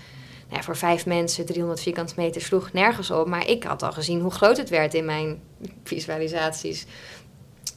Nou 0.49 0.63
voor 0.63 0.77
vijf 0.77 1.05
mensen, 1.05 1.45
300 1.45 1.81
vierkante 1.81 2.13
meter, 2.17 2.41
sloeg 2.41 2.73
nergens 2.73 3.11
op. 3.11 3.27
Maar 3.27 3.47
ik 3.47 3.63
had 3.63 3.83
al 3.83 3.91
gezien 3.91 4.21
hoe 4.21 4.31
groot 4.31 4.57
het 4.57 4.69
werd 4.69 4.93
in 4.93 5.05
mijn 5.05 5.41
visualisaties. 5.83 6.85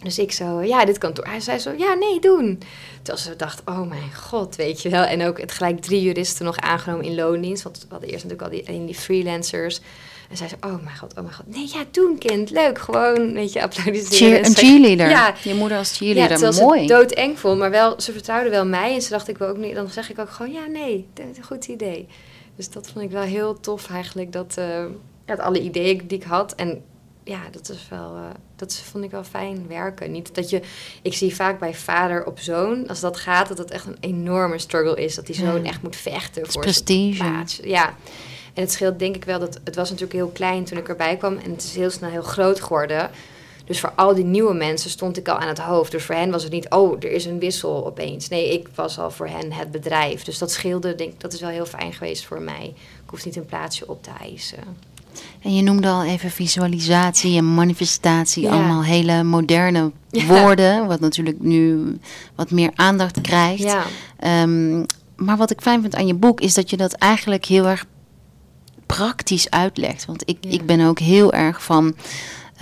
Dus 0.02 0.18
ik 0.18 0.32
zo, 0.32 0.62
ja, 0.62 0.84
dit 0.84 0.98
kantoor. 0.98 1.26
Hij 1.26 1.40
zei 1.40 1.58
zo, 1.58 1.72
ja, 1.76 1.94
nee, 1.94 2.20
doen. 2.20 2.62
Toen 3.02 3.18
ze 3.18 3.36
dacht, 3.36 3.62
oh 3.64 3.88
mijn 3.88 4.14
god, 4.14 4.56
weet 4.56 4.82
je 4.82 4.88
wel. 4.88 5.02
En 5.02 5.26
ook 5.26 5.40
het 5.40 5.52
gelijk 5.52 5.80
drie 5.80 6.02
juristen 6.02 6.44
nog 6.44 6.56
aangenomen 6.56 7.04
in 7.04 7.14
loondienst. 7.14 7.62
Want 7.62 7.78
we 7.78 7.86
hadden 7.88 8.10
eerst 8.10 8.24
natuurlijk 8.24 8.68
al 8.68 8.76
die, 8.76 8.84
die 8.86 8.94
freelancers. 8.94 9.80
En 10.30 10.36
zei 10.36 10.48
ze, 10.48 10.56
oh 10.60 10.84
mijn 10.84 10.96
god, 10.96 11.10
oh 11.16 11.22
mijn 11.22 11.34
god. 11.34 11.46
Nee, 11.46 11.68
ja, 11.72 11.84
doen 11.90 12.18
kind, 12.18 12.50
leuk. 12.50 12.78
Gewoon, 12.78 13.32
weet 13.32 13.52
je, 13.52 13.62
applaudisseren. 13.62 14.44
Cheer, 14.44 14.46
een 14.46 14.56
cheerleader. 14.56 15.08
Ja. 15.08 15.34
Je 15.42 15.54
moeder 15.54 15.78
als 15.78 15.96
cheerleader, 15.96 16.40
ja, 16.40 16.62
mooi. 16.62 16.80
Ja, 16.80 16.86
doodeng 16.86 17.38
vond. 17.38 17.58
Maar 17.58 17.70
wel, 17.70 18.00
ze 18.00 18.12
vertrouwde 18.12 18.50
wel 18.50 18.66
mij. 18.66 18.94
En 18.94 19.02
ze 19.02 19.10
dacht, 19.10 19.28
ik 19.28 19.38
wil 19.38 19.48
ook 19.48 19.56
niet, 19.56 19.74
dan 19.74 19.88
zeg 19.88 20.10
ik 20.10 20.18
ook 20.18 20.30
gewoon, 20.30 20.52
ja, 20.52 20.66
nee, 20.66 21.06
dat 21.14 21.26
is 21.30 21.36
een 21.36 21.44
goed 21.44 21.66
idee. 21.66 22.06
Dus 22.56 22.70
dat 22.70 22.90
vond 22.92 23.04
ik 23.04 23.10
wel 23.10 23.22
heel 23.22 23.60
tof 23.60 23.90
eigenlijk. 23.90 24.32
Dat, 24.32 24.56
uh, 24.58 24.84
dat 25.24 25.38
alle 25.38 25.60
ideeën 25.60 26.02
die 26.06 26.18
ik 26.18 26.24
had. 26.24 26.54
En 26.54 26.82
ja, 27.28 27.40
dat 27.50 27.68
is 27.68 27.86
wel, 27.90 28.16
uh, 28.16 28.22
dat 28.56 28.74
vond 28.74 29.04
ik 29.04 29.10
wel 29.10 29.24
fijn 29.24 29.66
werken. 29.68 30.10
Niet 30.10 30.34
dat 30.34 30.50
je, 30.50 30.60
ik 31.02 31.14
zie 31.14 31.34
vaak 31.34 31.58
bij 31.58 31.74
vader 31.74 32.26
op 32.26 32.38
zoon, 32.38 32.88
als 32.88 33.00
dat 33.00 33.16
gaat, 33.16 33.48
dat 33.48 33.58
het 33.58 33.70
echt 33.70 33.86
een 33.86 33.96
enorme 34.00 34.58
struggle 34.58 35.02
is. 35.04 35.14
Dat 35.14 35.26
die 35.26 35.34
zoon 35.34 35.64
echt 35.64 35.82
moet 35.82 35.96
vechten 35.96 36.50
voor 36.50 36.62
prestige. 36.62 37.24
Plaats. 37.24 37.60
Ja. 37.62 37.94
En 38.54 38.62
het 38.62 38.72
scheelt 38.72 38.98
denk 38.98 39.16
ik 39.16 39.24
wel 39.24 39.38
dat 39.38 39.60
het 39.64 39.76
was 39.76 39.90
natuurlijk 39.90 40.18
heel 40.18 40.28
klein 40.28 40.64
toen 40.64 40.78
ik 40.78 40.88
erbij 40.88 41.16
kwam 41.16 41.36
en 41.36 41.50
het 41.50 41.62
is 41.62 41.74
heel 41.74 41.90
snel 41.90 42.10
heel 42.10 42.22
groot 42.22 42.60
geworden. 42.60 43.10
Dus 43.64 43.80
voor 43.80 43.92
al 43.96 44.14
die 44.14 44.24
nieuwe 44.24 44.54
mensen 44.54 44.90
stond 44.90 45.16
ik 45.16 45.28
al 45.28 45.38
aan 45.38 45.48
het 45.48 45.58
hoofd. 45.58 45.90
Dus 45.90 46.04
voor 46.04 46.14
hen 46.14 46.30
was 46.30 46.42
het 46.42 46.52
niet, 46.52 46.70
oh, 46.70 46.96
er 47.00 47.10
is 47.10 47.24
een 47.24 47.38
wissel 47.38 47.86
opeens. 47.86 48.28
Nee, 48.28 48.52
ik 48.52 48.68
was 48.74 48.98
al 48.98 49.10
voor 49.10 49.28
hen 49.28 49.52
het 49.52 49.70
bedrijf. 49.70 50.24
Dus 50.24 50.38
dat 50.38 50.50
scheelde, 50.50 50.94
denk 50.94 51.12
ik, 51.12 51.20
dat 51.20 51.32
is 51.32 51.40
wel 51.40 51.50
heel 51.50 51.66
fijn 51.66 51.92
geweest 51.92 52.24
voor 52.24 52.40
mij. 52.40 52.74
Ik 53.04 53.10
hoef 53.10 53.24
niet 53.24 53.36
een 53.36 53.46
plaatsje 53.46 53.88
op 53.88 54.02
te 54.02 54.10
eisen. 54.20 54.58
En 55.42 55.54
je 55.54 55.62
noemde 55.62 55.88
al 55.88 56.04
even 56.04 56.30
visualisatie 56.30 57.36
en 57.36 57.54
manifestatie, 57.54 58.50
allemaal 58.50 58.84
hele 58.84 59.22
moderne 59.22 59.92
woorden, 60.26 60.86
wat 60.86 61.00
natuurlijk 61.00 61.40
nu 61.40 61.96
wat 62.34 62.50
meer 62.50 62.70
aandacht 62.74 63.20
krijgt. 63.20 63.62
Ja. 63.62 63.84
Um, 64.42 64.86
maar 65.16 65.36
wat 65.36 65.50
ik 65.50 65.60
fijn 65.60 65.80
vind 65.80 65.94
aan 65.94 66.06
je 66.06 66.14
boek 66.14 66.40
is 66.40 66.54
dat 66.54 66.70
je 66.70 66.76
dat 66.76 66.92
eigenlijk 66.92 67.44
heel 67.44 67.66
erg 67.66 67.86
praktisch 68.86 69.50
uitlegt. 69.50 70.04
Want 70.04 70.22
ik, 70.24 70.38
ik 70.48 70.66
ben 70.66 70.80
ook 70.80 70.98
heel 70.98 71.32
erg 71.32 71.62
van. 71.64 71.94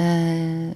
Uh, 0.00 0.06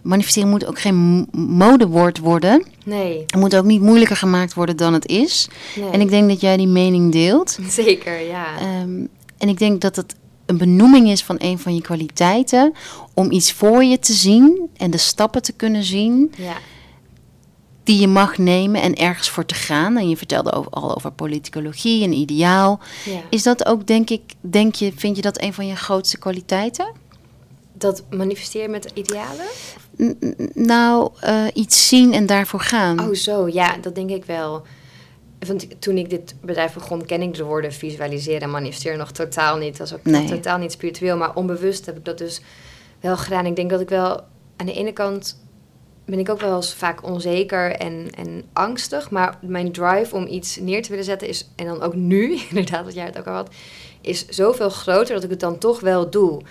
manifesteren 0.02 0.48
moet 0.48 0.66
ook 0.66 0.80
geen 0.80 1.26
modewoord 1.32 2.18
worden. 2.18 2.66
Nee. 2.84 3.20
Het 3.20 3.36
moet 3.36 3.56
ook 3.56 3.64
niet 3.64 3.80
moeilijker 3.80 4.16
gemaakt 4.16 4.54
worden 4.54 4.76
dan 4.76 4.92
het 4.92 5.06
is. 5.06 5.48
Nee. 5.76 5.90
En 5.90 6.00
ik 6.00 6.10
denk 6.10 6.28
dat 6.28 6.40
jij 6.40 6.56
die 6.56 6.68
mening 6.68 7.12
deelt. 7.12 7.58
Zeker, 7.68 8.20
ja. 8.20 8.46
Um, 8.82 9.08
en 9.38 9.48
ik 9.48 9.58
denk 9.58 9.80
dat 9.80 9.96
het 9.96 10.14
een 10.50 10.58
benoeming 10.58 11.08
is 11.08 11.22
van 11.22 11.36
een 11.38 11.58
van 11.58 11.74
je 11.74 11.80
kwaliteiten. 11.80 12.72
Om 13.14 13.30
iets 13.30 13.52
voor 13.52 13.84
je 13.84 13.98
te 13.98 14.12
zien 14.12 14.68
en 14.76 14.90
de 14.90 14.98
stappen 14.98 15.42
te 15.42 15.52
kunnen 15.52 15.84
zien. 15.84 16.32
Ja. 16.36 16.56
Die 17.84 18.00
je 18.00 18.08
mag 18.08 18.38
nemen 18.38 18.82
en 18.82 18.94
ergens 18.94 19.28
voor 19.28 19.46
te 19.46 19.54
gaan. 19.54 19.96
En 19.96 20.08
je 20.08 20.16
vertelde 20.16 20.52
over, 20.52 20.70
al 20.70 20.96
over 20.96 21.12
politicologie 21.12 22.04
en 22.04 22.12
ideaal. 22.12 22.80
Ja. 23.04 23.20
Is 23.30 23.42
dat 23.42 23.66
ook, 23.66 23.86
denk 23.86 24.10
ik, 24.10 24.22
denk 24.40 24.74
je, 24.74 24.92
vind 24.96 25.16
je 25.16 25.22
dat 25.22 25.42
een 25.42 25.54
van 25.54 25.66
je 25.66 25.76
grootste 25.76 26.18
kwaliteiten? 26.18 26.92
Dat 27.72 28.02
manifesteren 28.10 28.70
met 28.70 28.90
idealen? 28.94 29.46
N 29.96 30.50
nou, 30.54 31.10
uh, 31.24 31.44
iets 31.54 31.88
zien 31.88 32.12
en 32.12 32.26
daarvoor 32.26 32.60
gaan. 32.60 33.00
Oh, 33.00 33.14
zo, 33.14 33.48
ja, 33.48 33.76
dat 33.80 33.94
denk 33.94 34.10
ik 34.10 34.24
wel. 34.24 34.62
Want 35.46 35.80
toen 35.80 35.96
ik 35.96 36.10
dit 36.10 36.34
bedrijf 36.40 36.74
begon, 36.74 37.06
ken 37.06 37.22
ik 37.22 37.34
de 37.34 37.44
woorden 37.44 37.72
visualiseren 37.72 38.40
en 38.40 38.50
manifesteren 38.50 38.98
nog 38.98 39.12
totaal 39.12 39.56
niet. 39.56 39.76
Dat 39.76 39.90
was 39.90 39.98
ook 39.98 40.04
nee. 40.04 40.24
totaal 40.24 40.58
niet 40.58 40.72
spiritueel, 40.72 41.16
maar 41.16 41.34
onbewust 41.34 41.86
heb 41.86 41.96
ik 41.96 42.04
dat 42.04 42.18
dus 42.18 42.40
wel 43.00 43.16
gedaan. 43.16 43.46
Ik 43.46 43.56
denk 43.56 43.70
dat 43.70 43.80
ik 43.80 43.88
wel 43.88 44.20
aan 44.56 44.66
de 44.66 44.72
ene 44.72 44.92
kant 44.92 45.38
ben 46.04 46.18
ik 46.18 46.28
ook 46.28 46.40
wel 46.40 46.56
eens 46.56 46.74
vaak 46.74 47.04
onzeker 47.04 47.72
en, 47.72 48.10
en 48.16 48.44
angstig. 48.52 49.10
Maar 49.10 49.38
mijn 49.42 49.72
drive 49.72 50.16
om 50.16 50.26
iets 50.26 50.56
neer 50.56 50.82
te 50.82 50.88
willen 50.88 51.04
zetten 51.04 51.28
is, 51.28 51.48
en 51.56 51.66
dan 51.66 51.82
ook 51.82 51.94
nu, 51.94 52.38
inderdaad, 52.50 52.84
wat 52.84 52.94
jij 52.94 53.04
het 53.04 53.18
ook 53.18 53.26
al 53.26 53.34
had, 53.34 53.54
is 54.00 54.26
zoveel 54.26 54.70
groter 54.70 55.14
dat 55.14 55.24
ik 55.24 55.30
het 55.30 55.40
dan 55.40 55.58
toch 55.58 55.80
wel 55.80 56.10
doe. 56.10 56.42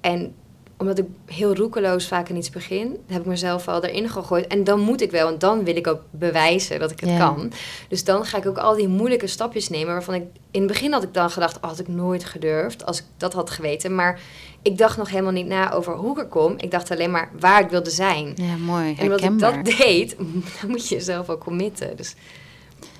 En 0.00 0.34
omdat 0.76 0.98
ik 0.98 1.06
heel 1.26 1.54
roekeloos 1.54 2.06
vaak 2.06 2.28
in 2.28 2.36
iets 2.36 2.50
begin, 2.50 2.96
heb 3.06 3.20
ik 3.20 3.26
mezelf 3.26 3.68
al 3.68 3.84
erin 3.84 4.08
gegooid. 4.08 4.46
En 4.46 4.64
dan 4.64 4.80
moet 4.80 5.00
ik 5.00 5.10
wel, 5.10 5.24
want 5.24 5.40
dan 5.40 5.64
wil 5.64 5.76
ik 5.76 5.86
ook 5.86 6.02
bewijzen 6.10 6.78
dat 6.78 6.90
ik 6.90 7.00
het 7.00 7.18
kan. 7.18 7.52
Dus 7.88 8.04
dan 8.04 8.24
ga 8.24 8.38
ik 8.38 8.46
ook 8.46 8.58
al 8.58 8.74
die 8.74 8.88
moeilijke 8.88 9.26
stapjes 9.26 9.68
nemen, 9.68 9.92
waarvan 9.92 10.14
ik 10.14 10.22
in 10.50 10.62
het 10.62 10.72
begin 10.72 10.92
had 10.92 11.02
ik 11.02 11.14
dan 11.14 11.30
gedacht, 11.30 11.56
oh, 11.56 11.62
had 11.62 11.78
ik 11.78 11.88
nooit 11.88 12.24
gedurfd 12.24 12.86
als 12.86 12.98
ik 12.98 13.04
dat 13.16 13.32
had 13.32 13.50
geweten. 13.50 13.94
Maar 13.94 14.20
ik 14.62 14.78
dacht 14.78 14.96
nog 14.96 15.10
helemaal 15.10 15.32
niet 15.32 15.46
na 15.46 15.72
over 15.72 15.94
hoe 15.94 16.10
ik 16.10 16.18
er 16.18 16.26
kom. 16.26 16.54
Ik 16.56 16.70
dacht 16.70 16.90
alleen 16.90 17.10
maar 17.10 17.30
waar 17.40 17.60
ik 17.60 17.70
wilde 17.70 17.90
zijn. 17.90 18.32
Ja, 18.34 18.56
mooi. 18.56 18.94
En 18.98 19.02
omdat 19.02 19.22
ik 19.22 19.38
dat 19.38 19.64
deed, 19.64 20.16
dan 20.60 20.70
moet 20.70 20.88
je 20.88 20.94
jezelf 20.94 21.28
ook 21.28 21.40
committen. 21.40 21.96
Dus, 21.96 22.14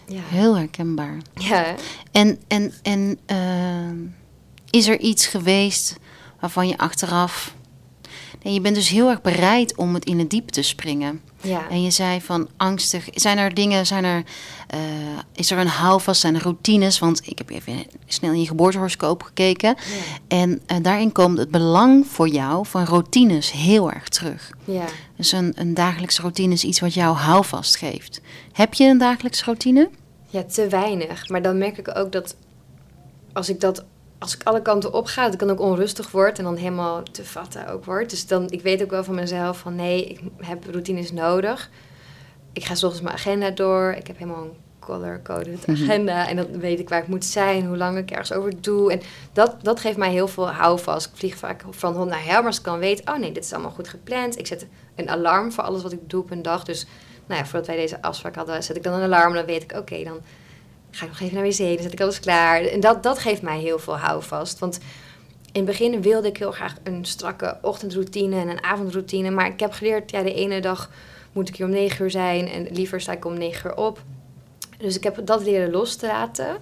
ja. 0.07 0.21
Heel 0.25 0.57
herkenbaar. 0.57 1.17
Ja. 1.35 1.75
En, 2.13 2.39
en, 2.49 2.73
en 2.83 3.19
uh, 3.31 4.11
is 4.71 4.89
er 4.89 4.99
iets 4.99 5.27
geweest 5.27 5.97
waarvan 6.41 6.69
je 6.69 6.79
achteraf 6.79 7.55
en 8.45 8.55
je 8.55 8.61
bent 8.61 8.75
dus 8.75 8.89
heel 8.89 9.09
erg 9.09 9.21
bereid 9.21 9.77
om 9.77 9.95
het 9.95 10.05
in 10.05 10.19
het 10.19 10.31
diep 10.31 10.49
te 10.49 10.63
springen. 10.63 11.21
Ja. 11.41 11.69
En 11.71 11.83
je 11.83 11.91
zei 11.91 12.21
van 12.21 12.49
angstig. 12.57 13.09
Zijn 13.13 13.39
er 13.39 13.55
dingen, 13.55 13.87
zijn 13.87 14.05
er, 14.05 14.25
uh, 14.75 14.81
is 15.35 15.51
er 15.51 15.59
een 15.59 15.67
houvast, 15.67 16.21
zijn 16.21 16.35
er 16.35 16.43
routines? 16.43 16.99
Want 16.99 17.27
ik 17.27 17.39
heb 17.39 17.51
even 17.51 17.85
snel 18.07 18.33
in 18.33 18.41
je 18.41 18.47
geboortehoroscoop 18.47 19.23
gekeken. 19.23 19.69
Ja. 19.69 20.37
En 20.39 20.51
uh, 20.51 20.77
daarin 20.83 21.13
komt 21.13 21.39
het 21.39 21.51
belang 21.51 22.07
voor 22.07 22.29
jou 22.29 22.67
van 22.67 22.85
routines 22.85 23.53
heel 23.53 23.93
erg 23.93 24.09
terug. 24.09 24.51
Ja. 24.65 24.85
Dus 25.17 25.33
een, 25.33 25.53
een 25.57 25.75
dagelijkse 25.75 26.21
routine 26.21 26.53
is 26.53 26.65
iets 26.65 26.81
wat 26.81 26.95
jou 26.95 27.17
houvast 27.17 27.77
geeft. 27.77 28.21
Heb 28.53 28.75
je 28.75 28.85
een 28.85 28.99
dagelijkse 28.99 29.45
routine? 29.45 29.91
Ja, 30.29 30.43
te 30.43 30.69
weinig. 30.69 31.29
Maar 31.29 31.43
dan 31.43 31.59
merk 31.59 31.79
ik 31.79 31.97
ook 31.99 32.13
dat 32.13 32.37
als 33.33 33.49
ik 33.49 33.61
dat 33.61 33.85
als 34.25 34.35
ik 34.35 34.43
alle 34.43 34.63
kanten 34.63 34.93
op 34.93 35.07
ga, 35.07 35.25
dat 35.25 35.33
ik 35.33 35.39
dan 35.39 35.51
ook 35.51 35.61
onrustig 35.61 36.11
word 36.11 36.39
en 36.39 36.45
dan 36.45 36.57
helemaal 36.57 37.03
te 37.03 37.25
vatten 37.25 37.69
ook 37.69 37.85
word. 37.85 38.11
Dus 38.11 38.27
dan, 38.27 38.51
ik 38.51 38.63
weet 38.63 38.83
ook 38.83 38.91
wel 38.91 39.05
van 39.05 39.15
mezelf 39.15 39.59
van 39.59 39.75
nee, 39.75 40.07
ik 40.07 40.21
heb 40.39 40.65
routines 40.71 41.13
nodig. 41.13 41.71
Ik 42.53 42.65
ga 42.65 42.75
soms 42.75 43.01
mijn 43.01 43.15
agenda 43.15 43.51
door. 43.51 43.95
Ik 43.99 44.07
heb 44.07 44.19
helemaal 44.19 44.43
een 44.43 44.57
color-coded 44.79 45.67
mhm. 45.67 45.83
agenda. 45.83 46.29
En 46.29 46.37
dan 46.37 46.59
weet 46.59 46.79
ik 46.79 46.89
waar 46.89 47.03
ik 47.03 47.09
moet 47.09 47.25
zijn, 47.25 47.67
hoe 47.67 47.77
lang 47.77 47.99
ik 47.99 48.11
ergens 48.11 48.33
over 48.33 48.61
doe. 48.61 48.93
En 48.93 49.01
dat, 49.33 49.57
dat 49.63 49.81
geeft 49.81 49.97
mij 49.97 50.11
heel 50.11 50.29
veel 50.29 50.51
houvast. 50.51 51.07
Ik 51.07 51.17
vlieg 51.17 51.37
vaak 51.37 51.65
van 51.71 51.95
hond 51.95 52.11
naar 52.11 52.47
ik 52.49 52.63
kan 52.63 52.79
weten... 52.79 53.15
oh 53.15 53.21
nee, 53.21 53.33
dit 53.33 53.45
is 53.45 53.53
allemaal 53.53 53.71
goed 53.71 53.89
gepland. 53.89 54.39
Ik 54.39 54.47
zet 54.47 54.67
een 54.95 55.11
alarm 55.11 55.53
voor 55.53 55.65
alles 55.65 55.83
wat 55.83 55.93
ik 55.93 56.11
doe 56.11 56.23
op 56.23 56.31
een 56.31 56.43
dag. 56.43 56.65
Dus 56.65 56.87
nou 57.27 57.41
ja, 57.41 57.47
voordat 57.47 57.67
wij 57.67 57.77
deze 57.77 58.03
afspraak 58.03 58.35
hadden, 58.35 58.63
zet 58.63 58.77
ik 58.77 58.83
dan 58.83 58.93
een 58.93 59.13
alarm. 59.13 59.35
Dan 59.35 59.45
weet 59.45 59.63
ik, 59.63 59.73
oké, 59.77 60.05
dan 60.05 60.21
ga 60.95 61.05
ik 61.05 61.11
nog 61.11 61.21
even 61.21 61.35
naar 61.35 61.45
wc, 61.45 61.59
dan 61.59 61.83
zet 61.83 61.93
ik 61.93 62.01
alles 62.01 62.21
klaar. 62.21 62.61
En 62.63 62.81
dat, 62.81 63.03
dat 63.03 63.19
geeft 63.19 63.43
mij 63.43 63.59
heel 63.59 63.79
veel 63.79 63.97
houvast. 63.97 64.59
Want 64.59 64.79
in 65.53 65.61
het 65.61 65.65
begin 65.65 66.03
wilde 66.03 66.29
ik 66.29 66.37
heel 66.37 66.53
graag 66.53 66.75
een 66.83 67.05
strakke 67.05 67.59
ochtendroutine 67.63 68.41
en 68.41 68.49
een 68.49 68.63
avondroutine. 68.63 69.31
Maar 69.31 69.47
ik 69.47 69.61
heb 69.61 69.73
geleerd, 69.73 70.11
ja, 70.11 70.23
de 70.23 70.35
ene 70.35 70.61
dag 70.61 70.91
moet 71.33 71.49
ik 71.49 71.57
hier 71.57 71.67
om 71.67 71.73
negen 71.73 72.05
uur 72.05 72.11
zijn 72.11 72.49
en 72.49 72.67
liever 72.71 73.01
sta 73.01 73.13
ik 73.13 73.25
om 73.25 73.39
negen 73.39 73.71
uur 73.71 73.77
op. 73.77 74.03
Dus 74.79 74.97
ik 74.97 75.05
heb 75.05 75.21
dat 75.25 75.45
leren 75.45 75.71
los 75.71 75.97
te 75.97 76.07
laten. 76.07 76.57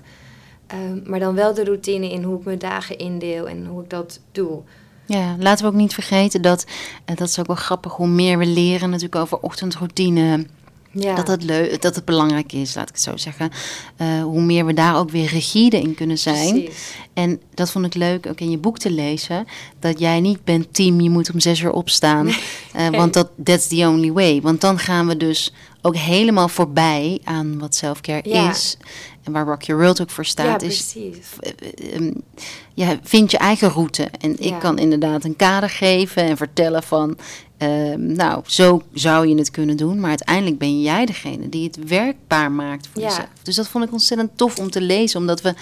Um, 0.74 1.02
maar 1.06 1.18
dan 1.18 1.34
wel 1.34 1.54
de 1.54 1.64
routine 1.64 2.10
in 2.10 2.22
hoe 2.22 2.38
ik 2.38 2.44
mijn 2.44 2.58
dagen 2.58 2.98
indeel 2.98 3.48
en 3.48 3.66
hoe 3.66 3.82
ik 3.82 3.90
dat 3.90 4.20
doe. 4.32 4.62
Ja, 5.06 5.36
laten 5.38 5.64
we 5.64 5.70
ook 5.70 5.76
niet 5.76 5.94
vergeten 5.94 6.42
dat, 6.42 6.64
uh, 7.10 7.16
dat 7.16 7.28
is 7.28 7.38
ook 7.38 7.46
wel 7.46 7.56
grappig, 7.56 7.92
hoe 7.92 8.06
meer 8.06 8.38
we 8.38 8.46
leren 8.46 8.90
natuurlijk 8.90 9.16
over 9.16 9.38
ochtendroutine, 9.40 10.46
ja. 10.92 11.14
Dat, 11.14 11.26
het 11.26 11.42
leuk, 11.42 11.83
dat 11.83 11.94
het 11.94 12.05
belangrijk 12.05 12.52
is, 12.52 12.74
laat 12.74 12.88
ik 12.88 12.94
het 12.94 13.02
zo 13.02 13.16
zeggen. 13.16 13.50
Uh, 13.98 14.22
hoe 14.22 14.40
meer 14.40 14.66
we 14.66 14.74
daar 14.74 14.96
ook 14.96 15.11
weer 15.11 15.26
rigide 15.26 15.81
in 15.81 15.94
kunnen 15.94 16.18
zijn. 16.18 16.62
Precies. 16.62 16.94
En 17.14 17.40
dat 17.55 17.70
vond 17.70 17.87
ik 17.87 17.94
leuk 17.94 18.26
ook 18.26 18.40
in 18.40 18.50
je 18.50 18.59
boek 18.59 18.78
te 18.78 18.90
lezen. 18.90 19.46
Dat 19.78 19.98
jij 19.98 20.20
niet 20.20 20.44
bent 20.44 20.74
team, 20.74 21.00
je 21.00 21.11
moet 21.11 21.33
om 21.33 21.40
zes 21.40 21.61
uur 21.61 21.72
opstaan. 21.72 22.31
Nee. 22.72 22.90
Uh, 22.90 22.96
want 22.98 23.12
dat 23.12 23.31
that's 23.44 23.66
the 23.68 23.87
only 23.88 24.12
way. 24.12 24.40
Want 24.40 24.61
dan 24.61 24.78
gaan 24.78 25.07
we 25.07 25.16
dus 25.16 25.52
ook 25.83 25.96
helemaal 25.96 26.48
voorbij 26.48 27.20
aan 27.24 27.59
wat 27.59 27.74
selfcare 27.74 28.28
ja. 28.28 28.50
is. 28.50 28.76
En 29.22 29.33
waar 29.33 29.46
Rock 29.46 29.62
Your 29.62 29.83
World 29.83 30.00
ook 30.00 30.11
voor 30.11 30.24
staat. 30.24 30.61
Ja, 30.61 30.68
is, 30.68 30.92
precies. 30.92 31.26
Um, 31.94 32.22
ja, 32.74 32.98
vind 33.02 33.31
je 33.31 33.38
eigen 33.38 33.70
route. 33.70 34.09
En 34.20 34.40
ik 34.40 34.55
kan 34.59 34.78
inderdaad 34.78 35.24
een 35.24 35.37
kader 35.37 35.70
geven 35.70 36.22
en 36.22 36.37
vertellen 36.37 36.83
van... 36.83 37.16
ehm, 37.62 38.12
nou, 38.12 38.42
zo 38.46 38.83
zou 38.92 39.27
je 39.29 39.35
het 39.37 39.51
kunnen 39.51 39.77
doen. 39.77 40.01
Maar 40.01 40.09
uiteindelijk 40.09 40.59
ben 40.59 40.81
jij 40.83 41.07
degene 41.07 41.48
die 41.48 41.64
het 41.66 41.88
werkbaar 41.88 42.53
maakt 42.53 42.88
voor 42.92 43.01
Ja. 43.03 43.09
jezelf. 43.09 43.29
Dus 43.42 43.55
dat 43.57 43.68
vond 43.68 43.85
ik 43.85 43.92
ontzettend 43.92 44.31
tof 44.37 44.59
om 44.59 44.70
te 44.70 44.81
lezen. 44.81 45.20
Omdat 45.20 45.40
we... 45.40 45.55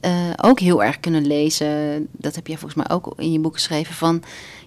eh, 0.00 0.30
ook 0.42 0.60
heel 0.60 0.82
erg 0.84 1.00
kunnen 1.00 1.26
lezen. 1.26 2.06
Dat 2.12 2.34
heb 2.34 2.46
jij 2.46 2.58
volgens 2.58 2.86
mij 2.86 2.96
ook 2.96 3.12
in 3.16 3.32
je 3.32 3.38
boek 3.38 3.54
geschreven. 3.54 3.94
Van 3.94 4.22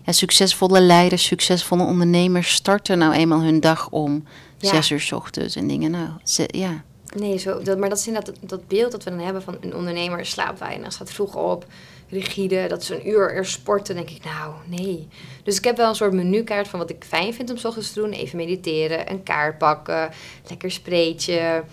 ja, 0.05 0.11
succesvolle 0.11 0.81
leiders, 0.81 1.23
succesvolle 1.25 1.83
ondernemers 1.83 2.51
starten 2.51 2.97
nou 2.97 3.13
eenmaal 3.13 3.41
hun 3.41 3.59
dag 3.59 3.89
om 3.89 4.23
Ja. 4.57 4.69
zes 4.69 4.89
uur 4.91 4.99
's 5.01 5.11
ochtends 5.11 5.55
en 5.55 5.67
dingen. 5.67 5.91
Nou, 5.91 6.09
ze- 6.23 6.49
ja. 6.51 6.83
Nee, 7.15 7.37
zo, 7.37 7.61
dat, 7.61 7.77
maar 7.77 7.89
dat 7.89 7.97
is 7.97 8.07
inderdaad 8.07 8.35
dat, 8.39 8.49
dat 8.49 8.67
beeld 8.67 8.91
dat 8.91 9.03
we 9.03 9.09
dan 9.09 9.19
hebben 9.19 9.41
van 9.43 9.57
een 9.61 9.75
ondernemer 9.75 10.25
slaapt 10.25 10.59
weinig, 10.59 10.91
staat 10.93 11.11
vroeg 11.11 11.35
op, 11.35 11.65
rigide, 12.09 12.67
dat 12.67 12.83
ze 12.83 12.95
een 12.95 13.09
uur 13.09 13.35
eerst 13.35 13.51
sporten. 13.51 13.95
Dan 13.95 14.05
denk 14.05 14.17
ik, 14.17 14.23
nou, 14.23 14.53
nee. 14.65 15.07
Dus 15.43 15.57
ik 15.57 15.63
heb 15.63 15.77
wel 15.77 15.89
een 15.89 15.95
soort 15.95 16.13
menukaart 16.13 16.67
van 16.67 16.79
wat 16.79 16.89
ik 16.89 17.03
fijn 17.03 17.33
vind 17.33 17.49
om 17.49 17.57
's 17.57 17.65
ochtends 17.65 17.93
te 17.93 17.99
doen. 17.99 18.11
Even 18.11 18.37
mediteren, 18.37 19.11
een 19.11 19.23
kaart 19.23 19.57
pakken, 19.57 20.09
lekker 20.47 20.71
spreetje, 20.71 21.63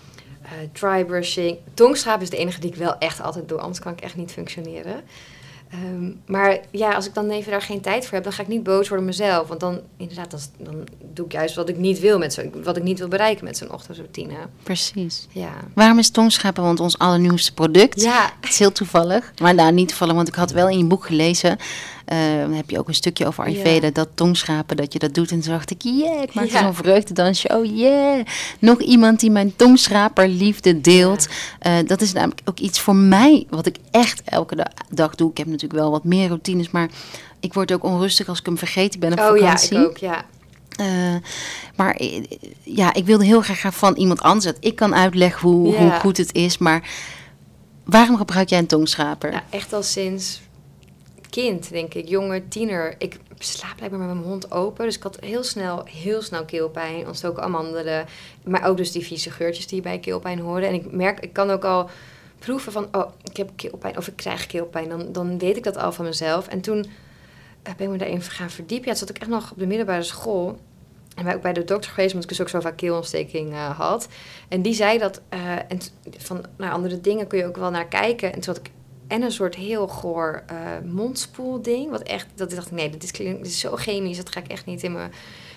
eh 0.41 0.51
dry 0.71 1.05
brushing. 1.05 1.57
Is 2.19 2.29
de 2.29 2.37
enige 2.37 2.59
die 2.59 2.71
ik 2.71 2.75
wel 2.75 2.97
echt 2.97 3.21
altijd 3.21 3.49
doe, 3.49 3.59
anders 3.59 3.79
kan 3.79 3.91
ik 3.91 4.01
echt 4.01 4.15
niet 4.15 4.31
functioneren. 4.31 5.03
Ehm, 5.69 6.11
maar 6.25 6.59
ja, 6.71 6.93
als 6.93 7.05
ik 7.05 7.13
dan 7.13 7.29
even 7.29 7.51
daar 7.51 7.61
geen 7.61 7.81
tijd 7.81 8.05
voor 8.05 8.13
heb, 8.13 8.23
dan 8.23 8.33
ga 8.33 8.41
ik 8.41 8.47
niet 8.47 8.63
boos 8.63 8.89
worden 8.89 9.07
op 9.07 9.11
mezelf. 9.11 9.47
Want 9.47 9.59
dan, 9.59 9.79
inderdaad, 9.97 10.31
dan, 10.31 10.39
dan 10.57 10.87
doe 11.13 11.25
ik 11.25 11.31
juist 11.31 11.55
wat 11.55 11.69
ik 11.69 11.77
niet 11.77 11.99
wil 11.99 12.17
met 12.17 12.33
zo'n, 12.33 12.53
wat 12.63 12.77
ik 12.77 12.83
niet 12.83 12.99
wil 12.99 13.07
bereiken 13.07 13.45
met 13.45 13.57
zo'n 13.57 13.71
ochtendroutine. 13.71 14.35
Precies. 14.63 15.27
Ja. 15.31 15.51
Waarom 15.73 15.99
is 15.99 16.09
Tongschapen? 16.09 16.63
Want 16.63 16.79
ons 16.79 16.97
allernieuwste 16.97 17.53
product. 17.53 18.01
Ja, 18.01 18.31
Het 18.39 18.49
is 18.49 18.59
heel 18.59 18.71
toevallig. 18.71 19.33
Maar 19.41 19.55
nou, 19.55 19.71
niet 19.71 19.87
toevallig, 19.87 20.13
want 20.15 20.27
ik 20.27 20.35
had 20.35 20.51
wel 20.51 20.69
in 20.69 20.77
je 20.77 20.85
boek 20.85 21.05
gelezen. 21.05 21.57
Dan 22.15 22.53
heb 22.53 22.69
je 22.69 22.79
ook 22.79 22.87
een 22.87 22.93
stukje 22.93 23.25
over 23.27 23.43
Ayurveda, 23.43 23.85
Ja. 23.85 23.91
dat 23.93 24.07
tongschapen, 24.13 24.77
dat 24.77 24.93
je 24.93 24.99
dat 24.99 25.13
doet. 25.13 25.31
En 25.31 25.39
toen 25.41 25.51
dacht 25.51 25.71
ik, 25.71 25.81
yeah, 25.81 26.21
ik 26.21 26.33
maak 26.33 26.45
Ja. 26.45 26.59
zo'n 26.61 26.73
vreugdedansje. 26.73 27.49
Oh 27.57 27.65
yeah, 27.77 28.25
nog 28.59 28.81
iemand 28.81 29.19
die 29.19 29.31
mijn 29.31 29.55
tongschraperliefde 29.55 30.81
deelt. 30.81 31.27
Eh, 31.59 31.73
dat 31.85 32.01
is 32.01 32.13
namelijk 32.13 32.41
ook 32.45 32.59
iets 32.59 32.79
voor 32.79 32.95
mij, 32.95 33.45
wat 33.49 33.65
ik 33.65 33.77
echt 33.91 34.21
elke 34.25 34.55
da- 34.55 34.71
dag 34.89 35.15
doe. 35.15 35.31
Ik 35.31 35.37
heb 35.37 35.47
natuurlijk 35.47 35.79
wel 35.79 35.91
wat 35.91 36.03
meer 36.03 36.27
routines, 36.27 36.71
maar 36.71 36.89
ik 37.39 37.53
word 37.53 37.73
ook 37.73 37.83
onrustig 37.83 38.27
als 38.27 38.39
ik 38.39 38.45
hem 38.45 38.57
vergeten 38.57 38.99
ben 38.99 39.11
op 39.11 39.19
oh 39.19 39.37
ja, 39.37 39.43
vakantie. 39.43 39.77
ik 39.77 39.85
ook, 39.85 39.97
ja. 39.97 40.25
Eh, 40.75 40.85
maar 41.75 41.95
eh, 41.95 42.23
ja, 42.63 42.93
ik 42.93 43.05
wilde 43.05 43.25
heel 43.25 43.41
graag 43.41 43.75
van 43.75 43.95
iemand 43.95 44.21
anders 44.21 44.45
dat 44.45 44.57
ik 44.59 44.75
kan 44.75 44.95
uitleggen 44.95 45.49
hoe, 45.49 45.67
Ja. 45.71 45.77
hoe 45.79 45.91
goed 45.91 46.17
het 46.17 46.33
is. 46.35 46.57
Maar 46.57 46.89
waarom 47.85 48.17
gebruik 48.17 48.49
jij 48.49 48.59
een 48.59 48.67
tongschraper? 48.67 49.31
ja. 49.31 49.43
Echt 49.49 49.73
al 49.73 49.83
sinds 49.83 50.41
kind, 51.29 51.69
denk 51.69 51.93
ik, 51.93 52.07
jonge 52.07 52.47
tiener. 52.47 52.95
Ik 52.97 53.19
slaap 53.39 53.75
blijkbaar 53.75 53.99
met 53.99 54.09
mijn 54.09 54.27
mond 54.27 54.51
open. 54.51 54.85
Dus 54.85 54.95
ik 54.95 55.03
had 55.03 55.17
heel 55.19 55.43
snel, 55.43 55.83
heel 55.85 56.21
snel 56.21 56.45
keelpijn, 56.45 57.07
ontstoken 57.07 57.43
amandelen. 57.43 58.05
Maar 58.43 58.67
ook 58.67 58.77
dus 58.77 58.91
die 58.91 59.05
vieze 59.05 59.31
geurtjes 59.31 59.67
die 59.67 59.81
bij 59.81 59.99
keelpijn 59.99 60.39
horen. 60.39 60.67
En 60.67 60.73
ik 60.73 60.91
merk, 60.91 61.19
ik 61.19 61.33
kan 61.33 61.49
ook 61.49 61.65
al 61.65 61.89
proeven 62.39 62.71
van, 62.71 62.87
oh, 62.91 63.11
ik 63.23 63.37
heb 63.37 63.49
keelpijn 63.55 63.97
of 63.97 64.07
ik 64.07 64.15
krijg 64.15 64.45
keelpijn. 64.45 64.89
Dan, 64.89 65.11
dan 65.11 65.37
weet 65.37 65.57
ik 65.57 65.63
dat 65.63 65.77
al 65.77 65.91
van 65.91 66.05
mezelf. 66.05 66.47
En 66.47 66.61
toen 66.61 66.85
eh, 67.63 67.73
ben 67.75 67.85
ik 67.85 67.91
me 67.91 67.97
daarin 67.97 68.21
gaan 68.21 68.49
verdiepen. 68.49 68.87
Ja, 68.87 68.91
toen 68.91 69.07
zat 69.07 69.15
ik 69.15 69.21
echt 69.21 69.29
nog 69.29 69.51
op 69.51 69.59
de 69.59 69.67
middelbare 69.67 70.03
school. 70.03 70.59
En 71.15 71.23
ben 71.23 71.35
ik 71.35 71.41
bij 71.41 71.53
de 71.53 71.63
dokter 71.63 71.91
geweest, 71.91 72.13
omdat 72.13 72.31
ik 72.31 72.37
dus 72.37 72.45
ook 72.45 72.51
zo 72.51 72.59
vaak 72.59 72.77
keelontsteking 72.77 73.53
eh, 73.53 73.79
had. 73.79 74.07
En 74.47 74.61
die 74.61 74.73
zei 74.73 74.97
dat, 74.97 75.21
eh, 75.29 75.55
en 75.55 75.79
van 76.17 76.45
naar 76.57 76.71
andere 76.71 77.01
dingen 77.01 77.27
kun 77.27 77.37
je 77.37 77.45
ook 77.45 77.57
wel 77.57 77.69
naar 77.69 77.87
kijken. 77.87 78.33
En 78.33 78.39
toen 78.39 78.53
had 78.53 78.65
ik 78.65 78.71
en 79.07 79.21
een 79.21 79.31
soort 79.31 79.55
heel 79.55 79.87
goor 79.87 80.43
eh 80.47 80.57
mondspoelding. 80.85 81.89
Wat 81.89 82.01
echt, 82.01 82.27
dat 82.35 82.49
ik 82.49 82.55
dacht, 82.55 82.71
nee, 82.71 82.89
dit 82.89 83.03
is, 83.03 83.11
is 83.41 83.59
zo 83.59 83.75
chemisch, 83.75 84.17
dat 84.17 84.31
ga 84.31 84.39
ik 84.39 84.47
echt 84.47 84.65
niet 84.65 84.83
in 84.83 84.91
mijn 84.91 85.11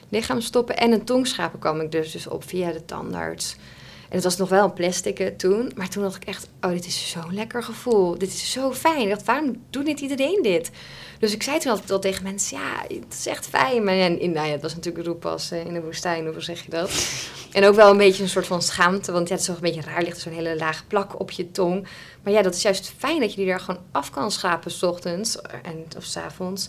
lichaam 0.08 0.40
stoppen. 0.40 0.76
En 0.76 0.92
een 0.92 1.04
tongschraper 1.04 1.58
kwam 1.58 1.80
ik 1.80 1.92
dus, 1.92 2.12
dus 2.12 2.26
op 2.26 2.44
via 2.44 2.72
de 2.72 2.84
tandarts. 2.84 3.56
En 4.10 4.16
het 4.16 4.24
was 4.24 4.36
nog 4.36 4.48
wel 4.48 4.64
een 4.64 4.72
plastic 4.72 5.38
toen. 5.38 5.72
Maar 5.74 5.88
toen 5.88 6.02
dacht 6.02 6.16
ik 6.16 6.24
echt, 6.24 6.48
oh, 6.60 6.70
dit 6.70 6.86
is 6.86 7.10
zo'n 7.10 7.34
lekker 7.34 7.62
gevoel. 7.62 8.18
Dit 8.18 8.28
is 8.28 8.52
zo 8.52 8.72
fijn. 8.72 9.00
Ik 9.00 9.08
dacht, 9.08 9.24
waarom 9.24 9.62
doet 9.70 9.84
niet 9.84 10.00
iedereen 10.00 10.38
dit? 10.42 10.70
Dus 11.18 11.32
ik 11.32 11.42
zei 11.42 11.58
toen 11.58 11.70
altijd 11.70 11.90
al 11.90 11.98
tegen 11.98 12.22
mensen, 12.22 12.58
ja, 12.58 12.82
het 12.82 13.14
is 13.18 13.26
echt 13.26 13.46
fijn. 13.46 13.84
Maar 13.84 13.94
in, 13.94 14.32
nou 14.32 14.46
ja, 14.46 14.52
het 14.52 14.62
was 14.62 14.74
natuurlijk 14.74 15.06
roepas 15.06 15.52
in 15.52 15.74
de 15.74 15.82
woestijn, 15.82 16.26
hoe 16.26 16.40
zeg 16.40 16.64
je 16.64 16.70
dat? 16.70 16.90
En 17.52 17.64
ook 17.64 17.74
wel 17.74 17.90
een 17.90 17.96
beetje 17.96 18.22
een 18.22 18.28
soort 18.28 18.46
van 18.46 18.62
schaamte, 18.62 19.12
want 19.12 19.28
ja, 19.28 19.32
het 19.32 19.40
is 19.40 19.46
toch 19.46 19.56
een 19.56 19.62
beetje 19.62 19.90
raar, 19.90 20.02
ligt 20.02 20.16
er 20.16 20.22
zo'n 20.22 20.32
hele 20.32 20.56
lage 20.56 20.84
plak 20.86 21.20
op 21.20 21.30
je 21.30 21.50
tong. 21.50 21.86
Maar 22.22 22.32
ja, 22.32 22.42
dat 22.42 22.54
is 22.54 22.62
juist 22.62 22.92
fijn 22.98 23.20
dat 23.20 23.30
je 23.30 23.36
die 23.36 23.46
daar 23.46 23.60
gewoon 23.60 23.80
af 23.90 24.10
kan 24.10 24.30
schrapen, 24.30 24.70
s 24.70 24.82
ochtends 24.82 25.40
en, 25.40 25.84
of 25.96 26.04
s 26.04 26.16
avonds. 26.16 26.68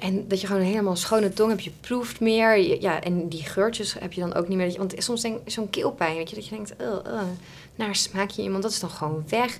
En 0.00 0.28
dat 0.28 0.40
je 0.40 0.46
gewoon 0.46 0.62
een 0.62 0.68
helemaal 0.68 0.96
schone 0.96 1.32
tong 1.32 1.50
hebt, 1.50 1.64
je 1.64 1.70
proeft 1.80 2.20
meer. 2.20 2.58
je- 2.58 2.80
ja, 2.80 3.00
en 3.00 3.28
die 3.28 3.42
geurtjes 3.42 3.96
heb 4.00 4.12
je 4.12 4.20
dan 4.20 4.34
ook 4.34 4.48
niet 4.48 4.56
meer. 4.58 4.74
Want 4.78 4.94
soms 4.98 5.20
denk 5.22 5.38
zo'n 5.50 5.70
keelpijn, 5.70 6.16
weet 6.16 6.28
je, 6.30 6.34
dat 6.36 6.44
je 6.48 6.54
denkt, 6.54 6.74
uh, 6.80 6.86
uh, 7.06 7.20
naar 7.74 7.96
smaakje 7.96 8.42
iemand, 8.42 8.62
dat 8.62 8.72
is 8.72 8.80
dan 8.80 8.90
gewoon 8.90 9.24
weg. 9.28 9.58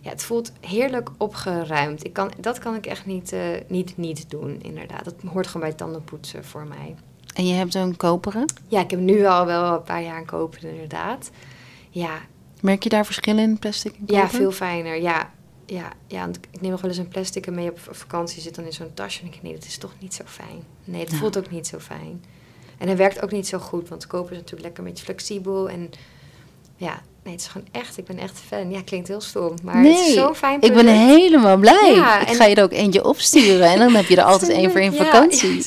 Ja, 0.00 0.10
het 0.10 0.22
voelt 0.22 0.52
heerlijk 0.60 1.10
opgeruimd. 1.18 2.04
Ik 2.04 2.12
kan, 2.12 2.30
dat 2.40 2.58
kan 2.58 2.74
ik 2.74 2.86
echt 2.86 3.06
niet, 3.06 3.32
eh, 3.32 3.40
niet, 3.66 3.96
niet 3.96 4.30
doen, 4.30 4.58
inderdaad. 4.62 5.04
Dat 5.04 5.14
hoort 5.32 5.46
gewoon 5.46 5.68
bij 5.68 5.76
tandenpoetsen 5.76 6.44
voor 6.44 6.66
mij. 6.66 6.94
En 7.34 7.46
je 7.46 7.54
hebt 7.54 7.74
een 7.74 7.96
koperen. 7.96 8.44
Ja, 8.68 8.80
ik 8.80 8.90
heb 8.90 9.00
nu 9.00 9.24
al 9.26 9.46
wel 9.46 9.72
een 9.74 9.82
paar 9.82 10.02
jaar 10.02 10.16
aan 10.16 10.24
kopen, 10.24 10.68
inderdaad. 10.70 11.30
Ja, 11.90 12.18
Merk 12.60 12.82
je 12.82 12.88
daar 12.88 13.04
verschillen 13.04 13.42
in 13.42 13.58
plastic 13.58 13.92
en 13.94 14.02
ja 14.06 14.20
koper? 14.22 14.36
veel 14.36 14.52
fijner. 14.52 15.00
Ja, 15.02 15.30
ja, 15.74 15.92
ja, 16.06 16.26
ik 16.52 16.60
neem 16.60 16.70
nog 16.70 16.80
wel 16.80 16.90
eens 16.90 16.98
een 16.98 17.08
plastic 17.08 17.50
mee 17.50 17.70
op 17.70 17.78
vakantie. 17.90 18.42
Zit 18.42 18.54
dan 18.54 18.64
in 18.64 18.72
zo'n 18.72 18.94
tasje 18.94 19.18
en 19.18 19.24
denk 19.24 19.36
ik, 19.36 19.42
nee, 19.42 19.52
dat 19.54 19.64
is 19.64 19.76
toch 19.78 19.92
niet 19.98 20.14
zo 20.14 20.22
fijn. 20.26 20.64
Nee, 20.84 21.00
het 21.00 21.10
Ja. 21.10 21.16
voelt 21.16 21.38
ook 21.38 21.50
niet 21.50 21.66
zo 21.66 21.78
fijn. 21.78 22.24
En 22.78 22.86
hij 22.86 22.96
werkt 22.96 23.22
ook 23.22 23.30
niet 23.30 23.46
zo 23.48 23.58
goed, 23.58 23.88
want 23.88 24.06
koper 24.06 24.30
is 24.32 24.36
natuurlijk 24.36 24.62
lekker 24.62 24.84
een 24.84 24.90
beetje 24.90 25.04
flexibel. 25.04 25.68
En 25.70 25.90
ja, 26.76 27.02
nee, 27.22 27.32
het 27.32 27.42
is 27.42 27.48
gewoon 27.48 27.66
echt, 27.72 27.98
ik 27.98 28.04
ben 28.04 28.18
echt 28.18 28.38
fan. 28.38 28.70
Ja, 28.70 28.82
klinkt 28.82 29.08
heel 29.08 29.20
stom, 29.20 29.54
maar 29.62 29.76
het 29.82 29.86
is 29.98 30.14
zo'n 30.14 30.34
fijn 30.34 30.60
ik 30.62 30.74
ben 30.74 30.86
helemaal 30.86 31.56
blij. 31.56 31.92
Ja, 31.94 32.20
ik 32.20 32.28
en- 32.28 32.34
ga 32.34 32.44
je 32.44 32.54
er 32.54 32.62
ook 32.62 32.72
eentje 32.72 33.04
opsturen 33.04 33.66
en 33.70 33.78
dan 33.78 33.94
heb 33.94 34.04
je 34.06 34.16
er 34.16 34.22
altijd 34.24 34.50
één 34.50 34.70
voor 34.70 34.80
in 34.80 34.92
vakantie. 35.04 35.64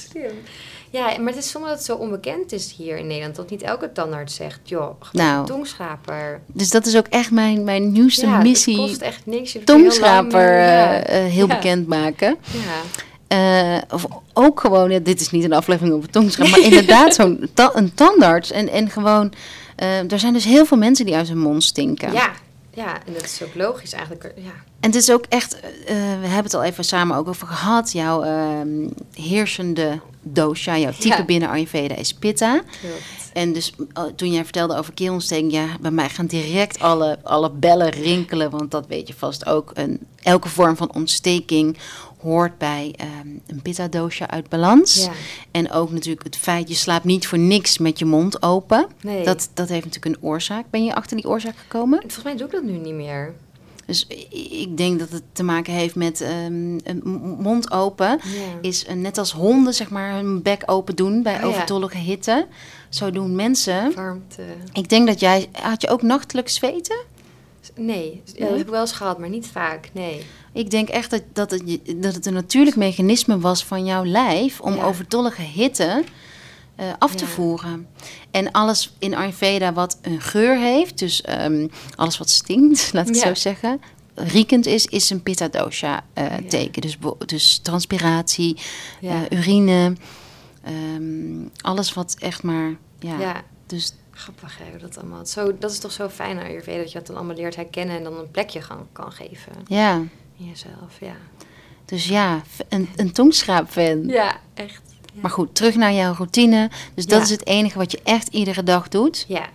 Ja, 0.96 1.18
maar 1.20 1.34
het 1.34 1.44
is 1.44 1.50
soms 1.50 1.66
dat 1.66 1.74
het 1.76 1.86
zo 1.86 1.96
onbekend 1.96 2.52
is 2.52 2.74
hier 2.78 2.98
in 2.98 3.08
Nederland. 3.08 3.36
Dat 3.36 3.50
niet 3.50 3.62
elke 3.62 3.92
tandarts 3.92 4.36
zegt, 4.36 4.60
joh, 4.64 5.02
Nou, 5.12 5.46
tongschraper. 5.46 6.42
Dus 6.48 6.70
dat 6.70 6.86
is 6.86 6.98
ook 6.98 7.08
echt 7.08 7.32
mijn, 7.32 7.64
mijn 7.64 7.92
nieuwste 7.92 8.26
ja, 8.26 8.42
missie. 8.42 8.80
het 8.82 8.90
kost 8.90 9.02
echt 9.02 9.26
niks. 9.26 9.52
Je 9.52 9.58
hoeft 9.58 9.70
er 9.70 9.76
heel 9.76 9.84
lang 9.84 9.94
Tongschraper 9.98 10.48
eh, 10.50 11.26
eh, 11.26 11.32
heel 11.32 11.48
Ja. 11.48 11.56
bekend 11.56 11.88
maken. 11.88 12.38
Ja. 12.52 12.82
Eh, 13.28 13.82
of 13.94 14.06
ook 14.34 14.60
gewoon, 14.60 14.92
ja, 14.92 15.00
dit 15.00 15.22
is 15.22 15.32
niet 15.32 15.44
een 15.44 15.54
aflevering 15.54 15.96
over 15.96 16.10
tongschraap, 16.10 16.50
maar 16.50 16.60
inderdaad 16.60 17.14
zo'n 17.16 17.50
ta- 17.54 17.72
een 17.74 17.94
tandarts. 17.94 18.52
En, 18.52 18.70
en 18.70 18.90
gewoon, 18.90 19.34
er 20.10 20.20
zijn 20.20 20.34
dus 20.34 20.46
heel 20.46 20.66
veel 20.66 20.78
mensen 20.78 21.06
die 21.06 21.16
uit 21.16 21.28
hun 21.28 21.38
mond 21.40 21.64
stinken. 21.64 22.12
Ja, 22.14 22.30
ja, 22.76 23.06
en 23.06 23.14
dat 23.14 23.24
is 23.24 23.42
ook 23.44 23.56
logisch 23.56 23.94
eigenlijk. 23.94 24.32
Ja, 24.36 24.52
En 24.80 24.90
het 24.92 24.96
is 24.96 25.12
ook 25.12 25.26
echt, 25.30 25.60
eh, 25.60 25.70
we 25.96 26.28
hebben 26.28 26.44
het 26.44 26.54
al 26.54 26.64
even 26.64 26.84
samen 26.84 27.18
ook 27.18 27.28
over 27.28 27.48
gehad. 27.48 27.92
Jouw 27.92 28.24
ehm, 28.24 28.88
heersende 29.14 30.00
dosha, 30.22 30.78
jouw 30.78 30.92
type 30.92 31.08
Ja. 31.18 31.26
binnen 31.26 31.50
Ayurveda 31.50 31.96
is 31.96 32.14
pitta. 32.14 32.62
klopt. 32.82 33.02
En 33.34 33.54
dus 33.54 33.74
eh, 33.94 34.04
toen 34.16 34.32
jij 34.32 34.44
vertelde 34.44 34.78
over 34.78 34.94
keelontsteking, 34.94 35.52
ja, 35.52 35.66
bij 35.82 35.92
mij 35.92 36.10
gaan 36.10 36.26
direct 36.26 36.80
alle, 36.80 37.20
alle 37.24 37.52
bellen 37.52 37.90
rinkelen. 37.90 38.50
Want 38.50 38.72
dat 38.72 38.88
weet 38.88 39.08
je 39.08 39.14
vast 39.14 39.46
ook. 39.46 39.72
Een, 39.74 40.00
elke 40.22 40.50
vorm 40.50 40.76
van 40.76 40.94
ontsteking 40.94 41.78
hoort 42.26 42.58
bij 42.58 42.94
ehm, 42.98 43.28
een 43.48 43.62
pitta 43.62 43.88
dosha 43.88 44.30
uit 44.30 44.50
balans. 44.50 45.04
Ja. 45.06 45.12
En 45.52 45.72
ook 45.72 45.92
natuurlijk 45.92 46.24
het 46.24 46.38
feit, 46.38 46.68
je 46.70 46.76
slaapt 46.76 47.06
niet 47.06 47.28
voor 47.28 47.38
niks 47.40 47.78
met 47.78 48.00
je 48.00 48.06
mond 48.06 48.42
open. 48.44 48.88
Nee. 49.02 49.24
Dat, 49.24 49.50
dat 49.54 49.70
heeft 49.70 49.86
natuurlijk 49.86 50.16
een 50.16 50.24
oorzaak. 50.30 50.66
Ben 50.70 50.84
je 50.86 50.96
achter 50.96 51.18
die 51.18 51.28
oorzaak 51.28 51.58
gekomen? 51.58 52.00
Volgens 52.02 52.24
mij 52.24 52.36
doe 52.36 52.46
ik 52.46 52.52
dat 52.52 52.64
nu 52.64 52.72
niet 52.78 52.94
meer. 52.94 53.34
Dus 53.86 54.08
ik 54.60 54.78
denk 54.78 55.00
dat 55.00 55.10
het 55.10 55.24
te 55.32 55.44
maken 55.44 55.74
heeft 55.74 55.96
met 55.96 56.22
ehm, 56.22 56.78
een 56.84 57.02
mond 57.40 57.72
open. 57.72 58.20
Is 58.62 58.88
een- 58.88 59.02
net 59.02 59.18
als 59.18 59.32
honden 59.32 59.74
zeg 59.74 59.90
maar 59.90 60.14
hun 60.14 60.42
bek 60.42 60.64
open 60.66 60.96
doen 60.96 61.24
bij 61.24 61.36
Oh 61.36 61.42
ja. 61.42 61.48
overtollige 61.48 61.98
hitte. 61.98 62.48
Zo 62.90 63.12
doen 63.12 63.36
mensen. 63.36 63.96
Warmte. 63.96 64.42
Ik 64.74 64.90
denk 64.90 65.08
dat 65.08 65.20
jij... 65.20 65.48
Had 65.52 65.82
je 65.82 65.88
ook 65.90 66.02
nachtelijk 66.02 66.50
zweten? 66.50 66.98
Nee, 67.76 68.22
ja, 68.26 68.32
Nee? 68.32 68.40
dat 68.40 68.50
heb 68.50 68.66
ik 68.66 68.72
wel 68.72 68.82
eens 68.82 68.92
gehad, 68.92 69.20
maar 69.20 69.30
niet 69.30 69.48
vaak. 69.48 69.90
Nee. 69.94 70.22
Ik 70.56 70.70
denk 70.70 70.90
echt 70.90 71.10
dat, 71.10 71.22
dat, 71.34 71.52
het, 71.52 71.80
dat 71.96 72.14
het 72.14 72.26
een 72.26 72.34
natuurlijk 72.34 72.76
mechanisme 72.76 73.40
was 73.40 73.66
van 73.66 73.86
jouw 73.86 74.06
lijf... 74.06 74.60
om 74.62 74.76
Ja. 74.76 74.84
overtollige 74.84 75.42
hitte 75.42 76.04
eh, 76.76 76.86
af 77.00 77.16
te 77.16 77.24
Ja. 77.26 77.30
voeren. 77.30 77.88
En 78.32 78.52
alles 78.52 78.94
in 79.00 79.16
Ayurveda 79.16 79.74
wat 79.74 79.98
een 80.02 80.22
geur 80.22 80.58
heeft... 80.58 81.00
dus 81.00 81.22
ehm, 81.22 81.68
alles 81.96 82.18
wat 82.18 82.30
stinkt, 82.30 82.90
laat 82.94 83.08
ik 83.08 83.14
het 83.16 83.24
Ja. 83.24 83.28
zo 83.28 83.42
zeggen... 83.42 83.82
riekend 84.16 84.66
is, 84.66 84.86
is 84.86 85.10
een 85.10 85.24
pitta 85.24 85.48
dosha 85.48 86.04
eh, 86.14 86.34
teken. 86.50 86.82
Dus, 86.82 86.98
dus 87.26 87.58
transpiratie, 87.58 88.58
eh, 89.02 89.22
urine... 89.30 89.96
ehm, 90.64 91.48
alles 91.62 91.94
wat 91.94 92.16
echt 92.20 92.44
maar... 92.44 92.76
Ja, 93.00 93.44
dus 93.66 93.94
Grappig 94.12 94.58
hè, 94.58 94.78
dat 94.78 94.98
allemaal. 94.98 95.26
Zo, 95.26 95.58
dat 95.58 95.72
is 95.72 95.80
toch 95.80 95.92
zo 95.92 96.10
fijn 96.10 96.38
aan 96.40 96.46
Ayurveda, 96.46 96.78
dat 96.78 96.92
je 96.92 96.98
dat 96.98 97.08
dan 97.08 97.16
allemaal 97.16 97.36
leert 97.36 97.56
herkennen 97.56 97.98
en 97.98 98.04
dan 98.04 98.18
een 98.18 98.32
plekje 98.32 98.62
gaan, 98.62 98.88
kan 98.92 99.12
geven 99.12 99.52
ja... 99.68 100.02
in 100.38 100.46
jezelf. 100.46 101.00
Ja, 101.00 101.16
Dus 101.86 102.08
ja, 102.08 102.42
een, 102.70 102.90
een 102.96 103.12
tongschraapfan. 103.12 104.08
ja 104.08 104.36
echt. 104.54 104.82
Ja. 105.14 105.22
Maar 105.22 105.32
goed, 105.32 105.56
terug 105.56 105.76
naar 105.76 105.94
jouw 105.94 106.14
routine. 106.14 106.70
Dus 106.94 107.06
dat 107.06 107.18
Ja. 107.18 107.24
is 107.24 107.30
het 107.30 107.46
enige 107.48 107.78
wat 107.78 107.92
je 107.92 108.00
echt 108.04 108.28
iedere 108.28 108.64
dag 108.64 108.88
doet. 108.88 109.26
Ja, 109.28 109.46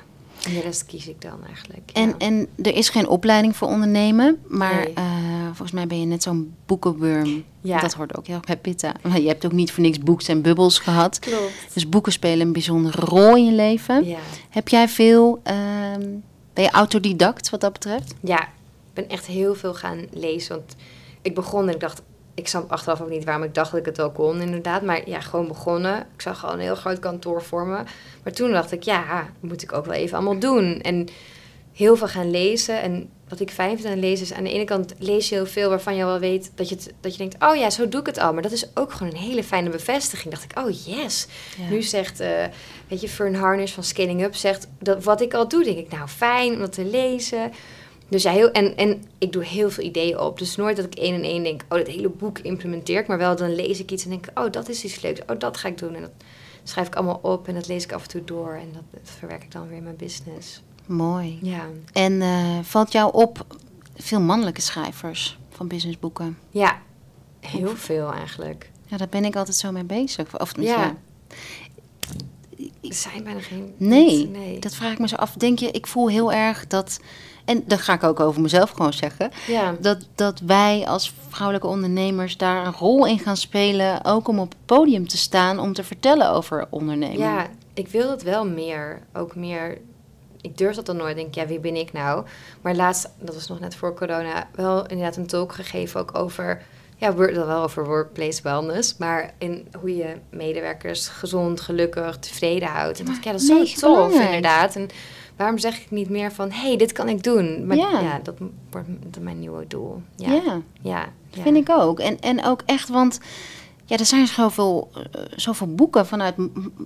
En 0.46 0.52
de 0.54 0.60
rest 0.60 0.86
kies 0.86 1.08
ik 1.08 1.20
dan 1.20 1.38
eigenlijk. 1.46 1.90
En, 1.92 2.08
ja. 2.08 2.14
en 2.18 2.48
er 2.62 2.74
is 2.74 2.88
geen 2.88 3.08
opleiding 3.08 3.56
voor 3.56 3.68
ondernemen, 3.68 4.38
maar 4.48 4.74
Nee. 4.74 4.92
eh, 4.94 5.04
volgens 5.46 5.70
mij 5.72 5.86
ben 5.86 6.00
je 6.00 6.06
net 6.06 6.22
zo'n 6.22 6.54
boekenworm. 6.66 7.44
Ja. 7.60 7.80
Dat 7.80 7.92
hoort 7.94 8.16
ook 8.18 8.26
heel 8.26 8.36
erg 8.36 8.44
bij 8.44 8.56
Pitta. 8.56 8.92
Maar 9.02 9.20
je 9.20 9.28
hebt 9.28 9.44
ook 9.44 9.52
niet 9.52 9.72
voor 9.72 9.82
niks 9.82 9.98
boeks 9.98 10.28
en 10.28 10.42
bubbels 10.42 10.78
gehad. 10.78 11.18
Klopt. 11.18 11.52
Dus 11.74 11.88
boeken 11.88 12.12
spelen 12.12 12.46
een 12.46 12.52
bijzondere 12.52 13.00
rol 13.00 13.36
in 13.36 13.44
je 13.44 13.52
leven. 13.52 14.04
Ja. 14.06 14.18
Heb 14.50 14.68
jij 14.68 14.88
veel, 14.88 15.40
ehm, 15.42 16.00
ben 16.52 16.64
je 16.64 16.70
autodidact 16.70 17.50
wat 17.50 17.60
dat 17.60 17.72
betreft? 17.72 18.14
ja, 18.22 18.48
ben 18.92 19.09
echt 19.09 19.26
heel 19.26 19.55
veel 19.55 19.74
gaan 19.74 20.07
lezen. 20.12 20.57
Want 20.57 20.76
ik 21.22 21.35
begon 21.35 21.68
en 21.68 21.74
ik 21.74 21.81
dacht, 21.81 22.03
ik 22.35 22.48
snap 22.48 22.72
achteraf 22.72 23.00
ook 23.00 23.09
niet 23.09 23.24
waarom 23.24 23.42
ik 23.42 23.55
dacht 23.55 23.70
dat 23.70 23.81
ik 23.81 23.87
het 23.87 23.96
wel 23.96 24.11
kon, 24.11 24.40
inderdaad. 24.40 24.83
Maar 24.83 25.09
ja, 25.09 25.20
gewoon 25.20 25.48
begonnen. 25.48 25.98
Ik 26.14 26.20
zag 26.20 26.44
al 26.44 26.53
een 26.53 26.61
heel 26.61 26.74
groot 26.74 26.98
kantoor 26.98 27.42
voor 27.42 27.66
me. 27.66 27.83
Maar 28.24 28.33
toen 28.33 28.53
dacht 28.53 28.72
ik, 28.72 28.83
ja, 28.83 29.29
moet 29.40 29.62
ik 29.62 29.72
ook 29.72 29.85
wel 29.85 29.94
even 29.94 30.16
allemaal 30.16 30.38
doen. 30.38 30.81
En 30.81 31.09
heel 31.72 31.96
veel 31.96 32.09
gaan 32.09 32.31
lezen. 32.31 32.83
En 32.83 33.11
wat 33.29 33.40
ik 33.40 33.50
fijn 33.50 33.79
vind 33.79 33.92
aan 33.92 34.00
lezen 34.00 34.24
is, 34.24 34.33
aan 34.33 34.44
de 34.44 34.53
ene 34.53 34.64
kant 34.64 34.94
lees 34.98 35.29
je 35.29 35.35
heel 35.35 35.46
veel 35.46 35.68
waarvan 35.68 35.96
je 35.96 36.05
wel 36.05 36.18
weet 36.18 36.53
dat 36.55 36.68
je, 36.68 36.74
het, 36.74 36.92
dat 37.00 37.12
je 37.12 37.18
denkt, 37.18 37.37
oh 37.44 37.57
ja, 37.57 37.70
zo 37.70 37.88
doe 37.88 38.00
ik 38.00 38.07
het 38.07 38.18
al. 38.18 38.33
Maar 38.33 38.42
dat 38.42 38.53
is 38.53 38.66
ook 38.74 38.92
gewoon 38.92 39.12
een 39.12 39.18
hele 39.18 39.44
fijne 39.44 39.70
bevestiging. 39.70 40.35
Dacht 40.35 40.44
ik, 40.44 40.59
oh 40.59 40.85
yes. 40.87 41.26
Nu 41.70 41.83
zegt, 41.83 42.20
eh, 42.20 42.44
weet 42.88 43.00
je, 43.00 43.09
Fern 43.09 43.35
Harnish 43.35 43.72
van 43.72 43.85
Scaling 43.85 44.22
Up 44.22 44.35
zegt 44.35 44.68
dat 44.79 45.05
wat 45.05 45.20
ik 45.20 45.35
al 45.35 45.48
doe, 45.48 45.64
denk 45.64 45.79
ik, 45.79 45.90
nou 45.90 46.09
fijn 46.09 46.53
om 46.53 46.59
dat 46.59 46.72
te 46.72 46.85
lezen. 46.85 47.53
Dus 48.11 48.23
ja, 48.23 48.33
heel, 48.33 48.51
en, 48.51 48.77
en 48.77 49.05
ik 49.18 49.33
doe 49.33 49.44
heel 49.44 49.70
veel 49.70 49.85
ideeën 49.85 50.18
op. 50.18 50.38
Dus 50.38 50.57
nooit 50.57 50.77
dat 50.77 50.85
ik 50.85 50.94
één 50.94 51.14
en 51.14 51.23
één 51.23 51.42
denk, 51.42 51.62
oh, 51.68 51.79
dit 51.79 51.87
hele 51.87 52.09
boek 52.09 52.38
implementeer 52.38 53.01
ik. 53.01 53.07
Maar 53.07 53.18
wel 53.18 53.37
dan 53.37 53.55
lees 53.55 53.81
ik 53.81 53.90
iets 53.90 54.05
en 54.05 54.11
denk 54.11 54.27
ik, 54.27 54.38
oh, 54.38 54.51
dat 54.51 54.68
is 54.68 54.85
iets 54.85 55.01
leuks. 55.01 55.20
Oh, 55.27 55.38
dat 55.38 55.57
ga 55.57 55.68
ik 55.68 55.79
doen. 55.79 55.94
En 55.94 56.01
dat 56.01 56.11
schrijf 56.62 56.87
ik 56.87 56.94
allemaal 56.94 57.18
op 57.23 57.49
en 57.49 57.55
dat 57.55 57.68
lees 57.68 57.85
ik 57.85 57.92
af 57.92 58.03
en 58.03 58.09
toe 58.09 58.25
door. 58.25 58.53
En 58.53 58.68
dat, 58.73 58.83
dat 58.90 59.14
verwerk 59.18 59.42
ik 59.42 59.53
dan 59.53 59.68
weer 59.68 59.77
in 59.77 59.83
mijn 59.83 59.96
business. 59.96 60.62
Mooi. 60.87 61.38
Ja, 61.42 61.66
En 61.92 62.23
eh, 62.23 62.59
valt 62.62 62.92
jou 62.92 63.12
op 63.12 63.46
veel 63.96 64.20
mannelijke 64.20 64.61
schrijvers 64.61 65.38
van 65.51 65.68
businessboeken? 65.68 66.38
ja 66.51 66.79
heel 67.40 67.77
veel 67.77 68.12
eigenlijk. 68.12 68.70
Ja, 68.87 68.96
daar 68.96 69.09
ben 69.09 69.25
ik 69.25 69.37
altijd 69.37 69.57
zo 69.57 69.73
mee 69.73 69.85
bezig. 69.85 70.40
Of, 70.40 70.53
Ja. 70.57 70.96
Er 72.90 72.96
zijn 72.96 73.24
bijna 73.24 73.40
geen... 73.40 73.74
Nee, 73.76 74.26
nee. 74.26 74.59
dat 74.59 74.74
vraag 74.74 74.92
ik 74.92 74.98
me 74.98 75.09
zo 75.09 75.16
af. 75.16 75.33
Denk 75.33 75.59
je, 75.59 75.70
ik 75.70 75.87
voel 75.87 76.09
heel 76.09 76.33
erg 76.33 76.66
dat... 76.66 77.00
En 77.44 77.62
dat 77.66 77.81
ga 77.81 77.92
ik 77.92 78.03
ook 78.03 78.20
over 78.20 78.40
mezelf 78.40 78.70
gewoon 78.70 78.92
zeggen. 78.92 79.31
ja. 79.46 79.76
Dat, 79.81 80.07
dat 80.14 80.40
wij 80.40 80.85
als 80.87 81.14
vrouwelijke 81.29 81.68
ondernemers 81.68 82.37
daar 82.37 82.66
een 82.66 82.72
rol 82.72 83.07
in 83.07 83.18
gaan 83.18 83.37
spelen. 83.37 84.05
Ook 84.05 84.29
om 84.29 84.38
op 84.38 84.48
het 84.48 84.66
podium 84.66 85.09
te 85.09 85.16
staan 85.16 85.59
om 85.59 85.72
te 85.72 85.85
vertellen 85.85 86.31
over 86.31 86.66
ondernemen. 86.70 87.18
Ja, 87.18 87.46
ik 87.74 87.88
wil 87.88 88.11
het 88.11 88.22
wel 88.22 88.46
meer. 88.46 89.03
Ook 89.12 89.35
meer. 89.35 89.79
Ik 90.40 90.59
durf 90.59 90.74
dat 90.74 90.87
dan 90.87 90.96
nooit. 90.96 91.16
Denk, 91.16 91.35
ja, 91.35 91.46
wie 91.46 91.61
ben 91.61 91.76
ik 91.76 91.92
nou? 91.92 92.24
Maar 92.61 92.74
laatst, 92.74 93.09
dat 93.18 93.35
was 93.35 93.48
nog 93.48 93.61
net 93.61 93.74
voor 93.74 93.94
corona, 93.94 94.48
wel 94.55 94.87
inderdaad 94.87 95.16
een 95.16 95.26
talk 95.26 95.53
gegeven 95.53 96.00
ook 96.00 96.18
over. 96.18 96.62
Ja, 97.00 97.14
wor- 97.14 97.32
dan 97.32 97.46
wel 97.46 97.62
over 97.62 97.86
workplace 97.86 98.42
wellness. 98.42 98.96
Maar 98.98 99.34
in 99.38 99.66
hoe 99.80 99.96
je 99.96 100.14
medewerkers 100.30 101.08
gezond, 101.08 101.60
gelukkig, 101.60 102.16
tevreden 102.18 102.68
houdt. 102.68 102.98
En 102.98 103.04
dacht 103.04 103.18
ik, 103.18 103.24
ja, 103.24 103.32
dat 103.32 103.40
is 103.40 103.46
zo 103.46 103.64
tof, 103.64 103.80
belangrijk. 103.80 104.24
inderdaad. 104.26 104.76
En 104.76 104.88
waarom 105.36 105.58
zeg 105.58 105.80
ik 105.80 105.90
niet 105.90 106.08
meer 106.10 106.32
van, 106.32 106.50
hé, 106.50 106.66
hey, 106.66 106.76
dit 106.76 106.92
kan 106.92 107.08
ik 107.08 107.22
doen? 107.22 107.66
Maar 107.66 107.76
Ja. 107.76 108.00
ja, 108.00 108.20
dat 108.22 108.34
wordt 108.70 108.88
mijn 109.20 109.38
nieuwe 109.38 109.66
doel. 109.66 110.02
Ja, 110.16 110.32
Ja, 110.32 110.42
ja. 110.80 111.08
ja. 111.30 111.42
vind 111.42 111.56
ik 111.56 111.70
ook. 111.70 112.00
En, 112.00 112.20
en 112.20 112.44
ook 112.44 112.62
echt, 112.66 112.88
want 112.88 113.20
ja, 113.84 113.96
er 113.96 114.06
zijn 114.06 114.26
zoveel, 114.26 114.90
eh, 114.94 115.22
zoveel 115.36 115.74
boeken 115.74 116.06
vanuit, 116.06 116.34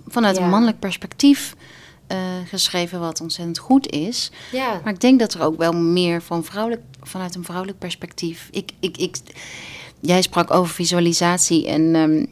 vanuit 0.07 0.37
een 0.37 0.49
mannelijk 0.49 0.79
perspectief 0.79 1.55
eh, 2.07 2.17
geschreven, 2.45 2.99
wat 2.99 3.21
ontzettend 3.21 3.57
goed 3.57 3.91
is. 3.91 4.31
Ja, 4.51 4.79
Maar 4.83 4.93
ik 4.93 4.99
denk 5.01 5.19
dat 5.19 5.33
er 5.33 5.41
ook 5.43 5.57
wel 5.57 5.73
meer 5.73 6.21
van 6.21 6.43
vrouwelijk, 6.43 6.81
vanuit 7.01 7.35
een 7.35 7.43
vrouwelijk 7.43 7.77
perspectief. 7.79 8.47
Ik, 8.51 8.71
ik, 8.79 8.97
ik, 8.97 9.15
jij 9.99 10.21
sprak 10.21 10.51
over 10.53 10.73
visualisatie 10.73 11.67
en 11.67 11.95
ehm, 11.95 12.25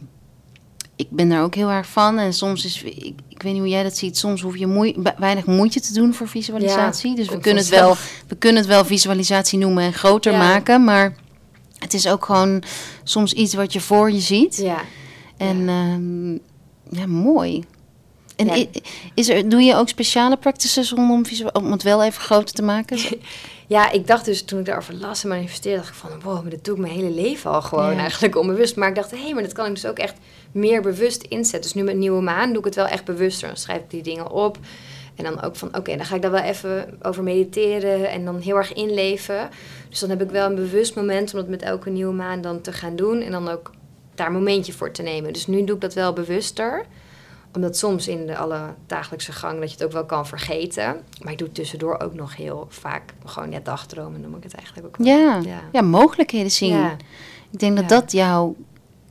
ik 0.95 1.07
ben 1.09 1.29
daar 1.29 1.43
ook 1.43 1.55
heel 1.55 1.69
erg 1.69 1.87
van. 1.87 2.17
En 2.17 2.33
soms 2.33 2.65
is, 2.65 2.83
ik, 2.83 3.15
ik 3.29 3.41
weet 3.41 3.51
niet 3.51 3.61
hoe 3.61 3.69
jij 3.71 3.83
dat 3.83 3.97
ziet, 3.97 4.17
soms 4.17 4.41
hoef 4.41 4.57
je 4.57 4.67
moe, 4.67 5.13
weinig 5.17 5.45
moeite 5.45 5.79
te 5.81 5.93
doen 5.93 6.13
voor 6.13 6.27
visualisatie. 6.27 7.15
dus 7.15 7.29
we 7.29 7.39
kunnen, 7.39 7.63
het 7.63 7.71
wel, 7.71 7.95
we 8.27 8.35
kunnen 8.35 8.61
het 8.61 8.71
wel 8.71 8.85
visualisatie 8.85 9.59
noemen 9.59 9.83
en 9.83 9.93
groter 9.93 10.31
Ja. 10.31 10.37
maken, 10.37 10.83
maar 10.83 11.15
het 11.77 11.93
is 11.93 12.07
ook 12.07 12.25
gewoon 12.25 12.63
soms 13.03 13.33
iets 13.33 13.53
wat 13.53 13.73
je 13.73 13.81
voor 13.81 14.11
je 14.11 14.19
ziet. 14.19 14.57
ja. 14.57 14.81
En 15.37 15.69
ehm, 15.69 16.31
ja, 16.99 17.07
mooi. 17.07 17.63
En 18.35 18.45
Ja. 18.45 18.65
is 19.13 19.29
er, 19.29 19.49
doe 19.49 19.61
je 19.61 19.75
ook 19.75 19.89
speciale 19.89 20.37
practices 20.37 20.91
rondom 20.91 21.25
visual, 21.25 21.51
om 21.53 21.71
het 21.71 21.83
wel 21.83 22.03
even 22.03 22.21
groter 22.21 22.55
te 22.55 22.63
maken? 22.63 22.97
Ja, 23.67 23.91
ik 23.91 24.07
dacht 24.07 24.25
dus 24.25 24.43
toen 24.43 24.59
ik 24.59 24.65
daarover 24.65 24.93
las 24.93 25.23
en 25.23 25.29
manifesteerde, 25.29 25.77
dacht 25.77 25.89
ik 25.89 25.95
van 25.95 26.09
wow, 26.23 26.41
maar 26.41 26.51
dat 26.51 26.65
doe 26.65 26.75
ik 26.75 26.81
mijn 26.81 26.93
hele 26.93 27.09
leven 27.09 27.51
al 27.51 27.61
gewoon 27.61 27.91
Ja. 27.91 27.97
eigenlijk 27.99 28.35
onbewust. 28.37 28.75
Maar 28.75 28.89
ik 28.89 28.95
dacht, 28.95 29.11
hé, 29.11 29.17
hey, 29.21 29.33
maar 29.33 29.43
dat 29.43 29.51
kan 29.51 29.65
ik 29.65 29.73
dus 29.73 29.85
ook 29.85 29.97
echt 29.97 30.15
meer 30.51 30.81
bewust 30.81 31.21
inzetten. 31.23 31.61
Dus 31.61 31.73
nu 31.73 31.83
met 31.83 31.95
Nieuwe 31.95 32.21
Maan 32.21 32.49
doe 32.49 32.57
ik 32.57 32.65
het 32.65 32.75
wel 32.75 32.85
echt 32.85 33.05
bewuster. 33.05 33.47
Dan 33.47 33.57
schrijf 33.57 33.79
ik 33.81 33.89
die 33.89 34.01
dingen 34.03 34.31
op. 34.31 34.57
En 35.15 35.23
dan 35.23 35.41
ook 35.41 35.55
van, 35.55 35.67
oké, 35.77 35.95
dan 35.95 36.05
ga 36.05 36.15
ik 36.15 36.21
daar 36.21 36.31
wel 36.31 36.41
even 36.41 36.97
over 37.01 37.23
mediteren 37.23 38.09
en 38.09 38.25
dan 38.25 38.39
heel 38.39 38.55
erg 38.55 38.73
inleven. 38.73 39.49
Dus 39.89 39.99
dan 39.99 40.09
heb 40.09 40.21
ik 40.21 40.29
wel 40.29 40.49
een 40.49 40.55
bewust 40.55 40.95
moment 40.95 41.33
om 41.33 41.39
dat 41.39 41.47
met 41.49 41.61
elke 41.61 41.89
nieuwe 41.89 42.13
maan 42.13 42.41
dan 42.41 42.61
te 42.61 42.71
gaan 42.71 42.95
doen. 42.95 43.21
En 43.21 43.31
dan 43.31 43.49
ook 43.49 43.71
daar 44.15 44.27
een 44.27 44.33
momentje 44.33 44.73
voor 44.73 44.91
te 44.91 45.01
nemen. 45.01 45.33
Dus 45.33 45.47
nu 45.47 45.63
doe 45.63 45.75
ik 45.75 45.81
dat 45.81 45.93
wel 45.93 46.13
bewuster 46.13 46.85
omdat 47.55 47.77
soms 47.77 48.07
in 48.07 48.27
de 48.27 48.37
alle 48.37 48.73
dagelijkse 48.87 49.31
gang 49.31 49.59
dat 49.59 49.69
je 49.69 49.75
het 49.75 49.85
ook 49.85 49.91
wel 49.91 50.05
kan 50.05 50.27
vergeten. 50.27 51.01
Maar 51.21 51.31
ik 51.31 51.37
doe 51.37 51.51
tussendoor 51.51 51.99
ook 51.99 52.13
nog 52.13 52.35
heel 52.35 52.65
vaak 52.69 53.13
gewoon 53.25 53.51
ja, 53.51 53.59
dagdromen 53.59 54.21
noem 54.21 54.35
ik 54.35 54.43
het 54.43 54.53
eigenlijk 54.53 54.87
ook. 54.87 55.05
Ja, 55.05 55.39
Ja. 55.45 55.61
ja. 55.71 55.81
mogelijkheden 55.81 56.51
zien. 56.51 56.69
Ja. 56.77 56.95
Ik 57.51 57.59
denk 57.59 57.75
dat 57.77 57.89
dat 57.89 58.11
jou 58.11 58.55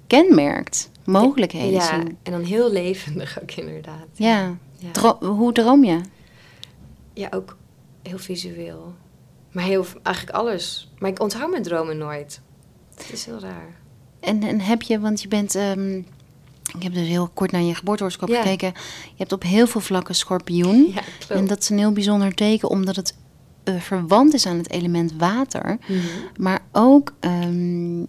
kenmerkt. 0.07 0.91
Mogelijkheden 1.05 1.71
Ja, 1.73 1.81
zien. 1.87 2.19
en 2.23 2.33
dan 2.33 2.43
heel 2.43 2.71
levendig 2.73 3.43
ook 3.43 3.51
inderdaad. 3.51 4.07
Ja. 4.13 4.57
Dro- 4.93 5.19
hoe 5.21 5.53
droom 5.53 5.85
je? 5.85 6.01
Ja, 7.13 7.29
ook 7.35 7.57
heel 8.03 8.19
visueel. 8.19 8.95
Maar 9.53 9.65
heel, 9.65 9.87
eigenlijk 10.03 10.37
alles. 10.37 10.93
Maar 10.99 11.11
ik 11.11 11.21
onthoud 11.21 11.51
mijn 11.51 11.63
dromen 11.63 11.99
nooit. 11.99 12.41
Het 12.95 13.13
is 13.13 13.25
heel 13.27 13.39
raar. 13.39 13.75
En, 14.21 14.43
en 14.43 14.61
heb 14.61 14.83
je, 14.83 15.01
want 15.01 15.23
je 15.23 15.29
bent... 15.29 15.55
ehm, 15.55 16.03
ik 16.77 16.83
heb 16.83 16.95
dus 16.95 17.07
heel 17.09 17.31
kort 17.35 17.51
naar 17.53 17.63
je 17.63 17.75
geboortehoroscoop 17.75 18.29
Ja. 18.29 18.43
gekeken. 18.43 18.73
Je 19.05 19.17
hebt 19.17 19.33
op 19.33 19.43
heel 19.43 19.67
veel 19.67 19.81
vlakken 19.81 20.15
schorpioen. 20.15 20.93
Ja. 20.95 21.35
En 21.37 21.47
dat 21.47 21.59
is 21.63 21.69
een 21.69 21.79
heel 21.79 21.93
bijzonder 21.93 22.35
teken, 22.35 22.69
omdat 22.69 22.97
het 22.97 23.15
eh, 23.65 23.75
verwant 23.81 24.35
is 24.35 24.47
aan 24.47 24.57
het 24.57 24.71
element 24.71 25.13
water. 25.19 25.79
Mhm. 25.87 25.99
Maar 26.37 26.61
ook 26.73 27.13
ehm, 27.21 28.05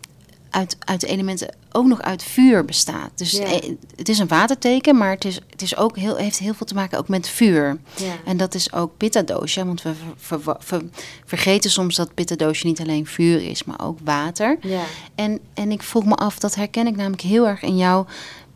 uit, 0.50 0.78
uit 0.80 1.02
de 1.02 1.08
elementen 1.08 1.56
ook 1.72 1.86
nog 1.86 2.02
uit 2.02 2.24
vuur 2.24 2.66
bestaat. 2.66 3.10
Dus 3.16 3.32
Ja. 3.32 3.44
eh, 3.44 3.70
het 3.96 4.10
is 4.10 4.20
een 4.20 4.28
waterteken, 4.28 4.98
maar 4.98 5.10
het, 5.10 5.26
is, 5.26 5.40
het 5.50 5.62
is 5.62 5.78
ook 5.78 5.98
heel, 5.98 6.16
heeft 6.16 6.38
heel 6.40 6.54
veel 6.54 6.66
te 6.66 6.74
maken 6.74 6.98
ook 6.98 7.08
met 7.08 7.28
vuur. 7.30 7.78
Ja. 7.96 8.14
En 8.26 8.38
dat 8.38 8.54
is 8.56 8.74
ook 8.74 8.98
pitta 8.98 9.22
dosha, 9.22 9.66
want 9.66 9.82
we 9.82 9.92
ver- 10.18 10.42
ver- 10.42 10.56
ver- 10.60 10.84
vergeten 11.26 11.72
soms 11.72 11.96
dat 11.96 12.14
pitta 12.14 12.36
dosha 12.36 12.68
niet 12.68 12.80
alleen 12.82 13.06
vuur 13.08 13.50
is, 13.50 13.64
maar 13.64 13.82
ook 13.86 13.98
water. 14.04 14.58
ja. 14.62 14.84
En, 15.16 15.40
en 15.54 15.72
ik 15.72 15.84
vroeg 15.84 16.06
me 16.06 16.16
af, 16.16 16.40
dat 16.40 16.56
herken 16.56 16.88
ik 16.88 16.96
namelijk 16.96 17.22
heel 17.22 17.48
erg 17.48 17.62
in 17.62 17.78
jou. 17.78 18.06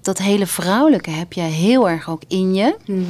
Dat 0.07 0.17
hele 0.17 0.45
vrouwelijke 0.47 1.09
heb 1.09 1.33
jij 1.33 1.49
heel 1.49 1.89
erg 1.89 2.09
ook 2.09 2.21
in 2.27 2.53
je. 2.53 2.75
Mhm. 2.85 3.01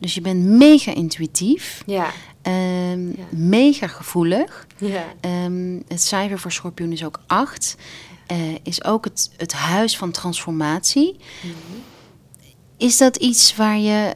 Dus 0.00 0.14
je 0.14 0.20
bent 0.20 0.44
mega 0.44 0.94
intuïtief, 0.94 1.82
Ja. 1.86 2.10
ehm, 2.42 3.06
Ja. 3.08 3.24
mega 3.30 3.86
gevoelig. 3.86 4.66
Ja. 4.76 5.04
Ehm, 5.20 5.80
het 5.88 6.02
cijfer 6.02 6.38
voor 6.38 6.52
schorpioen 6.52 6.92
is 6.92 7.04
ook 7.04 7.20
8. 7.26 7.76
is 8.62 8.84
ook 8.84 9.04
het, 9.04 9.30
het 9.36 9.52
huis 9.52 9.96
van 9.96 10.10
transformatie. 10.10 11.16
Mhm. 11.42 11.52
Is 12.76 12.96
dat 12.96 13.16
iets 13.16 13.56
waar 13.56 13.78
je, 13.78 14.14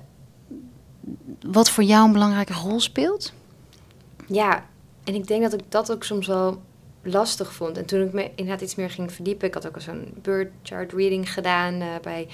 wat 1.47 1.71
voor 1.71 1.85
jou 1.85 2.07
een 2.07 2.13
belangrijke 2.13 2.53
rol 2.53 2.81
speelt? 2.81 3.33
Ja, 4.27 4.65
en 5.05 5.15
ik 5.15 5.27
denk 5.27 5.43
dat 5.43 5.53
ik 5.53 5.61
dat 5.69 5.93
ook 5.93 6.05
soms 6.05 6.27
wel 6.27 6.63
lastig 7.03 7.53
vond. 7.53 7.77
En 7.77 7.85
toen 7.85 8.03
ik 8.03 8.13
me 8.13 8.31
inderdaad 8.35 8.63
iets 8.63 8.75
meer 8.75 8.91
ging 8.91 9.13
verdiepen, 9.13 9.49
ik 9.49 9.55
had 9.55 9.67
ook 9.67 9.75
al 9.75 9.81
zo'n 9.81 10.15
bird 10.23 10.51
chart 10.63 10.93
reading 10.93 11.33
gedaan 11.33 11.81
eh, 11.81 11.89
bij 12.03 12.29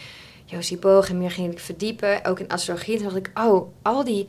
Josie 0.45 0.79
Boog 0.79 1.09
en 1.09 1.19
meer 1.19 1.31
ging 1.31 1.53
ik 1.53 1.59
verdiepen, 1.59 2.25
ook 2.25 2.41
in 2.41 2.49
astrologie. 2.49 2.93
En 2.93 3.03
toen 3.03 3.09
dacht 3.13 3.27
ik, 3.27 3.39
oh, 3.39 3.73
al 3.83 4.05
die 4.05 4.29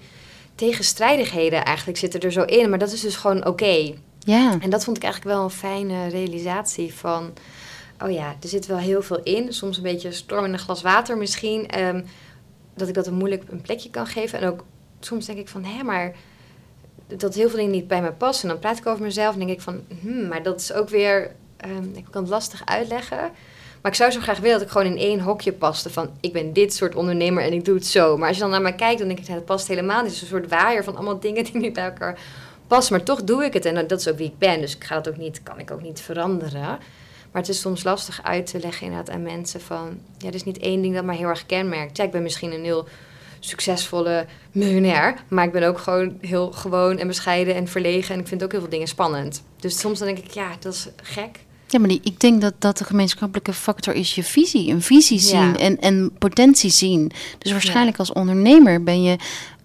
tegenstrijdigheden 0.55 1.65
eigenlijk 1.65 1.97
zitten 1.97 2.19
er 2.19 2.31
zo 2.31 2.43
in, 2.43 2.69
maar 2.69 2.79
dat 2.79 2.91
is 2.91 3.01
dus 3.01 3.15
gewoon 3.15 3.45
oké. 3.45 3.93
Ja, 4.19 4.57
En 4.59 4.69
dat 4.69 4.83
vond 4.83 4.97
ik 4.97 5.03
eigenlijk 5.03 5.35
wel 5.35 5.43
een 5.43 5.49
fijne 5.49 6.07
realisatie 6.07 6.93
van... 6.93 7.33
Oh 8.03 8.11
ja, 8.11 8.35
er 8.41 8.49
zit 8.49 8.65
wel 8.65 8.77
heel 8.77 9.01
veel 9.01 9.23
in. 9.23 9.53
Soms 9.53 9.77
een 9.77 9.83
beetje 9.83 10.11
storm 10.11 10.45
in 10.45 10.53
een 10.53 10.59
glas 10.59 10.81
water 10.81 11.17
misschien. 11.17 11.67
ehm, 11.67 12.03
dat 12.75 12.87
ik 12.87 12.93
dat 12.93 13.07
een 13.07 13.13
moeilijk 13.13 13.43
een 13.49 13.61
plekje 13.61 13.89
kan 13.89 14.07
geven. 14.07 14.39
En 14.39 14.47
ook 14.47 14.65
soms 14.99 15.25
denk 15.25 15.39
ik 15.39 15.47
van... 15.47 15.63
Hé, 15.63 15.83
maar 15.83 16.15
dat 17.07 17.35
heel 17.35 17.47
veel 17.49 17.57
dingen 17.57 17.71
niet 17.71 17.87
bij 17.87 18.01
me 18.01 18.11
passen. 18.11 18.43
En 18.43 18.49
dan 18.49 18.59
praat 18.59 18.77
ik 18.77 18.87
over 18.87 19.03
mezelf 19.03 19.33
en 19.33 19.39
denk 19.39 19.51
ik 19.51 19.61
van... 19.61 19.81
Hmm, 20.01 20.27
maar 20.27 20.43
dat 20.43 20.59
is 20.59 20.73
ook 20.73 20.89
weer... 20.89 21.31
ehm, 21.57 21.83
ik 21.93 22.05
kan 22.09 22.21
het 22.21 22.31
lastig 22.31 22.61
uitleggen. 22.65 23.31
Maar 23.81 23.91
ik 23.91 23.97
zou 23.97 24.11
zo 24.11 24.19
graag 24.19 24.39
willen 24.39 24.57
dat 24.57 24.67
ik 24.67 24.71
gewoon 24.71 24.87
in 24.87 24.97
één 24.97 25.19
hokje 25.19 25.53
paste 25.53 25.89
van 25.89 26.09
ik 26.19 26.33
ben 26.33 26.53
dit 26.53 26.73
soort 26.73 26.95
ondernemer 26.95 27.43
en 27.43 27.53
ik 27.53 27.65
doe 27.65 27.75
het 27.75 27.85
zo. 27.85 28.17
Maar 28.17 28.27
als 28.27 28.37
je 28.37 28.43
dan 28.43 28.51
naar 28.51 28.61
mij 28.61 28.75
kijkt, 28.75 28.99
dan 28.99 29.07
denk 29.07 29.19
ik, 29.19 29.27
dat 29.27 29.45
past 29.45 29.67
helemaal 29.67 30.01
niet. 30.01 30.05
Het 30.05 30.15
is 30.15 30.21
een 30.21 30.27
soort 30.27 30.49
waaier 30.49 30.83
van 30.83 30.95
allemaal 30.95 31.19
dingen 31.19 31.43
die 31.43 31.57
niet 31.57 31.73
bij 31.73 31.83
elkaar 31.83 32.19
passen. 32.67 32.95
Maar 32.95 33.05
toch 33.05 33.23
doe 33.23 33.43
ik 33.43 33.53
het 33.53 33.65
en 33.65 33.87
dat 33.87 33.99
is 33.99 34.07
ook 34.07 34.17
wie 34.17 34.27
ik 34.27 34.37
ben. 34.37 34.61
Dus 34.61 34.75
ik 34.75 34.83
ga 34.83 34.95
dat 34.95 35.07
ook 35.07 35.17
niet, 35.17 35.43
kan 35.43 35.59
ik 35.59 35.71
ook 35.71 35.81
niet 35.81 35.99
veranderen. 35.99 36.79
Maar 37.31 37.41
het 37.41 37.49
is 37.49 37.61
soms 37.61 37.83
lastig 37.83 38.23
uit 38.23 38.47
te 38.47 38.59
leggen 38.59 38.85
inderdaad 38.85 39.15
aan 39.15 39.21
mensen 39.21 39.61
van... 39.61 39.99
Ja, 40.17 40.27
er 40.27 40.33
is 40.33 40.43
niet 40.43 40.57
één 40.57 40.81
ding 40.81 40.95
dat 40.95 41.03
mij 41.03 41.15
heel 41.15 41.27
erg 41.27 41.45
kenmerkt. 41.45 41.97
Ja, 41.97 42.03
ik 42.03 42.11
ben 42.11 42.23
misschien 42.23 42.51
een 42.53 42.63
heel 42.63 42.87
succesvolle 43.39 44.25
miljonair. 44.51 45.15
Maar 45.27 45.45
ik 45.45 45.51
ben 45.51 45.63
ook 45.63 45.77
gewoon 45.77 46.17
heel 46.21 46.51
gewoon 46.51 46.97
en 46.97 47.07
bescheiden 47.07 47.55
en 47.55 47.67
verlegen. 47.67 48.13
En 48.13 48.19
ik 48.19 48.27
vind 48.27 48.43
ook 48.43 48.51
heel 48.51 48.59
veel 48.61 48.69
dingen 48.69 48.87
spannend. 48.87 49.43
Dus 49.59 49.79
soms 49.79 49.99
dan 49.99 50.07
denk 50.07 50.19
ik, 50.19 50.31
ja, 50.31 50.49
dat 50.59 50.73
is 50.73 50.87
gek. 51.03 51.39
Ja, 51.67 51.79
maar 51.79 51.89
die, 51.89 51.99
ik 52.03 52.19
denk 52.19 52.41
dat 52.41 52.53
dat 52.59 52.77
de 52.77 52.83
gemeenschappelijke 52.83 53.53
factor 53.53 53.93
is 53.93 54.15
je 54.15 54.23
visie. 54.23 54.71
Een 54.71 54.81
visie 54.81 55.19
zien 55.19 55.57
en, 55.57 55.79
en 55.79 56.11
potentie 56.17 56.69
zien. 56.69 57.11
Dus 57.37 57.51
waarschijnlijk 57.51 57.97
als 57.97 58.13
ondernemer 58.13 58.83
ben 58.83 59.03
je 59.03 59.17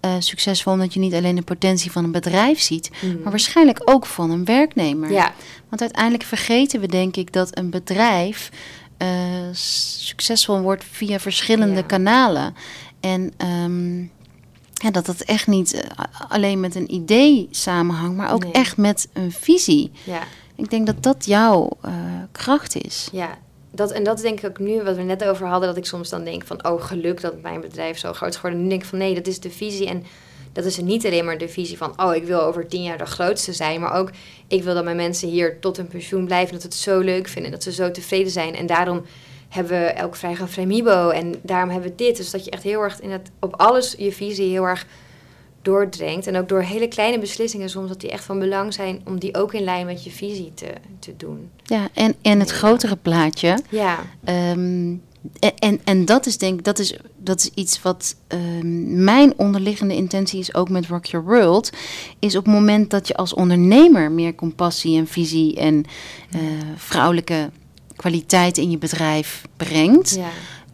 uh, 0.05 0.15
succesvol 0.19 0.73
omdat 0.73 0.93
je 0.93 0.99
niet 0.99 1.13
alleen 1.13 1.35
de 1.35 1.41
potentie 1.41 1.91
van 1.91 2.03
een 2.03 2.11
bedrijf 2.11 2.59
ziet, 2.59 2.89
mm. 3.01 3.19
maar 3.21 3.31
waarschijnlijk 3.31 3.81
ook 3.85 4.05
van 4.05 4.31
een 4.31 4.45
werknemer. 4.45 5.11
Ja. 5.11 5.33
Want 5.69 5.81
uiteindelijk 5.81 6.23
vergeten 6.23 6.79
we 6.79 6.87
denk 6.87 7.15
ik 7.15 7.33
dat 7.33 7.57
een 7.57 7.69
bedrijf 7.69 8.49
uh, 8.97 9.07
succesvol 9.51 10.61
wordt 10.61 10.83
via 10.91 11.19
verschillende 11.19 11.85
kanalen. 11.85 12.55
En 13.03 13.33
um, 13.37 14.11
ja, 14.73 14.91
dat 14.91 15.05
dat 15.05 15.21
echt 15.21 15.47
niet 15.47 15.73
uh, 15.73 15.81
alleen 16.29 16.59
met 16.59 16.75
een 16.75 16.93
idee 16.93 17.47
samenhangt, 17.51 18.15
maar 18.15 18.33
ook 18.33 18.43
nee. 18.43 18.51
echt 18.51 18.77
met 18.77 19.07
een 19.13 19.31
visie. 19.31 19.91
Ja. 20.03 20.21
Ik 20.55 20.69
denk 20.69 20.85
dat 20.85 21.03
dat 21.03 21.25
jouw 21.25 21.69
uh, 21.85 21.93
kracht 22.31 22.75
is. 22.75 23.09
Ja, 23.11 23.37
dat, 23.71 23.91
en 23.91 24.03
dat 24.03 24.21
denk 24.21 24.39
ik 24.39 24.49
ook 24.49 24.59
nu, 24.59 24.83
wat 24.83 24.95
we 24.95 25.01
net 25.01 25.23
over 25.23 25.47
hadden, 25.47 25.67
dat 25.69 25.77
ik 25.77 25.85
soms 25.85 26.09
dan 26.09 26.23
denk 26.23 26.45
van, 26.45 26.65
oh 26.65 26.83
geluk 26.83 27.21
dat 27.21 27.41
mijn 27.41 27.61
bedrijf 27.61 27.97
zo 27.97 28.13
groot 28.13 28.29
is 28.29 28.35
geworden. 28.35 28.61
Nu 28.61 28.69
denk 28.69 28.81
ik 28.81 28.87
van, 28.87 28.97
nee, 28.97 29.15
dat 29.15 29.27
is 29.27 29.39
de 29.39 29.49
visie 29.49 29.87
en 29.87 30.03
dat 30.51 30.65
is 30.65 30.77
niet 30.77 31.05
alleen 31.05 31.25
maar 31.25 31.37
de 31.37 31.49
visie 31.49 31.77
van, 31.77 31.93
oh 31.95 32.15
ik 32.15 32.23
wil 32.23 32.41
over 32.41 32.67
tien 32.67 32.83
jaar 32.83 32.97
de 32.97 33.05
grootste 33.05 33.53
zijn, 33.53 33.79
maar 33.79 33.93
ook, 33.93 34.09
ik 34.47 34.63
wil 34.63 34.73
dat 34.73 34.83
mijn 34.83 34.95
mensen 34.95 35.29
hier 35.29 35.59
tot 35.59 35.77
hun 35.77 35.87
pensioen 35.87 36.25
blijven, 36.25 36.51
dat 36.53 36.61
ze 36.61 36.67
het 36.67 36.77
zo 36.77 36.99
leuk 36.99 37.27
vinden, 37.27 37.51
dat 37.51 37.63
ze 37.63 37.71
zo 37.71 37.91
tevreden 37.91 38.31
zijn. 38.31 38.55
En 38.55 38.65
daarom 38.65 39.03
hebben 39.53 39.79
we 39.79 39.85
elk 39.85 40.15
vrijgaan 40.15 40.49
Fremibo 40.49 41.09
en 41.09 41.35
daarom 41.41 41.69
hebben 41.69 41.89
we 41.89 41.95
dit. 41.95 42.17
Dus 42.17 42.31
dat 42.31 42.45
je 42.45 42.51
echt 42.51 42.63
heel 42.63 42.81
erg 42.81 43.01
in 43.01 43.11
het, 43.11 43.31
op 43.39 43.55
alles 43.55 43.95
je 43.97 44.11
visie 44.11 44.49
heel 44.49 44.67
erg 44.67 44.85
doordringt. 45.61 46.27
En 46.27 46.37
ook 46.37 46.49
door 46.49 46.61
hele 46.61 46.87
kleine 46.87 47.19
beslissingen 47.19 47.69
soms, 47.69 47.87
dat 47.87 48.01
die 48.01 48.11
echt 48.11 48.23
van 48.23 48.39
belang 48.39 48.73
zijn 48.73 49.01
om 49.05 49.19
die 49.19 49.37
ook 49.37 49.53
in 49.53 49.63
lijn 49.63 49.85
met 49.85 50.03
je 50.03 50.11
visie 50.11 50.51
te, 50.53 50.67
te 50.99 51.13
doen. 51.17 51.49
Ja, 51.63 51.87
en, 51.93 52.15
en 52.21 52.39
het 52.39 52.51
grotere 52.51 52.95
plaatje. 52.95 53.59
Ja. 53.69 53.99
Um, 54.51 55.01
en, 55.59 55.79
en 55.83 56.05
dat 56.05 56.25
is 56.25 56.37
denk 56.37 56.59
ik, 56.59 56.65
dat 56.65 56.79
is, 56.79 56.97
dat 57.17 57.39
is 57.39 57.49
iets 57.53 57.81
wat 57.81 58.15
um, 58.27 59.03
mijn 59.03 59.33
onderliggende 59.37 59.95
intentie 59.95 60.39
is 60.39 60.55
ook 60.55 60.69
met 60.69 60.87
Rock 60.87 61.05
Your 61.05 61.25
World. 61.25 61.69
Is 62.19 62.35
op 62.35 62.45
het 62.45 62.53
moment 62.53 62.89
dat 62.89 63.07
je 63.07 63.15
als 63.15 63.33
ondernemer 63.33 64.11
meer 64.11 64.35
compassie 64.35 64.97
en 64.97 65.07
visie 65.07 65.55
en 65.55 65.85
uh, 66.35 66.41
vrouwelijke 66.75 67.49
kwaliteit 67.95 68.57
in 68.57 68.71
je 68.71 68.77
bedrijf 68.77 69.41
brengt. 69.57 70.15
Ja 70.15 70.29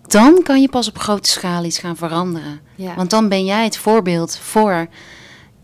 dan 0.10 0.44
kan 0.44 0.62
je 0.62 0.70
pas 0.70 0.88
op 0.88 0.98
grote 0.98 1.30
schaal 1.30 1.64
iets 1.64 1.78
gaan 1.78 1.98
veranderen. 1.98 2.60
Ja. 2.76 2.96
Want 2.96 3.10
dan 3.10 3.30
ben 3.30 3.46
jij 3.46 3.64
het 3.64 3.78
voorbeeld 3.78 4.38
voor 4.38 4.88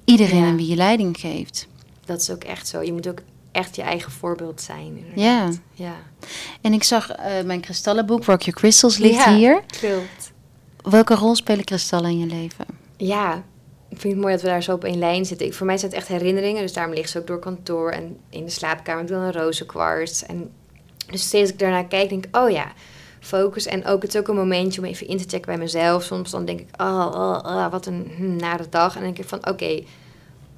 iedereen 0.03 0.43
aan 0.43 0.56
wie 0.56 0.68
je 0.68 0.76
leiding 0.76 1.18
geeft. 1.20 1.68
Dat 2.06 2.22
is 2.22 2.30
ook 2.30 2.43
echt 2.43 2.68
zo. 2.68 2.82
Je 2.82 2.93
moet 2.93 3.08
ook 3.08 3.20
echt 3.51 3.76
je 3.76 3.82
eigen 3.82 4.12
voorbeeld 4.12 4.62
zijn. 4.62 5.06
Ja. 5.16 5.49
ja. 5.74 5.95
En 6.62 6.74
ik 6.74 6.84
zag 6.84 7.10
uh, 7.10 7.26
mijn 7.45 7.60
kristallenboek, 7.60 8.26
Rock 8.26 8.41
Your 8.41 8.60
Crystals, 8.60 8.97
ligt 8.97 9.24
ja, 9.24 9.36
hier. 9.36 9.64
Klopt. 9.80 10.34
Welke 10.82 11.16
rol 11.16 11.36
spelen 11.36 11.66
kristallen 11.66 12.10
in 12.10 12.20
je 12.20 12.26
leven? 12.26 12.66
Ja, 12.97 13.43
ik 13.89 13.99
vind 13.99 14.14
het 14.14 14.22
mooi 14.22 14.34
dat 14.34 14.43
we 14.43 14.49
daar 14.49 14.64
zo 14.64 14.74
op 14.74 14.84
één 14.84 14.99
lijn 14.99 15.26
zitten. 15.26 15.47
Ik, 15.47 15.53
voor 15.53 15.66
mij 15.66 15.78
zijn 15.78 15.91
het 15.91 15.99
echt 15.99 16.10
herinneringen, 16.10 16.62
dus 16.62 16.74
daarom 16.74 16.93
ligt 16.93 17.10
ze 17.10 17.20
ook 17.20 17.28
door 17.28 17.39
kantoor 17.39 17.91
en 17.91 18.18
in 18.30 18.45
de 18.45 18.51
slaapkamer. 18.51 19.01
Ik 19.01 19.08
doe 19.08 19.18
een 19.18 19.34
rozenkwarts. 19.34 20.26
En 20.26 20.51
dus 21.12 21.22
steeds 21.22 21.51
ik 21.51 21.60
daarnaar 21.60 21.86
kijk, 21.86 22.10
denk 22.10 22.26
ik, 22.26 22.38
oh 22.38 22.49
ja, 22.49 22.72
focus. 23.20 23.66
En 23.66 23.86
ook, 23.86 24.01
het 24.01 24.14
is 24.14 24.20
ook 24.20 24.28
een 24.28 24.36
momentje 24.36 24.82
om 24.82 24.88
even 24.88 25.08
in 25.08 25.18
te 25.18 25.24
checken 25.28 25.45
bij 25.45 25.58
mezelf. 25.58 26.03
Soms 26.03 26.32
dan 26.32 26.45
denk 26.45 26.60
ik, 26.60 26.82
oh, 26.82 27.12
oh, 27.14 27.39
oh 27.43 27.72
wat 27.72 27.86
een 27.86 28.12
hm, 28.18 28.36
nare 28.36 28.66
dag. 28.70 28.95
En 28.95 29.01
dan 29.01 29.14
denk 29.14 29.24
ik 29.24 29.30
van, 29.30 29.47
oké, 29.47 29.84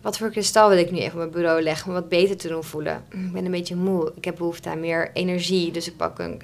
wat 0.01 0.17
voor 0.17 0.29
kristal 0.29 0.69
wil 0.69 0.77
ik 0.77 0.91
nu 0.91 0.97
even 0.97 1.11
op 1.11 1.17
mijn 1.17 1.31
bureau 1.31 1.61
leggen 1.61 1.87
om 1.87 1.93
wat 1.93 2.09
beter 2.09 2.37
te 2.37 2.47
doen 2.47 2.63
voelen? 2.63 3.03
Ik 3.09 3.31
ben 3.31 3.45
een 3.45 3.51
beetje 3.51 3.75
moe. 3.75 4.11
Ik 4.15 4.25
heb 4.25 4.37
behoefte 4.37 4.69
aan 4.69 4.79
meer 4.79 5.11
energie. 5.13 5.71
Dus 5.71 5.87
ik 5.87 5.97
pak 5.97 6.19
een 6.19 6.41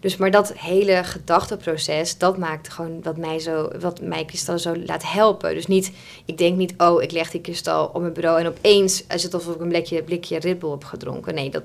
dus 0.00 0.16
maar 0.16 0.30
dat 0.30 0.52
hele 0.52 1.04
gedachteproces, 1.04 2.18
dat 2.18 2.38
maakt 2.38 2.68
gewoon 2.68 3.02
wat 3.02 3.16
mij 3.16 3.38
zo, 3.38 3.70
wat 3.80 4.00
mij 4.00 4.24
kristallen 4.24 4.60
zo 4.60 4.76
laat 4.76 5.12
helpen. 5.12 5.54
Dus 5.54 5.66
niet, 5.66 5.92
ik 6.24 6.38
denk 6.38 6.56
niet, 6.56 6.74
oh, 6.78 7.02
ik 7.02 7.10
leg 7.10 7.30
die 7.30 7.40
kristal 7.40 7.86
op 7.86 8.00
mijn 8.00 8.12
bureau 8.12 8.40
en 8.40 8.46
opeens 8.46 9.06
is 9.06 9.22
het 9.22 9.34
alsof 9.34 9.54
ik 9.54 9.60
een 9.60 9.68
blikje, 9.68 10.02
blikje 10.02 10.38
Red 10.38 10.62
heb 10.62 10.84
gedronken. 10.84 11.34
Nee, 11.34 11.50
dat, 11.50 11.62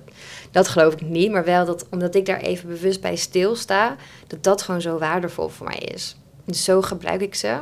dat 0.51 0.67
geloof 0.67 0.93
ik 0.93 1.01
niet. 1.01 1.31
Maar 1.31 1.45
wel 1.45 1.65
dat, 1.65 1.85
omdat 1.89 2.15
ik 2.15 2.25
daar 2.25 2.41
even 2.41 2.67
bewust 2.67 3.01
bij 3.01 3.15
stilsta, 3.15 3.95
dat 4.27 4.43
dat 4.43 4.61
gewoon 4.61 4.81
zo 4.81 4.97
waardevol 4.97 5.49
voor 5.49 5.67
mij 5.67 5.77
is. 5.93 6.15
Dus 6.45 6.63
zo 6.63 6.81
gebruik 6.81 7.21
ik 7.21 7.35
ze. 7.35 7.59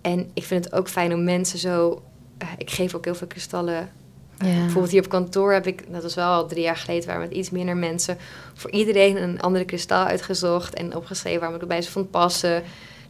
En 0.00 0.30
ik 0.34 0.44
vind 0.44 0.64
het 0.64 0.74
ook 0.74 0.88
fijn 0.88 1.12
om 1.12 1.24
mensen 1.24 1.58
zo. 1.58 2.02
Uh, 2.42 2.48
ik 2.58 2.70
geef 2.70 2.94
ook 2.94 3.04
heel 3.04 3.14
veel 3.14 3.26
kristallen 3.26 3.90
ja. 4.38 4.46
bijvoorbeeld 4.46 4.90
hier 4.90 5.02
op 5.02 5.08
kantoor 5.08 5.52
heb 5.52 5.66
ik, 5.66 5.92
dat 5.92 6.02
was 6.02 6.14
wel 6.14 6.28
al 6.28 6.46
drie 6.46 6.62
jaar 6.62 6.76
geleden, 6.76 7.08
waar 7.08 7.18
met 7.18 7.32
iets 7.32 7.50
minder 7.50 7.76
mensen, 7.76 8.18
voor 8.54 8.70
iedereen 8.70 9.22
een 9.22 9.40
andere 9.40 9.64
kristal 9.64 10.04
uitgezocht 10.04 10.74
en 10.74 10.96
opgeschreven 10.96 11.40
waar 11.40 11.54
ik 11.54 11.60
het 11.60 11.68
bij 11.68 11.82
ze 11.82 11.90
vond 11.90 12.10
passen. 12.10 12.62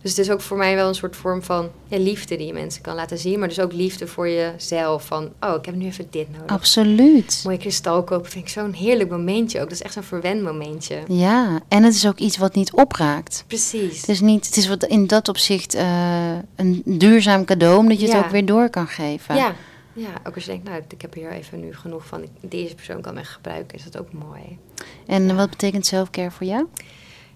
Dus 0.02 0.16
het 0.16 0.26
is 0.26 0.32
ook 0.32 0.40
voor 0.40 0.56
mij 0.56 0.74
wel 0.74 0.88
een 0.88 0.94
soort 0.94 1.16
vorm 1.16 1.42
van 1.42 1.70
ja, 1.88 1.98
liefde 1.98 2.36
die 2.36 2.46
je 2.46 2.52
mensen 2.52 2.82
kan 2.82 2.94
laten 2.94 3.18
zien. 3.18 3.38
Maar 3.38 3.48
dus 3.48 3.60
ook 3.60 3.72
liefde 3.72 4.06
voor 4.06 4.28
jezelf. 4.28 5.06
Van, 5.06 5.32
oh, 5.40 5.54
ik 5.54 5.64
heb 5.64 5.74
nu 5.74 5.86
even 5.86 6.06
dit 6.10 6.26
nodig. 6.32 6.56
Absoluut. 6.56 7.40
Mooie 7.44 7.58
kristal 7.58 8.02
kopen 8.02 8.30
vind 8.30 8.44
ik 8.44 8.50
zo'n 8.50 8.72
heerlijk 8.72 9.10
momentje 9.10 9.58
ook. 9.60 9.68
Dat 9.68 9.78
is 9.78 9.82
echt 9.82 9.96
een 9.96 10.02
verwend 10.02 10.42
momentje. 10.42 10.98
Ja, 11.08 11.60
en 11.68 11.82
het 11.82 11.94
is 11.94 12.06
ook 12.06 12.18
iets 12.18 12.36
wat 12.36 12.54
niet 12.54 12.72
opraakt. 12.72 13.44
Precies. 13.46 14.00
Het 14.00 14.08
is, 14.08 14.20
niet, 14.20 14.46
het 14.46 14.56
is 14.56 14.68
wat 14.68 14.84
in 14.84 15.06
dat 15.06 15.28
opzicht 15.28 15.74
uh, 15.74 16.32
een 16.56 16.82
duurzaam 16.84 17.44
cadeau, 17.44 17.78
omdat 17.78 18.00
je 18.00 18.06
het 18.06 18.14
Ja. 18.16 18.24
ook 18.24 18.30
weer 18.30 18.46
door 18.46 18.70
kan 18.70 18.86
geven. 18.86 19.36
Ja. 19.36 19.54
Ja, 19.96 20.08
ook 20.26 20.34
als 20.34 20.44
je 20.44 20.50
denkt, 20.50 20.68
nou, 20.68 20.82
ik 20.88 21.02
heb 21.02 21.14
hier 21.14 21.30
even 21.30 21.60
nu 21.60 21.74
genoeg 21.74 22.06
van. 22.06 22.24
Deze 22.40 22.74
persoon 22.74 23.00
kan 23.00 23.14
mij 23.14 23.24
gebruiken, 23.24 23.78
is 23.78 23.84
dat 23.84 23.98
ook 23.98 24.12
mooi. 24.12 24.58
En 25.06 25.26
Ja. 25.26 25.34
wat 25.34 25.50
betekent 25.50 25.86
selfcare 25.86 26.30
voor 26.30 26.46
jou? 26.46 26.66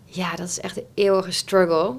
Ja, 0.04 0.34
dat 0.36 0.48
is 0.48 0.60
echt 0.60 0.76
een 0.76 0.86
eeuwige 0.94 1.30
struggle. 1.30 1.94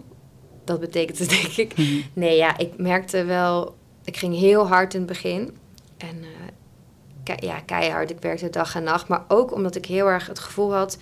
Dat 0.64 0.80
betekent 0.80 1.20
het, 1.20 1.30
denk 1.42 1.48
ik. 1.58 1.78
Mhm. 1.78 2.02
Nee, 2.14 2.38
ja, 2.38 2.58
ik 2.58 2.78
merkte 2.78 3.24
wel... 3.24 3.76
Ik 4.04 4.18
ging 4.18 4.36
heel 4.36 4.68
hard 4.68 4.94
in 4.94 5.00
het 5.00 5.10
begin. 5.10 5.58
En 5.98 6.22
eh, 6.22 6.28
ke- 7.24 7.46
ja, 7.46 7.60
keihard. 7.60 8.10
Ik 8.10 8.20
werkte 8.22 8.50
dag 8.50 8.76
en 8.76 8.84
nacht. 8.84 9.08
Maar 9.08 9.24
ook 9.28 9.54
omdat 9.54 9.76
ik 9.76 9.86
heel 9.86 10.08
erg 10.08 10.28
het 10.28 10.40
gevoel 10.40 10.74
had... 10.74 10.98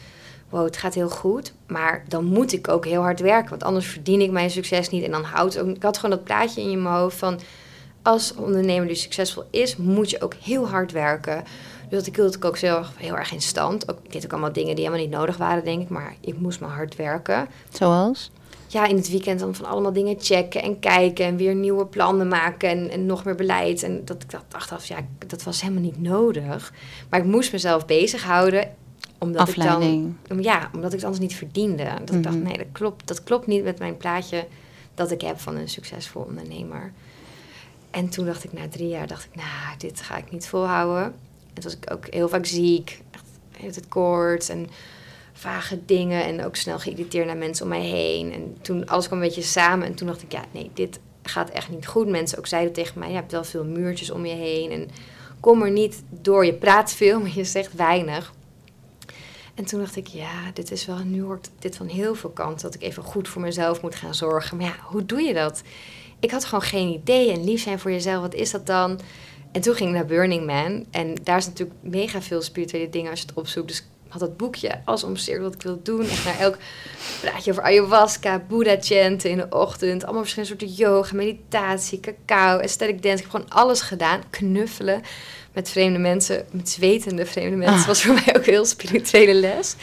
Wow, 0.50 0.64
het 0.66 0.78
gaat 0.78 0.94
heel 0.94 1.10
goed. 1.10 1.54
Maar 1.68 2.04
dan 2.08 2.26
moet 2.26 2.54
ik 2.54 2.68
ook 2.68 2.86
heel 2.86 3.02
hard 3.02 3.20
werken. 3.20 3.50
Want 3.50 3.64
anders 3.64 3.88
verdien 3.88 4.22
ik 4.22 4.32
mijn 4.32 4.50
succes 4.50 4.90
niet. 4.90 5.04
En 5.04 5.12
dan 5.12 5.24
houdt 5.24 5.60
ook... 5.60 5.68
Ik 5.76 5.84
had 5.84 5.96
gewoon 5.98 6.16
dat 6.16 6.24
plaatje 6.26 6.62
in 6.62 6.70
je 6.70 6.88
hoofd 6.88 7.18
van... 7.18 7.40
Als 8.02 8.34
ondernemer 8.36 8.88
die 8.88 8.96
succesvol 8.96 9.44
is, 9.50 9.76
moet 9.78 10.10
je 10.10 10.22
ook 10.22 10.34
heel 10.34 10.68
hard 10.68 10.92
werken. 10.92 11.44
Dus 11.90 11.98
dat 11.98 12.08
ik 12.08 12.16
hield 12.16 12.36
ik 12.36 12.46
ook 12.46 12.58
zelf 12.58 12.92
heel 12.98 13.18
erg 13.18 13.32
in 13.34 13.42
stand. 13.42 13.90
Ook, 13.92 14.00
ik 14.04 14.12
deed 14.12 14.26
ook 14.26 14.32
allemaal 14.32 14.54
dingen 14.54 14.76
die 14.76 14.84
helemaal 14.86 15.06
niet 15.06 15.16
nodig 15.16 15.38
waren, 15.38 15.64
denk 15.64 15.82
ik. 15.82 15.90
Maar 15.90 16.16
ik 16.22 16.40
moest 16.40 16.60
maar 16.60 16.70
hard 16.70 16.96
werken 16.96 17.48
Zoals? 17.70 18.32
ja, 18.68 18.86
in 18.86 18.96
het 18.96 19.10
weekend 19.10 19.40
dan 19.40 19.56
van 19.56 19.66
allemaal 19.66 19.94
dingen 19.94 20.16
checken 20.20 20.62
en 20.62 20.80
kijken 20.80 21.26
en 21.26 21.36
weer 21.38 21.56
nieuwe 21.56 21.86
plannen 21.86 22.28
maken 22.28 22.70
en, 22.70 22.90
en 22.90 23.06
nog 23.06 23.24
meer 23.26 23.36
beleid. 23.36 23.84
En 23.84 24.06
dat 24.06 24.24
ik 24.24 24.30
dacht 24.32 24.44
achteraf, 24.52 24.86
ja, 24.86 24.98
dat 25.28 25.44
was 25.44 25.62
helemaal 25.62 25.82
niet 25.84 26.02
nodig. 26.02 26.74
Maar 27.10 27.20
ik 27.20 27.26
moest 27.26 27.52
mezelf 27.52 27.86
bezighouden 27.86 28.72
omdat 29.18 29.42
Afleiding. 29.42 30.06
ik 30.22 30.28
dan, 30.28 30.44
ja, 30.44 30.70
omdat 30.74 30.90
ik 30.90 30.96
het 30.96 31.04
anders 31.06 31.22
niet 31.24 31.36
verdiende. 31.36 31.84
Dat 32.06 32.16
ik 32.16 32.24
dacht, 32.24 32.36
Mhm. 32.36 32.44
nee, 32.46 32.58
dat 32.58 32.68
klopt, 32.72 33.08
dat 33.08 33.24
klopt 33.24 33.48
niet 33.48 33.64
met 33.64 33.80
mijn 33.80 33.98
plaatje 33.98 34.46
dat 34.96 35.12
ik 35.12 35.22
heb 35.22 35.40
van 35.40 35.56
een 35.56 35.70
succesvol 35.70 36.22
ondernemer. 36.22 36.92
En 37.92 38.10
toen 38.10 38.26
dacht 38.26 38.44
ik, 38.44 38.54
na 38.54 38.68
drie 38.68 38.88
jaar, 38.88 39.08
dacht 39.08 39.26
ik, 39.26 39.36
nou, 39.36 39.78
dit 39.78 40.02
ga 40.02 40.18
ik 40.18 40.32
niet 40.32 40.48
volhouden. 40.48 41.04
En 41.04 41.54
toen 41.54 41.64
was 41.64 41.76
ik 41.76 41.92
ook 41.92 42.08
heel 42.10 42.30
vaak 42.30 42.46
ziek, 42.46 43.02
echt 43.64 43.76
het 43.76 43.88
koorts 43.88 44.50
en 44.50 44.68
vage 45.34 45.86
dingen 45.86 46.24
en 46.24 46.46
ook 46.46 46.56
snel 46.56 46.80
geïrriteerd 46.80 47.26
naar 47.26 47.38
mensen 47.38 47.64
om 47.64 47.70
mij 47.70 47.86
heen. 47.86 48.34
En 48.34 48.58
toen 48.62 48.88
alles 48.88 49.08
kwam 49.08 49.20
een 49.20 49.28
beetje 49.28 49.42
samen 49.42 49.88
en 49.88 49.96
toen 49.96 50.08
dacht 50.08 50.22
ik, 50.22 50.32
ja, 50.32 50.44
nee, 50.52 50.72
dit 50.74 51.00
gaat 51.24 51.50
echt 51.50 51.70
niet 51.70 51.88
goed. 51.88 52.08
Mensen 52.08 52.38
ook 52.38 52.48
zeiden 52.48 52.74
tegen 52.74 53.00
mij, 53.00 53.10
je 53.10 53.16
hebt 53.16 53.32
wel 53.32 53.44
veel 53.44 53.66
muurtjes 53.66 54.12
om 54.12 54.26
je 54.26 54.36
heen 54.36 54.72
en 54.72 54.90
kom 55.40 55.62
er 55.62 55.72
niet 55.72 56.04
door. 56.10 56.46
Je 56.46 56.54
praat 56.54 56.94
veel, 56.94 57.20
maar 57.22 57.36
je 57.36 57.44
zegt 57.44 57.74
weinig. 57.74 58.34
En 59.56 59.66
toen 59.66 59.80
dacht 59.80 59.96
ik, 59.96 60.08
ja, 60.08 60.52
dit 60.54 60.72
is 60.72 60.86
wel, 60.86 60.98
nu 60.98 61.24
hoort 61.24 61.50
dit 61.60 61.76
van 61.76 61.88
heel 61.88 62.16
veel 62.16 62.30
kanten, 62.30 62.62
dat 62.62 62.76
ik 62.76 62.82
even 62.82 63.04
goed 63.04 63.28
voor 63.28 63.42
mezelf 63.42 63.82
moet 63.82 63.96
gaan 63.96 64.16
zorgen. 64.16 64.58
Maar 64.58 64.66
ja, 64.66 64.76
hoe 64.84 65.06
doe 65.06 65.22
je 65.22 65.34
dat? 65.34 65.62
Ik 66.20 66.32
had 66.32 66.46
gewoon 66.46 66.62
geen 66.62 66.88
idee. 66.88 67.32
En 67.32 67.44
lief 67.44 67.62
zijn 67.62 67.80
voor 67.80 67.92
jezelf, 67.92 68.22
wat 68.22 68.34
is 68.34 68.52
dat 68.52 68.66
dan? 68.66 69.00
En 69.52 69.62
toen 69.62 69.76
ging 69.76 69.90
ik 69.90 69.96
naar 69.96 70.06
Burning 70.06 70.46
Man. 70.46 70.86
En 70.92 71.16
daar 71.24 71.38
is 71.38 71.46
natuurlijk 71.46 71.80
mega 71.82 72.22
veel 72.22 72.42
spirituele 72.42 72.90
dingen 72.90 73.12
als 73.12 73.20
je 73.20 73.26
het 73.26 73.36
opzoekt. 73.36 73.68
Dus 73.68 73.84
had 74.10 74.22
het 74.22 74.38
boekje 74.38 74.82
als 74.86 75.04
omcirkeld 75.04 75.46
wat 75.46 75.56
ik 75.56 75.62
wilde 75.62 75.82
doen. 75.82 76.10
Echt 76.10 76.26
naar 76.26 76.40
elk 76.40 76.58
praatje 77.22 77.52
over 77.52 77.64
ayahuasca, 77.64 78.44
Buddha-chanten 78.48 79.30
in 79.30 79.38
de 79.38 79.48
ochtend. 79.50 80.04
Allemaal 80.04 80.22
verschillende 80.22 80.58
soorten 80.58 80.78
yoga, 80.78 81.16
meditatie, 81.16 82.00
cacao, 82.00 82.60
aesthetic 82.60 83.04
dance. 83.04 83.18
Ik 83.18 83.32
heb 83.32 83.32
gewoon 83.32 83.50
alles 83.50 83.82
gedaan. 83.82 84.24
Knuffelen 84.30 85.02
met 85.54 85.70
vreemde 85.70 86.00
mensen, 86.00 86.46
met 86.52 86.70
zwetende 86.70 87.26
vreemde 87.26 87.56
mensen. 87.56 87.80
Ah. 87.80 87.88
was 87.88 88.02
voor 88.02 88.14
mij 88.14 88.36
ook 88.38 88.46
een 88.46 88.54
heel 88.54 88.66
spirituele 88.66 89.34
les. 89.34 89.76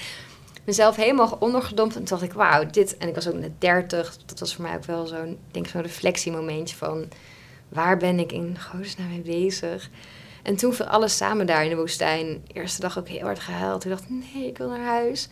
Mezelf 0.67 0.97
helemaal 0.97 1.37
ondergedompt 1.41 1.97
en 1.97 2.05
toen 2.05 2.19
dacht 2.19 2.31
ik, 2.31 2.37
wauw, 2.37 2.67
dit... 2.71 2.97
En 2.97 3.09
ik 3.09 3.15
was 3.15 3.29
ook 3.29 3.35
net 3.35 3.61
30, 3.61 4.17
dat 4.27 4.39
was 4.39 4.55
voor 4.55 4.65
mij 4.65 4.75
ook 4.75 4.85
wel 4.85 5.07
zo'n, 5.07 5.39
denk 5.51 5.67
zo'n 5.67 5.83
reflectiemomentje 5.83 6.77
van... 6.77 7.09
Waar 7.69 7.97
ben 7.97 8.19
ik 8.19 8.33
in 8.33 8.59
godesnaam 8.61 9.09
mee 9.09 9.21
bezig? 9.21 9.91
En 10.43 10.57
toen 10.57 10.75
viel 10.75 10.87
alles 10.87 11.17
samen 11.17 11.47
daar 11.47 11.65
in 11.65 11.71
de 11.71 11.77
woestijn. 11.77 12.45
Eerste 12.53 12.81
dag 12.81 12.99
ook 12.99 13.09
heel 13.09 13.21
hard 13.21 13.39
gehuild. 13.39 13.85
Ik 13.85 13.91
dacht, 13.91 14.09
nee, 14.09 14.47
ik 14.47 14.59
wil 14.59 14.69
naar 14.69 14.85
huis. 14.85 15.29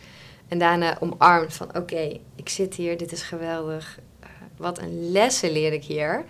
En 0.47 0.57
daarna 0.57 0.97
omarmd 0.99 1.53
van, 1.53 1.75
oké, 1.75 2.19
ik 2.35 2.49
zit 2.49 2.75
hier, 2.75 2.97
dit 2.97 3.11
is 3.11 3.23
geweldig. 3.23 3.99
Eh, 4.19 4.29
wat 4.57 4.79
een 4.79 5.11
lessen 5.11 5.51
leer 5.51 5.73
ik 5.73 5.83
hier. 5.83 6.25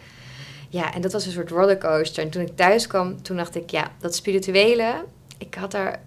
Ja, 0.69 0.93
en 0.93 1.01
dat 1.01 1.11
was 1.11 1.25
een 1.25 1.31
soort 1.31 1.49
rollercoaster. 1.49 2.23
En 2.23 2.29
toen 2.29 2.41
ik 2.41 2.55
thuis 2.55 2.87
kwam, 2.87 3.21
toen 3.21 3.37
dacht 3.37 3.55
ik, 3.55 3.69
ja, 3.69 3.91
dat 3.99 4.15
spirituele... 4.15 5.05
Ik 5.37 5.55
had 5.55 5.71
daar 5.71 6.01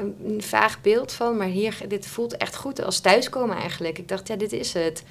een, 0.00 0.16
een 0.24 0.42
vaag 0.42 0.80
beeld 0.80 1.12
van, 1.12 1.36
maar 1.36 1.46
hier, 1.46 1.78
dit 1.88 2.06
voelt 2.06 2.36
echt 2.36 2.56
goed 2.56 2.84
als 2.84 3.00
thuiskomen 3.00 3.56
eigenlijk. 3.56 3.98
Ik 3.98 4.08
dacht, 4.08 4.28
ja, 4.28 4.36
dit 4.36 4.52
is 4.52 4.72
het. 4.72 5.02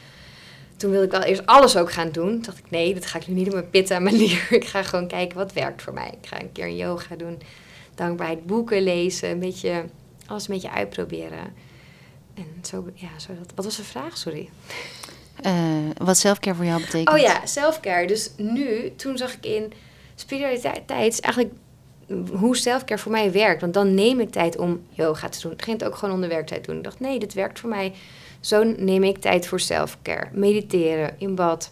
Toen 0.78 0.92
wilde 0.92 1.06
ik 1.06 1.12
wel 1.12 1.22
eerst 1.22 1.46
alles 1.46 1.78
ook 1.78 1.92
gaan 1.92 2.12
doen. 2.12 2.30
Toen 2.30 2.42
dacht 2.42 2.58
ik, 2.58 2.70
nee, 2.70 2.94
dat 2.94 3.06
ga 3.06 3.20
ik 3.20 3.28
nu 3.28 3.34
niet 3.34 3.48
op 3.48 3.54
mijn 3.54 3.70
pitta 3.70 4.00
manier. 4.00 4.48
Ik 4.60 4.66
ga 4.66 4.84
gewoon 4.84 5.08
kijken 5.08 5.38
wat 5.38 5.54
werkt 5.54 5.82
voor 5.82 5.94
mij. 5.94 6.14
Ik 6.22 6.28
ga 6.28 6.42
een 6.42 6.52
keer 6.52 6.72
yoga 6.72 7.16
doen, 7.16 7.42
dankbaarheid, 7.96 8.46
boeken 8.46 8.82
lezen, 8.82 9.30
een 9.30 9.40
beetje, 9.40 9.86
alles 10.26 10.48
een 10.48 10.54
beetje 10.54 10.72
uitproberen. 10.72 11.54
En 12.34 12.46
zo, 12.62 12.86
ja, 12.94 13.20
zo 13.20 13.34
dat. 13.40 13.52
Wat 13.56 13.66
was 13.66 13.76
de 13.76 13.84
vraag? 13.84 14.18
Sorry. 14.18 14.50
Eh, 15.42 15.54
wat 15.98 16.18
zelfcare 16.18 16.56
voor 16.56 16.66
jou 16.66 16.82
betekent. 16.82 17.10
Oh 17.10 17.18
ja, 17.18 17.46
selfcare. 17.46 18.08
Dus 18.08 18.32
nu, 18.38 18.96
toen 18.96 19.18
zag 19.18 19.34
ik 19.34 19.46
in 19.46 19.74
spiritualiteit 20.16 21.14
is 21.14 21.20
eigenlijk 21.20 21.54
hoe 22.32 22.58
selfcare 22.58 23.02
voor 23.02 23.12
mij 23.12 23.32
werkt. 23.32 23.62
Want 23.62 23.74
dan 23.74 23.94
neem 23.94 24.20
ik 24.20 24.30
tijd 24.30 24.58
om 24.58 24.82
yoga 24.90 25.30
te 25.30 25.42
doen. 25.42 25.52
Ik 25.52 25.62
ging 25.62 25.80
het 25.80 25.88
ook 25.88 25.96
gewoon 25.96 26.14
onder 26.14 26.30
werktijd 26.30 26.66
doen. 26.66 26.78
Ik 26.78 26.84
dacht, 26.84 27.00
nee, 27.00 27.20
dit 27.20 27.34
werkt 27.34 27.60
voor 27.60 27.70
mij. 27.70 27.94
Zo 28.40 28.64
neem 28.64 29.04
ik 29.04 29.18
tijd 29.18 29.48
voor 29.48 29.60
selfcare. 29.60 30.28
Mediteren, 30.32 31.16
in 31.18 31.36
bad. 31.36 31.72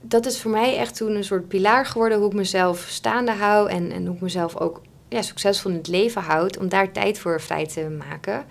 Dat 0.00 0.26
is 0.26 0.40
voor 0.40 0.50
mij 0.50 0.76
echt 0.76 0.96
toen 0.96 1.14
een 1.14 1.24
soort 1.24 1.48
pilaar 1.48 1.86
geworden... 1.86 2.18
hoe 2.18 2.28
ik 2.28 2.34
mezelf 2.34 2.86
staande 2.88 3.32
hou... 3.32 3.70
en, 3.70 3.92
en 3.92 4.06
hoe 4.06 4.14
ik 4.14 4.20
mezelf 4.20 4.56
ook 4.56 4.82
ja, 5.08 5.22
succesvol 5.22 5.70
in 5.70 5.76
het 5.76 5.88
leven 5.88 6.22
houd... 6.22 6.58
om 6.58 6.68
daar 6.68 6.92
tijd 6.92 7.18
voor 7.18 7.40
vrij 7.40 7.66
te 7.66 7.88
maken... 8.08 8.44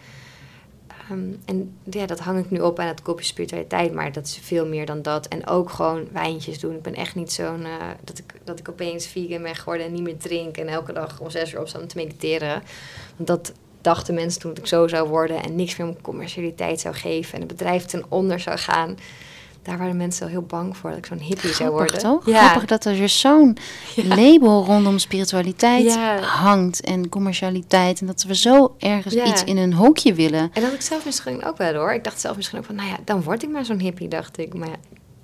Ehm, 1.09 1.31
en 1.45 1.77
ja, 1.83 2.05
dat 2.05 2.19
hang 2.19 2.39
ik 2.39 2.51
nu 2.51 2.59
op 2.59 2.79
aan 2.79 2.87
het 2.87 3.01
kopje 3.01 3.25
spiritualiteit, 3.25 3.93
maar 3.93 4.11
dat 4.11 4.25
is 4.25 4.39
veel 4.41 4.67
meer 4.67 4.85
dan 4.85 5.01
dat. 5.01 5.27
En 5.27 5.47
ook 5.47 5.69
gewoon 5.69 6.07
wijntjes 6.11 6.59
doen. 6.59 6.75
Ik 6.75 6.81
ben 6.81 6.95
echt 6.95 7.15
niet 7.15 7.31
zo'n, 7.31 7.63
eh, 7.63 7.87
dat, 8.03 8.17
ik, 8.17 8.33
dat 8.43 8.59
ik 8.59 8.69
opeens 8.69 9.07
vegan 9.07 9.41
ben 9.41 9.55
geworden 9.55 9.85
en 9.85 9.93
niet 9.93 10.03
meer 10.03 10.17
drink. 10.17 10.57
En 10.57 10.67
elke 10.67 10.93
dag 10.93 11.19
om 11.19 11.29
zes 11.29 11.53
uur 11.53 11.59
opstaan 11.59 11.81
om 11.81 11.87
te 11.87 11.97
mediteren. 11.97 12.63
Want 13.15 13.27
dat 13.27 13.53
dachten 13.81 14.13
mensen 14.13 14.41
toen 14.41 14.53
dat 14.53 14.59
ik 14.59 14.67
zo 14.67 14.87
zou 14.87 15.09
worden 15.09 15.43
en 15.43 15.55
niks 15.55 15.75
meer 15.77 15.87
om 15.87 16.01
commercialiteit 16.01 16.79
zou 16.79 16.95
geven. 16.95 17.33
En 17.33 17.39
het 17.39 17.57
bedrijf 17.57 17.85
ten 17.85 18.05
onder 18.09 18.39
zou 18.39 18.57
gaan. 18.57 18.97
Daar 19.65 19.77
waren 19.77 19.97
mensen 19.97 20.23
al 20.25 20.31
heel 20.31 20.41
bang 20.41 20.77
voor, 20.77 20.89
dat 20.89 20.99
ik 20.99 21.05
zo'n 21.05 21.17
hippie 21.19 21.53
zou 21.53 21.69
worden. 21.71 21.99
toch? 21.99 22.23
Grappig 22.23 22.65
dat 22.65 22.85
er 22.85 22.95
dus 22.95 23.19
zo'n 23.19 23.57
Ja. 23.95 24.03
label 24.15 24.63
rondom 24.65 24.99
spiritualiteit 24.99 25.83
Ja. 25.93 26.17
hangt 26.19 26.81
en 26.81 27.09
commercialiteit. 27.09 27.99
En 28.01 28.07
dat 28.07 28.23
we 28.23 28.35
zo 28.35 28.75
ergens 28.79 29.13
Ja. 29.13 29.25
iets 29.25 29.43
in 29.43 29.57
een 29.57 29.73
hokje 29.73 30.13
willen. 30.13 30.49
En 30.53 30.61
dat 30.61 30.73
ik 30.73 30.81
zelf 30.81 31.05
misschien 31.05 31.45
ook 31.45 31.57
wel 31.57 31.73
hoor. 31.73 31.93
Ik 31.93 32.03
dacht 32.03 32.19
zelf 32.19 32.35
misschien 32.35 32.59
ook 32.59 32.65
van, 32.65 32.75
nou 32.75 32.89
ja, 32.89 32.97
dan 33.05 33.23
word 33.23 33.43
ik 33.43 33.49
maar 33.49 33.65
zo'n 33.65 33.79
hippie, 33.79 34.07
dacht 34.07 34.37
ik. 34.37 34.53
Maar 34.53 34.67
ja, 34.67 34.75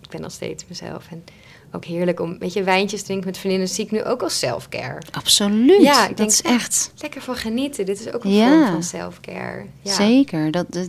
ik 0.02 0.10
ben 0.10 0.22
nog 0.22 0.32
steeds 0.32 0.66
mezelf. 0.68 1.06
En 1.12 1.24
ook 1.72 1.86
heerlijk 1.86 2.20
om, 2.20 2.40
weet 2.40 2.54
je, 2.54 2.64
wijntjes 2.64 3.04
drinken 3.04 3.26
met 3.28 3.38
vriendinnen 3.38 3.68
zie 3.70 3.86
ik 3.86 3.92
nu 3.92 4.04
ook 4.04 4.22
als 4.22 4.40
self-care. 4.40 4.98
Absoluut. 5.12 5.82
Ja, 5.82 6.02
ik 6.02 6.08
dat 6.08 6.18
denk, 6.18 6.30
is 6.30 6.42
echt. 6.42 6.92
Lekker 6.98 7.22
van 7.22 7.36
genieten. 7.36 7.86
Dit 7.86 8.00
is 8.00 8.14
ook 8.14 8.24
een 8.24 8.32
Ja. 8.34 8.48
vorm 8.60 8.72
van 8.72 8.84
self-care. 8.84 9.66
Ja. 9.82 9.94
Zeker. 9.94 10.52
Dat, 10.52 10.66
dat, 10.70 10.88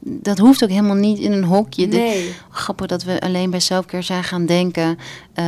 dat 0.00 0.38
hoeft 0.38 0.62
ook 0.64 0.70
helemaal 0.70 0.94
niet 0.96 1.18
in 1.18 1.32
een 1.32 1.44
hokje. 1.44 1.88
De- 1.88 1.96
Nee. 1.96 2.34
grappig 2.50 2.86
dat 2.86 3.02
we 3.04 3.20
alleen 3.20 3.50
bij 3.50 3.60
selfcare 3.60 4.02
zijn 4.02 4.24
gaan 4.24 4.46
denken. 4.46 4.98
eh, 5.34 5.44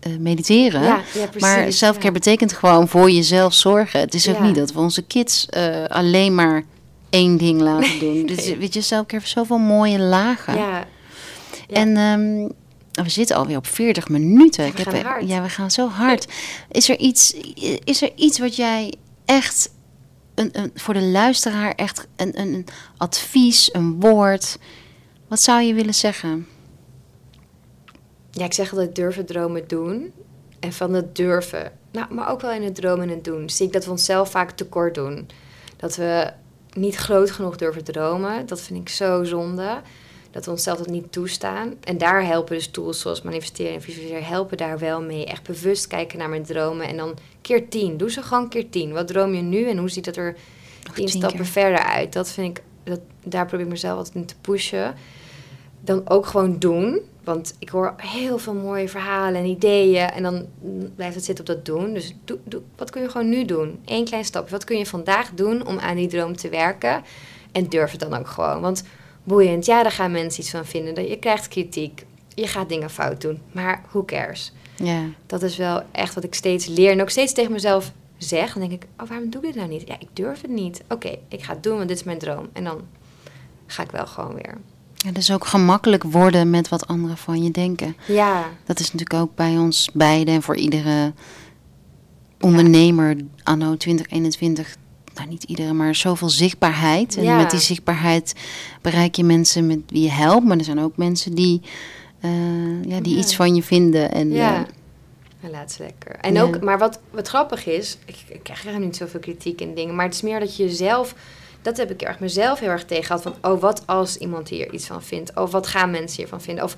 eh, 0.00 0.18
mediteren. 0.18 0.82
Ja, 0.82 1.00
ja, 1.14 1.26
precies. 1.26 1.40
maar 1.40 1.72
selfcare 1.72 2.06
ja. 2.06 2.12
betekent 2.12 2.52
gewoon 2.52 2.88
voor 2.88 3.10
jezelf 3.10 3.54
zorgen. 3.54 4.00
Het 4.00 4.14
is 4.14 4.28
ook 4.28 4.40
niet 4.40 4.54
dat 4.54 4.72
we 4.72 4.78
onze 4.80 5.02
kids 5.02 5.46
eh, 5.46 5.84
alleen 5.84 6.34
maar 6.34 6.62
één 7.10 7.36
ding 7.36 7.60
laten 7.60 7.88
Nee, 8.00 8.14
doen. 8.14 8.26
Dus 8.26 8.44
nee. 8.44 8.56
weet 8.56 8.74
je, 8.74 8.80
selfcare 8.80 9.18
heeft 9.20 9.32
zoveel 9.32 9.58
mooie 9.58 9.98
lagen. 9.98 10.54
Ja. 10.56 10.84
Ja. 11.68 11.80
Ehm, 12.92 13.04
we 13.04 13.10
zitten 13.10 13.36
alweer 13.36 13.56
op 13.56 13.66
40 13.66 14.08
minuten. 14.08 14.64
Ja, 14.64 14.72
we 14.72 14.82
gaan 14.82 15.02
hard. 15.04 15.28
Ja, 15.28 15.42
we 15.42 15.48
gaan 15.48 15.70
zo 15.70 15.88
hard. 15.88 16.28
Is 16.70 16.88
er 16.88 16.98
iets, 16.98 17.32
is 17.84 18.02
er 18.02 18.10
iets 18.16 18.38
wat 18.38 18.56
jij 18.56 18.94
echt 19.24 19.70
een, 20.34 20.48
een, 20.52 20.70
voor 20.74 20.94
de 20.94 21.02
luisteraar 21.02 21.72
echt 21.72 22.06
een, 22.16 22.40
een, 22.40 22.54
een 22.54 22.66
advies, 22.96 23.74
een 23.74 24.00
woord. 24.00 24.58
Wat 25.28 25.40
zou 25.40 25.62
je 25.62 25.74
willen 25.74 25.94
zeggen? 25.94 26.46
ja, 28.32 28.44
ik 28.44 28.52
zeg 28.52 28.70
altijd 28.70 28.94
durven 28.94 29.26
dromen 29.26 29.68
doen. 29.68 30.12
En 30.60 30.72
van 30.72 30.92
het 30.92 31.16
durven, 31.16 31.72
nou, 31.92 32.14
maar 32.14 32.30
ook 32.30 32.40
wel 32.40 32.52
in 32.52 32.62
het 32.62 32.74
dromen 32.74 33.08
en 33.08 33.14
het 33.14 33.24
doen, 33.24 33.50
zie 33.50 33.66
ik 33.66 33.72
dat 33.72 33.84
we 33.84 33.90
onszelf 33.90 34.30
vaak 34.30 34.50
tekort 34.50 34.94
doen. 34.94 35.28
Dat 35.76 35.96
we 35.96 36.32
niet 36.72 36.94
groot 36.94 37.30
genoeg 37.30 37.56
durven 37.56 37.84
dromen. 37.84 38.46
Dat 38.46 38.60
vind 38.60 38.78
ik 38.78 38.88
zo 38.88 39.24
zonde. 39.24 39.80
Dat 40.32 40.44
we 40.44 40.50
onszelf 40.50 40.78
dat 40.78 40.86
niet 40.86 41.12
toestaan. 41.12 41.74
En 41.84 41.98
daar 41.98 42.26
helpen 42.26 42.54
dus 42.54 42.68
tools 42.68 43.00
zoals 43.00 43.22
manifesteren 43.22 43.74
en 43.74 43.82
visualiseren 43.82 44.24
helpen 44.24 44.56
daar 44.56 44.78
wel 44.78 45.02
mee. 45.02 45.26
Echt 45.26 45.42
bewust 45.42 45.86
kijken 45.86 46.18
naar 46.18 46.28
mijn 46.28 46.44
dromen. 46.44 46.86
En 46.86 46.96
dan 46.96 47.18
keer 47.40 47.68
tien. 47.68 47.96
Doe 47.96 48.10
ze 48.10 48.22
gewoon 48.22 48.48
keer 48.48 48.70
tien. 48.70 48.92
Wat 48.92 49.06
droom 49.06 49.34
je 49.34 49.42
nu 49.42 49.68
en 49.68 49.78
hoe 49.78 49.88
ziet 49.88 50.04
dat 50.04 50.16
er 50.16 50.36
Nog 50.84 50.94
tien 50.94 51.08
stappen 51.08 51.36
keer. 51.36 51.46
verder 51.46 51.78
uit? 51.78 52.12
Dat 52.12 52.30
vind 52.30 52.58
ik, 52.58 52.64
dat, 52.84 53.00
daar 53.24 53.46
probeer 53.46 53.66
ik 53.66 53.72
mezelf 53.72 53.96
altijd 53.98 54.14
in 54.14 54.26
te 54.26 54.34
pushen. 54.40 54.94
Dan 55.80 56.08
ook 56.08 56.26
gewoon 56.26 56.58
doen. 56.58 57.00
Want 57.24 57.54
ik 57.58 57.68
hoor 57.68 57.94
heel 57.96 58.38
veel 58.38 58.54
mooie 58.54 58.88
verhalen 58.88 59.40
en 59.40 59.46
ideeën. 59.46 60.10
En 60.10 60.22
dan 60.22 60.46
blijft 60.94 61.14
het 61.14 61.24
zitten 61.24 61.48
op 61.48 61.54
dat 61.54 61.64
doen. 61.64 61.94
Dus 61.94 62.14
doe, 62.24 62.38
doe, 62.44 62.60
wat 62.76 62.90
kun 62.90 63.02
je 63.02 63.08
gewoon 63.08 63.28
nu 63.28 63.44
doen? 63.44 63.80
Eén 63.84 64.04
klein 64.04 64.24
stapje. 64.24 64.50
Wat 64.50 64.64
kun 64.64 64.78
je 64.78 64.86
vandaag 64.86 65.30
doen 65.34 65.66
om 65.66 65.78
aan 65.78 65.96
die 65.96 66.08
droom 66.08 66.36
te 66.36 66.48
werken? 66.48 67.02
En 67.52 67.68
durf 67.68 67.90
het 67.90 68.00
dan 68.00 68.14
ook 68.14 68.26
gewoon. 68.26 68.60
Want 68.60 68.84
boeiend, 69.24 69.64
ja, 69.66 69.82
daar 69.82 69.92
gaan 69.92 70.10
mensen 70.10 70.40
iets 70.42 70.50
van 70.50 70.64
vinden. 70.66 70.94
Dat 70.94 71.08
Je 71.08 71.18
krijgt 71.18 71.48
kritiek. 71.48 72.04
Je 72.34 72.46
gaat 72.46 72.68
dingen 72.68 72.90
fout 72.90 73.20
doen. 73.20 73.38
Maar 73.52 73.82
who 73.90 74.04
cares? 74.04 74.52
Ja, 74.76 75.02
Dat 75.26 75.42
is 75.42 75.56
wel 75.56 75.82
echt 75.92 76.14
wat 76.14 76.24
ik 76.24 76.34
steeds 76.34 76.66
leer. 76.66 76.90
En 76.90 77.00
ook 77.00 77.10
steeds 77.10 77.32
tegen 77.32 77.52
mezelf 77.52 77.92
zeg. 78.18 78.52
Dan 78.52 78.68
denk 78.68 78.82
ik, 78.82 78.88
oh, 79.02 79.08
waarom 79.08 79.30
doe 79.30 79.40
ik 79.40 79.46
dit 79.46 79.56
nou 79.56 79.68
niet? 79.68 79.86
Ja, 79.86 79.94
ik 79.98 80.08
durf 80.12 80.40
het 80.40 80.50
niet. 80.50 80.82
Oké, 80.88 81.16
ik 81.28 81.42
ga 81.42 81.52
het 81.52 81.62
doen, 81.62 81.76
want 81.76 81.88
dit 81.88 81.96
is 81.96 82.02
mijn 82.04 82.18
droom. 82.18 82.48
En 82.52 82.64
dan 82.64 82.80
ga 83.66 83.82
ik 83.82 83.90
wel 83.90 84.06
gewoon 84.06 84.34
weer. 84.34 84.58
ja 84.96 85.10
dus 85.12 85.32
ook 85.32 85.46
gemakkelijk 85.46 86.02
worden 86.02 86.50
met 86.50 86.68
wat 86.68 86.86
anderen 86.86 87.16
van 87.16 87.42
je 87.42 87.50
denken. 87.50 87.96
Ja, 88.06 88.44
Dat 88.64 88.80
is 88.80 88.92
natuurlijk 88.92 89.20
ook 89.20 89.34
bij 89.34 89.58
ons 89.58 89.88
beiden 89.92 90.34
en 90.34 90.42
voor 90.42 90.56
iedere 90.56 91.12
ondernemer 92.40 93.16
anno 93.42 93.76
2021. 93.76 94.76
Nou, 95.14 95.28
niet 95.28 95.42
iedere, 95.44 95.72
maar 95.72 95.94
zoveel 95.94 96.28
zichtbaarheid. 96.28 97.16
En 97.16 97.22
Ja. 97.22 97.36
met 97.36 97.50
die 97.50 97.60
zichtbaarheid 97.60 98.34
bereik 98.80 99.14
je 99.14 99.24
mensen 99.24 99.66
met 99.66 99.78
wie 99.86 100.02
je 100.02 100.10
helpt. 100.10 100.46
Maar 100.46 100.58
er 100.58 100.64
zijn 100.64 100.80
ook 100.80 100.96
mensen 100.96 101.34
die, 101.34 101.60
eh, 102.20 102.84
ja, 102.84 103.00
die 103.00 103.14
Ja. 103.14 103.18
iets 103.20 103.36
van 103.36 103.54
je 103.54 103.62
vinden. 103.62 104.12
En, 104.12 104.30
ja. 104.32 104.54
eh, 104.54 104.60
En 105.40 105.50
laat 105.50 105.72
ze 105.72 105.82
lekker. 105.82 106.16
En 106.20 106.40
ook, 106.40 106.60
maar 106.60 106.78
wat, 106.78 107.00
wat 107.10 107.28
grappig 107.28 107.66
is, 107.66 107.98
ik, 108.04 108.16
ik 108.28 108.42
krijg 108.42 108.62
helemaal 108.62 108.86
niet 108.86 108.96
zoveel 108.96 109.20
kritiek 109.20 109.60
en 109.60 109.74
dingen, 109.74 109.94
maar 109.94 110.04
het 110.04 110.14
is 110.14 110.22
meer 110.22 110.40
dat 110.40 110.56
je 110.56 110.70
zelf, 110.70 111.14
dat 111.62 111.76
heb 111.76 111.90
ik 111.90 112.02
erg 112.02 112.18
mezelf 112.20 112.58
heel 112.58 112.68
erg 112.68 112.84
tegen 112.84 113.04
gehad, 113.04 113.22
van 113.22 113.34
oh, 113.52 113.60
wat 113.60 113.82
als 113.86 114.16
iemand 114.16 114.48
hier 114.48 114.72
iets 114.72 114.86
van 114.86 115.02
vindt? 115.02 115.36
Of 115.36 115.50
wat 115.50 115.66
gaan 115.66 115.90
mensen 115.90 116.16
hiervan 116.16 116.40
vinden? 116.40 116.64
Of 116.64 116.76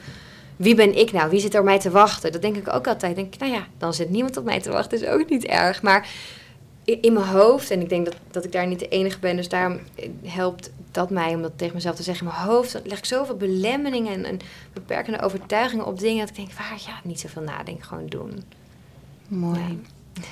wie 0.56 0.74
ben 0.74 0.98
ik 0.98 1.12
nou? 1.12 1.30
Wie 1.30 1.40
zit 1.40 1.54
er 1.54 1.60
op 1.60 1.64
mij 1.66 1.78
te 1.78 1.90
wachten? 1.90 2.32
Dat 2.32 2.42
denk 2.42 2.56
ik 2.56 2.72
ook 2.74 2.86
altijd. 2.88 3.16
Denk 3.16 3.34
ik, 3.34 3.40
nou 3.40 3.52
ja, 3.52 3.66
dan 3.78 3.94
zit 3.94 4.10
niemand 4.10 4.36
op 4.36 4.44
mij 4.44 4.60
te 4.60 4.70
wachten, 4.70 5.00
is 5.02 5.06
ook 5.08 5.28
niet 5.30 5.44
erg. 5.44 5.82
Maar 5.82 6.08
in, 6.84 7.12
mijn 7.12 7.26
hoofd, 7.26 7.70
en 7.70 7.80
ik 7.80 7.88
denk 7.88 8.04
dat, 8.04 8.16
dat 8.30 8.44
ik 8.44 8.52
daar 8.52 8.66
niet 8.66 8.78
de 8.78 8.88
enige 8.88 9.18
ben, 9.18 9.36
dus 9.36 9.48
daarom 9.48 9.78
eh, 9.94 10.08
helpt 10.22 10.70
dat 10.90 11.10
mij 11.10 11.34
om 11.34 11.42
dat 11.42 11.52
tegen 11.58 11.74
mezelf 11.74 11.96
te 11.96 12.02
zeggen. 12.02 12.26
In 12.26 12.32
mijn 12.32 12.46
hoofd 12.48 12.80
leg 12.84 12.98
ik 12.98 13.04
zoveel 13.04 13.36
belemmeringen 13.36 14.12
en, 14.12 14.24
en 14.24 14.38
beperkende 14.72 15.20
overtuigingen 15.22 15.86
op 15.86 15.98
dingen 15.98 16.18
dat 16.26 16.28
ik 16.28 16.36
denk, 16.36 16.52
waar 16.52 16.82
ja, 16.86 17.00
niet 17.04 17.20
zoveel 17.20 17.42
nadenken, 17.42 17.84
gewoon 17.84 18.06
doen. 18.06 18.42
mooi. 19.28 19.58
Ja. 20.14 20.22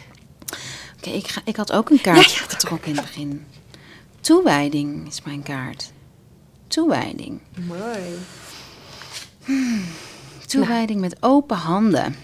Oké, 0.97 1.11
ik, 1.11 1.29
ga- 1.29 1.43
ik 1.45 1.57
had 1.57 1.73
ook 1.73 1.91
een 1.91 2.01
kaart 2.01 2.31
getrokken 2.49 2.89
in 2.91 2.97
het 2.97 3.05
begin. 3.05 3.45
Toewijding 4.21 5.07
is 5.09 5.23
mijn 5.23 5.43
kaart. 5.43 5.93
Toewijding. 6.67 7.41
Mooi. 7.67 8.19
Toewijding 10.47 11.01
met 11.01 11.17
open 11.21 11.57
handen. 11.57 12.17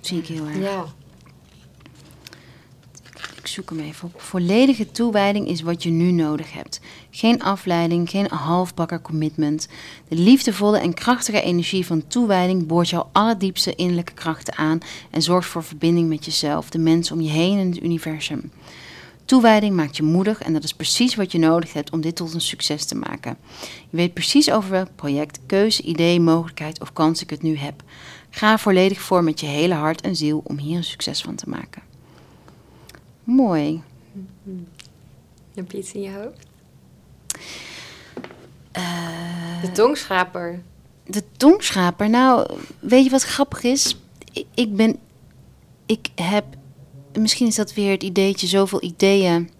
Zie 0.00 0.18
ik 0.18 0.26
heel 0.26 0.46
erg. 0.46 0.58
Ja. 0.58 0.84
Ik 3.42 3.48
zoek 3.48 3.70
hem 3.70 3.80
even 3.80 4.10
op. 4.14 4.20
Volledige 4.20 4.90
toewijding 4.90 5.48
is 5.48 5.60
wat 5.60 5.82
je 5.82 5.90
nu 5.90 6.10
nodig 6.10 6.52
hebt. 6.52 6.80
Geen 7.10 7.42
afleiding, 7.42 8.10
geen 8.10 8.26
halfbakker 8.30 9.00
commitment. 9.00 9.68
De 10.08 10.16
liefdevolle 10.16 10.78
en 10.78 10.94
krachtige 10.94 11.42
energie 11.42 11.86
van 11.86 12.06
toewijding 12.06 12.66
boort 12.66 12.88
jouw 12.88 13.08
allerdiepste 13.12 13.74
innerlijke 13.74 14.12
krachten 14.12 14.56
aan 14.56 14.78
en 15.10 15.22
zorgt 15.22 15.48
voor 15.48 15.64
verbinding 15.64 16.08
met 16.08 16.24
jezelf, 16.24 16.70
de 16.70 16.78
mensen 16.78 17.16
om 17.16 17.22
je 17.22 17.30
heen 17.30 17.58
en 17.58 17.68
het 17.68 17.82
universum. 17.82 18.52
Toewijding 19.24 19.76
maakt 19.76 19.96
je 19.96 20.02
moedig 20.02 20.42
en 20.42 20.52
dat 20.52 20.64
is 20.64 20.74
precies 20.74 21.14
wat 21.14 21.32
je 21.32 21.38
nodig 21.38 21.72
hebt 21.72 21.90
om 21.90 22.00
dit 22.00 22.16
tot 22.16 22.34
een 22.34 22.40
succes 22.40 22.84
te 22.84 22.94
maken. 22.94 23.36
Je 23.90 23.96
weet 23.96 24.14
precies 24.14 24.50
over 24.50 24.70
welk 24.70 24.88
project, 24.96 25.38
keuze, 25.46 25.82
idee, 25.82 26.20
mogelijkheid 26.20 26.80
of 26.80 26.92
kans 26.92 27.22
ik 27.22 27.30
het 27.30 27.42
nu 27.42 27.56
heb. 27.56 27.82
Ga 28.30 28.58
volledig 28.58 29.00
voor 29.00 29.24
met 29.24 29.40
je 29.40 29.46
hele 29.46 29.74
hart 29.74 30.00
en 30.00 30.16
ziel 30.16 30.40
om 30.44 30.58
hier 30.58 30.76
een 30.76 30.84
succes 30.84 31.22
van 31.22 31.34
te 31.34 31.48
maken. 31.48 31.91
Mooi. 33.24 33.82
Heb 35.54 35.70
je 35.70 35.78
iets 35.78 35.92
in 35.92 36.00
je 36.02 36.10
hoofd? 36.12 36.46
Eh, 38.72 39.62
De 39.62 39.72
tongschraper. 39.72 40.62
de 41.06 41.22
tongschraper. 41.36 42.10
Nou, 42.10 42.58
weet 42.80 43.04
je 43.04 43.10
wat 43.10 43.22
grappig 43.22 43.62
is? 43.62 43.96
Ik, 44.32 44.46
ik 44.54 44.76
ben. 44.76 44.96
Ik 45.86 46.08
heb. 46.14 46.44
Misschien 47.18 47.46
is 47.46 47.54
dat 47.54 47.74
weer 47.74 47.90
het 47.90 48.02
ideetje, 48.02 48.46
zoveel 48.46 48.82
ideeën. 48.82 49.50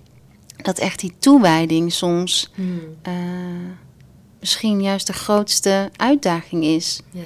Dat 0.56 0.78
echt 0.78 1.00
die 1.00 1.14
toewijding 1.18 1.92
soms. 1.92 2.50
Hmm. 2.54 2.80
eh, 3.02 3.14
misschien 4.40 4.82
juist 4.82 5.06
de 5.06 5.12
grootste 5.12 5.90
uitdaging 5.96 6.64
is. 6.64 7.00
Ja. 7.10 7.22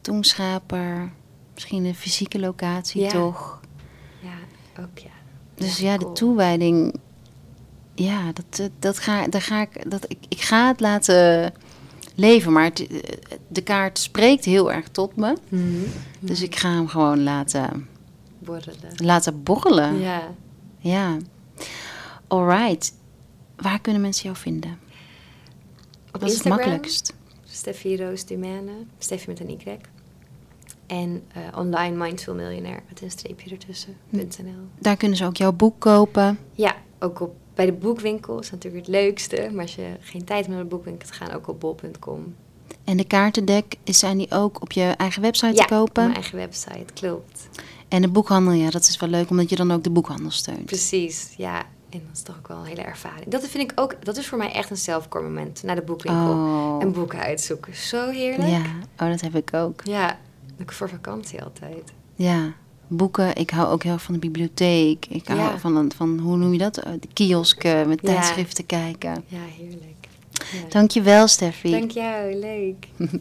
Tongschraper. 0.00 1.12
Misschien 1.54 1.84
een 1.84 1.94
fysieke 1.94 2.38
locatie 2.40 3.00
Ja. 3.02 3.08
toch? 3.10 3.60
Ja, 4.76 4.82
ook 4.82 4.98
ja. 4.98 5.10
Dus 5.54 5.78
ja, 5.78 5.96
de 5.96 6.04
cool. 6.04 6.14
toewijding. 6.14 6.94
Ja, 7.94 8.32
dat, 8.32 8.44
dat, 8.56 8.70
dat 8.78 8.98
ga, 8.98 9.26
daar 9.28 9.42
ga 9.42 9.60
ik, 9.60 9.90
dat, 9.90 10.04
ik, 10.08 10.18
ik 10.28 10.40
ga 10.40 10.68
het 10.68 10.80
laten 10.80 11.52
leven. 12.14 12.52
Maar 12.52 12.64
het, 12.64 12.86
de 13.48 13.62
kaart 13.62 13.98
spreekt 13.98 14.44
heel 14.44 14.72
erg 14.72 14.88
tot 14.88 15.16
me. 15.16 15.36
Mhm. 15.48 15.62
Dus 16.20 16.42
ik 16.42 16.56
ga 16.56 16.68
hem 16.68 16.88
gewoon 16.88 17.22
laten, 17.22 17.88
Borrelen. 18.38 18.92
laten 18.96 19.42
borrelen. 19.42 19.98
Ja. 20.00 20.22
Ja. 20.78 21.16
Alright. 22.26 22.92
Waar 23.56 23.80
kunnen 23.80 24.02
mensen 24.02 24.24
jou 24.24 24.36
vinden? 24.36 24.78
Op 26.12 26.20
Wat 26.20 26.30
is 26.30 26.36
het 26.36 26.48
makkelijkst? 26.48 27.14
Steffi 27.44 27.96
Roos 27.96 28.24
Dumane. 28.24 28.72
Steffi 28.98 29.28
met 29.28 29.40
een 29.40 29.50
Y. 29.50 29.78
En 30.86 31.22
eh, 31.32 31.58
online 31.58 31.96
Mindful 31.96 32.34
Millionaire 32.34 32.80
met 32.88 33.02
een 33.02 33.10
streepje 33.10 33.50
ertussen. 33.50 33.96
Hm. 34.10 34.24
Daar 34.78 34.96
kunnen 34.96 35.16
ze 35.16 35.24
ook 35.24 35.36
jouw 35.36 35.52
boek 35.52 35.78
kopen. 35.78 36.38
Ja, 36.52 36.74
ook 36.98 37.20
op, 37.20 37.34
bij 37.54 37.66
de 37.66 37.72
boekwinkel 37.72 38.38
is 38.38 38.50
natuurlijk 38.50 38.86
het 38.86 38.94
leukste. 38.94 39.48
Maar 39.52 39.62
als 39.62 39.74
je 39.74 39.96
geen 40.00 40.24
tijd 40.24 40.38
hebt 40.38 40.46
om 40.48 40.54
naar 40.54 40.62
de 40.62 40.68
boekwinkel 40.68 41.08
te 41.08 41.14
gaan, 41.14 41.30
ook 41.30 41.48
op 41.48 41.60
bol.com. 41.60 42.34
En 42.84 42.96
de 42.96 43.04
kaartendek, 43.04 43.76
zijn 43.84 44.18
die 44.18 44.30
ook 44.30 44.62
op 44.62 44.72
je 44.72 44.82
eigen 44.96 45.22
website 45.22 45.54
Ja, 45.54 45.64
te 45.64 45.74
op 45.74 45.78
kopen? 45.78 46.02
mijn 46.02 46.14
eigen 46.14 46.36
website, 46.36 46.92
klopt. 46.94 47.48
En 47.88 48.02
de 48.02 48.08
boekhandel, 48.08 48.52
ja, 48.52 48.70
dat 48.70 48.82
is 48.82 48.96
wel 48.96 49.08
leuk, 49.08 49.30
omdat 49.30 49.50
je 49.50 49.56
dan 49.56 49.70
ook 49.72 49.82
de 49.82 49.90
boekhandel 49.90 50.30
steunt. 50.30 50.64
Precies, 50.64 51.34
ja. 51.36 51.58
En 51.90 52.00
dat 52.06 52.16
is 52.16 52.22
toch 52.22 52.36
ook 52.36 52.48
wel 52.48 52.56
een 52.56 52.64
hele 52.64 52.82
ervaring. 52.82 53.28
Dat 53.28 53.46
vind 53.46 53.70
ik 53.70 53.80
ook, 53.80 54.04
dat 54.04 54.16
is 54.16 54.26
voor 54.26 54.38
mij 54.38 54.52
echt 54.52 54.70
een 54.70 54.76
selfcore 54.76 55.24
moment. 55.24 55.62
Naar 55.62 55.76
de 55.76 55.82
boekwinkel. 55.82 56.30
Oh. 56.30 56.82
En 56.82 56.92
boeken 56.92 57.18
uitzoeken. 57.18 57.74
Zo 57.74 58.10
heerlijk. 58.10 58.50
Ja, 58.50 58.62
oh, 58.98 59.08
dat 59.10 59.20
heb 59.20 59.34
ik 59.34 59.54
ook. 59.54 59.80
Ja, 59.84 60.18
voor 60.66 60.88
vakantie 60.88 61.42
altijd. 61.42 61.92
Ja, 62.16 62.52
boeken. 62.88 63.36
Ik 63.36 63.50
hou 63.50 63.68
ook 63.68 63.82
heel 63.82 63.92
erg 63.92 64.02
van 64.02 64.14
de 64.14 64.20
bibliotheek. 64.20 65.06
Ik 65.08 65.26
hou 65.28 65.40
Ja. 65.40 65.58
van, 65.58 65.76
een- 65.76 65.92
van, 65.96 66.18
hoe 66.18 66.36
noem 66.36 66.52
je 66.52 66.58
dat? 66.58 66.76
Eh, 66.78 66.92
De 67.00 67.08
kiosk 67.12 67.64
eh, 67.64 67.84
met 67.86 68.00
Ja. 68.02 68.08
tijdschriften 68.12 68.66
kijken. 68.66 69.24
Ja, 69.26 69.38
heerlijk. 69.58 70.08
Ja. 70.32 70.68
Dankjewel, 70.68 71.26
Steffi. 71.28 71.70
Dank 71.70 71.90
jou, 71.90 72.34
leuk. 72.34 72.88